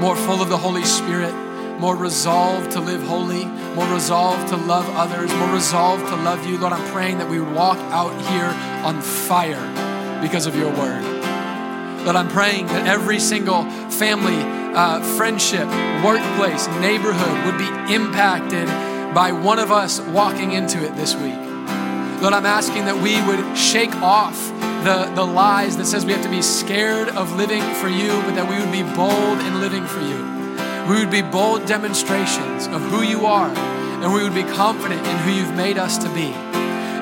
more 0.00 0.16
full 0.16 0.42
of 0.42 0.48
the 0.48 0.58
Holy 0.58 0.84
Spirit 0.84 1.34
more 1.78 1.96
resolve 1.96 2.68
to 2.70 2.80
live 2.80 3.02
holy, 3.02 3.44
more 3.44 3.86
resolve 3.92 4.48
to 4.48 4.56
love 4.56 4.88
others, 4.90 5.32
more 5.34 5.52
resolve 5.52 6.00
to 6.00 6.16
love 6.16 6.46
you. 6.46 6.58
Lord, 6.58 6.72
I'm 6.72 6.92
praying 6.92 7.18
that 7.18 7.28
we 7.28 7.40
walk 7.40 7.78
out 7.92 8.12
here 8.30 8.48
on 8.84 9.02
fire 9.02 10.20
because 10.22 10.46
of 10.46 10.56
your 10.56 10.70
word. 10.70 11.02
Lord, 12.04 12.16
I'm 12.16 12.28
praying 12.28 12.66
that 12.68 12.86
every 12.86 13.18
single 13.18 13.64
family, 13.90 14.36
uh, 14.74 15.00
friendship, 15.16 15.66
workplace, 16.04 16.68
neighborhood 16.80 17.46
would 17.46 17.58
be 17.58 17.94
impacted 17.94 18.68
by 19.12 19.32
one 19.32 19.58
of 19.58 19.72
us 19.72 20.00
walking 20.00 20.52
into 20.52 20.84
it 20.84 20.94
this 20.96 21.14
week. 21.14 21.34
Lord, 22.22 22.32
I'm 22.32 22.46
asking 22.46 22.86
that 22.86 22.96
we 22.96 23.20
would 23.26 23.58
shake 23.58 23.94
off 23.96 24.36
the, 24.84 25.10
the 25.14 25.24
lies 25.24 25.76
that 25.78 25.86
says 25.86 26.06
we 26.06 26.12
have 26.12 26.22
to 26.22 26.30
be 26.30 26.42
scared 26.42 27.08
of 27.08 27.34
living 27.34 27.62
for 27.74 27.88
you, 27.88 28.08
but 28.22 28.36
that 28.36 28.48
we 28.48 28.56
would 28.56 28.72
be 28.72 28.82
bold 28.94 29.40
in 29.40 29.60
living 29.60 29.84
for 29.84 30.00
you. 30.00 30.45
We 30.88 31.00
would 31.00 31.10
be 31.10 31.22
bold 31.22 31.66
demonstrations 31.66 32.68
of 32.68 32.80
who 32.80 33.02
you 33.02 33.26
are, 33.26 33.50
and 33.50 34.14
we 34.14 34.22
would 34.22 34.34
be 34.34 34.44
confident 34.44 35.04
in 35.04 35.16
who 35.18 35.32
you've 35.32 35.56
made 35.56 35.78
us 35.78 35.98
to 35.98 36.08
be. 36.14 36.32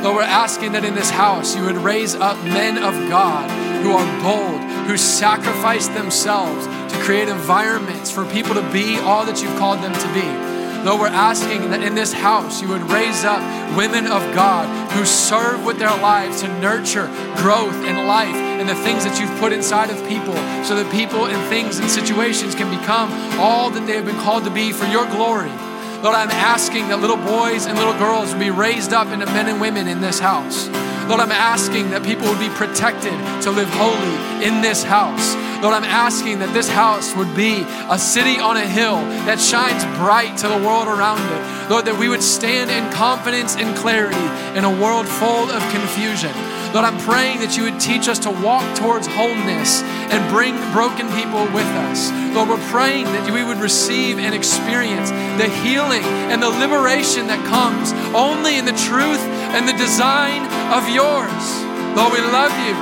Lord, 0.03 0.17
we're 0.17 0.23
asking 0.23 0.73
that 0.73 0.87
in 0.87 0.95
this 0.95 1.11
house 1.11 1.55
you 1.55 1.65
would 1.65 1.77
raise 1.77 2.15
up 2.15 2.43
men 2.45 2.79
of 2.79 2.95
God 3.11 3.51
who 3.83 3.93
are 3.93 4.23
bold, 4.23 4.61
who 4.89 4.97
sacrifice 4.97 5.89
themselves 5.89 6.67
to 6.67 7.03
create 7.03 7.29
environments 7.29 8.11
for 8.11 8.25
people 8.25 8.55
to 8.55 8.73
be 8.73 8.99
all 9.01 9.27
that 9.27 9.43
you've 9.43 9.59
called 9.59 9.83
them 9.83 9.93
to 9.93 10.15
be. 10.15 10.55
Lord, 10.85 11.01
we're 11.01 11.09
asking 11.09 11.71
that 11.71 11.83
in 11.83 11.95
this 11.95 12.13
house 12.13 12.63
you 12.63 12.69
would 12.69 12.91
raise 12.91 13.25
up 13.25 13.41
women 13.77 14.07
of 14.07 14.23
God 14.35 14.65
who 14.93 15.05
serve 15.05 15.65
with 15.65 15.79
their 15.79 15.97
lives 16.01 16.41
to 16.41 16.49
nurture 16.61 17.07
growth 17.37 17.77
and 17.85 18.09
life 18.09 18.44
and 18.65 18.71
the 18.71 18.83
things 18.83 19.05
that 19.05 19.21
you've 19.21 19.39
put 19.41 19.53
inside 19.53 19.91
of 19.91 20.09
people 20.09 20.33
so 20.65 20.75
that 20.75 20.89
people 20.91 21.27
and 21.27 21.37
things 21.51 21.79
and 21.79 21.91
situations 21.91 22.55
can 22.55 22.73
become 22.73 23.13
all 23.39 23.69
that 23.69 23.87
they 23.87 23.93
have 23.93 24.07
been 24.07 24.17
called 24.25 24.43
to 24.45 24.51
be 24.51 24.73
for 24.73 24.87
your 24.87 25.05
glory. 25.05 25.53
Lord, 26.01 26.17
I'm 26.17 26.33
asking 26.33 26.89
that 26.89 26.97
little 26.97 27.21
boys 27.21 27.67
and 27.67 27.77
little 27.77 27.93
girls 28.01 28.33
would 28.33 28.41
be 28.41 28.49
raised 28.49 28.95
up 28.95 29.09
into 29.09 29.27
men 29.27 29.53
and 29.53 29.61
women 29.61 29.87
in 29.87 30.01
this 30.01 30.19
house. 30.19 30.67
Lord, 31.05 31.21
I'm 31.21 31.33
asking 31.33 31.91
that 31.91 32.09
people 32.09 32.25
would 32.25 32.41
be 32.41 32.49
protected 32.57 33.13
to 33.45 33.53
live 33.53 33.69
holy 33.69 34.17
in 34.41 34.65
this 34.65 34.83
house. 34.83 35.37
Lord, 35.61 35.77
I'm 35.77 35.85
asking 35.85 36.39
that 36.39 36.55
this 36.57 36.69
house 36.69 37.15
would 37.17 37.37
be 37.37 37.69
a 37.93 37.99
city 37.99 38.41
on 38.41 38.57
a 38.57 38.65
hill 38.65 38.97
that 39.29 39.37
shines 39.37 39.85
bright 40.01 40.41
to 40.41 40.49
the 40.49 40.57
world 40.57 40.89
around 40.89 41.21
it. 41.21 41.69
Lord, 41.69 41.85
that 41.85 42.01
we 42.01 42.09
would 42.09 42.23
stand 42.23 42.73
in 42.73 42.89
confidence 42.97 43.61
and 43.61 43.77
clarity 43.77 44.25
in 44.57 44.65
a 44.65 44.73
world 44.73 45.05
full 45.05 45.53
of 45.53 45.61
confusion. 45.69 46.33
Lord, 46.75 46.91
I'm 46.91 46.99
praying 47.07 47.39
that 47.39 47.55
you 47.55 47.71
would 47.71 47.79
teach 47.79 48.11
us 48.11 48.19
to 48.27 48.35
walk 48.35 48.67
towards 48.75 49.07
wholeness 49.07 49.79
and 50.11 50.19
bring 50.27 50.59
broken 50.75 51.07
people 51.15 51.47
with 51.55 51.71
us. 51.87 52.11
Lord, 52.35 52.51
we're 52.51 52.69
praying 52.75 53.07
that 53.15 53.31
we 53.31 53.47
would 53.47 53.63
receive 53.63 54.19
and 54.19 54.35
experience 54.35 55.15
the 55.39 55.47
healing 55.63 56.03
and 56.35 56.43
the 56.43 56.51
liberation 56.51 57.31
that 57.31 57.39
comes 57.47 57.95
only 58.11 58.59
in 58.59 58.67
the 58.67 58.75
truth 58.75 59.23
and 59.55 59.71
the 59.71 59.79
design 59.79 60.43
of 60.75 60.83
yours. 60.91 61.47
Lord, 61.95 62.11
we 62.11 62.19
love 62.35 62.51
you. 62.67 62.75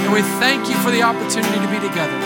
And 0.00 0.16
we 0.16 0.24
thank 0.40 0.72
you 0.72 0.80
for 0.80 0.88
the 0.88 1.04
opportunity 1.04 1.60
to 1.60 1.68
be 1.68 1.76
together. 1.76 2.16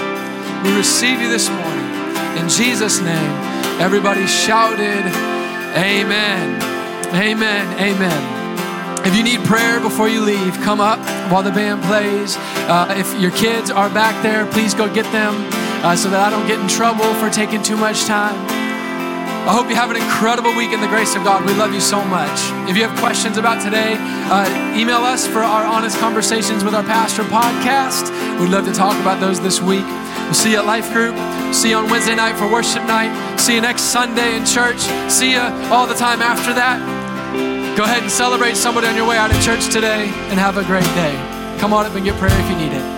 We 0.63 0.79
receive 0.79 1.19
you 1.19 1.27
this 1.27 1.51
morning. 1.51 1.91
In 2.39 2.47
Jesus' 2.47 3.03
name, 3.03 3.35
everybody 3.83 4.31
shouted, 4.31 5.11
Amen. 5.75 6.63
Amen. 7.19 7.67
Amen. 7.83 8.34
If 9.05 9.15
you 9.15 9.23
need 9.23 9.45
prayer 9.45 9.81
before 9.81 10.09
you 10.09 10.23
leave, 10.23 10.55
come 10.63 10.81
up 10.81 10.99
while 11.31 11.43
the 11.43 11.51
band 11.51 11.83
plays. 11.83 12.37
Uh, 12.67 12.95
if 12.97 13.21
your 13.21 13.31
kids 13.33 13.71
are 13.71 13.91
back 13.91 14.23
there, 14.23 14.47
please 14.47 14.73
go 14.73 14.93
get 14.93 15.05
them 15.13 15.35
uh, 15.85 15.95
so 15.95 16.09
that 16.09 16.27
I 16.27 16.31
don't 16.31 16.47
get 16.47 16.59
in 16.59 16.67
trouble 16.69 17.13
for 17.21 17.29
taking 17.29 17.63
too 17.63 17.77
much 17.77 18.05
time. 18.07 18.35
I 19.45 19.53
hope 19.53 19.69
you 19.69 19.77
have 19.77 19.91
an 19.91 19.97
incredible 19.97 20.57
week 20.57 20.73
in 20.73 20.81
the 20.81 20.89
grace 20.89 21.15
of 21.15 21.23
God. 21.23 21.45
We 21.45 21.53
love 21.53 21.75
you 21.75 21.81
so 21.83 22.03
much. 22.03 22.33
If 22.65 22.79
you 22.79 22.89
have 22.89 22.99
questions 22.99 23.37
about 23.37 23.63
today, 23.63 23.93
uh, 24.01 24.75
email 24.75 25.05
us 25.05 25.27
for 25.27 25.41
our 25.41 25.67
honest 25.67 25.99
conversations 25.99 26.65
with 26.65 26.73
our 26.73 26.83
pastor 26.83 27.25
podcast. 27.25 28.09
We'd 28.41 28.49
love 28.49 28.65
to 28.65 28.73
talk 28.73 28.99
about 29.03 29.21
those 29.21 29.39
this 29.39 29.61
week. 29.61 29.85
We'll 29.85 30.33
see 30.33 30.53
you 30.53 30.59
at 30.61 30.65
Life 30.65 30.91
Group. 30.95 31.15
See 31.53 31.71
you 31.71 31.77
on 31.77 31.91
Wednesday 31.91 32.15
night 32.15 32.37
for 32.37 32.51
worship 32.51 32.85
night. 32.85 33.13
See 33.37 33.55
you 33.55 33.61
next 33.61 33.83
Sunday 33.83 34.39
in 34.39 34.47
church. 34.47 34.81
See 35.13 35.33
you 35.33 35.45
all 35.69 35.87
the 35.87 35.93
time 35.95 36.23
after 36.23 36.55
that. 36.55 37.04
Go 37.77 37.83
ahead 37.83 38.03
and 38.03 38.11
celebrate 38.11 38.57
somebody 38.57 38.87
on 38.87 38.95
your 38.95 39.05
way 39.05 39.17
out 39.17 39.35
of 39.35 39.43
church 39.43 39.67
today 39.67 40.07
and 40.31 40.39
have 40.39 40.59
a 40.59 40.65
great 40.65 40.85
day. 40.95 41.13
Come 41.59 41.73
on 41.73 41.85
up 41.87 41.95
and 41.97 42.05
get 42.05 42.17
prayer 42.21 42.31
if 42.41 42.49
you 42.49 42.57
need 42.57 42.73
it. 42.73 42.94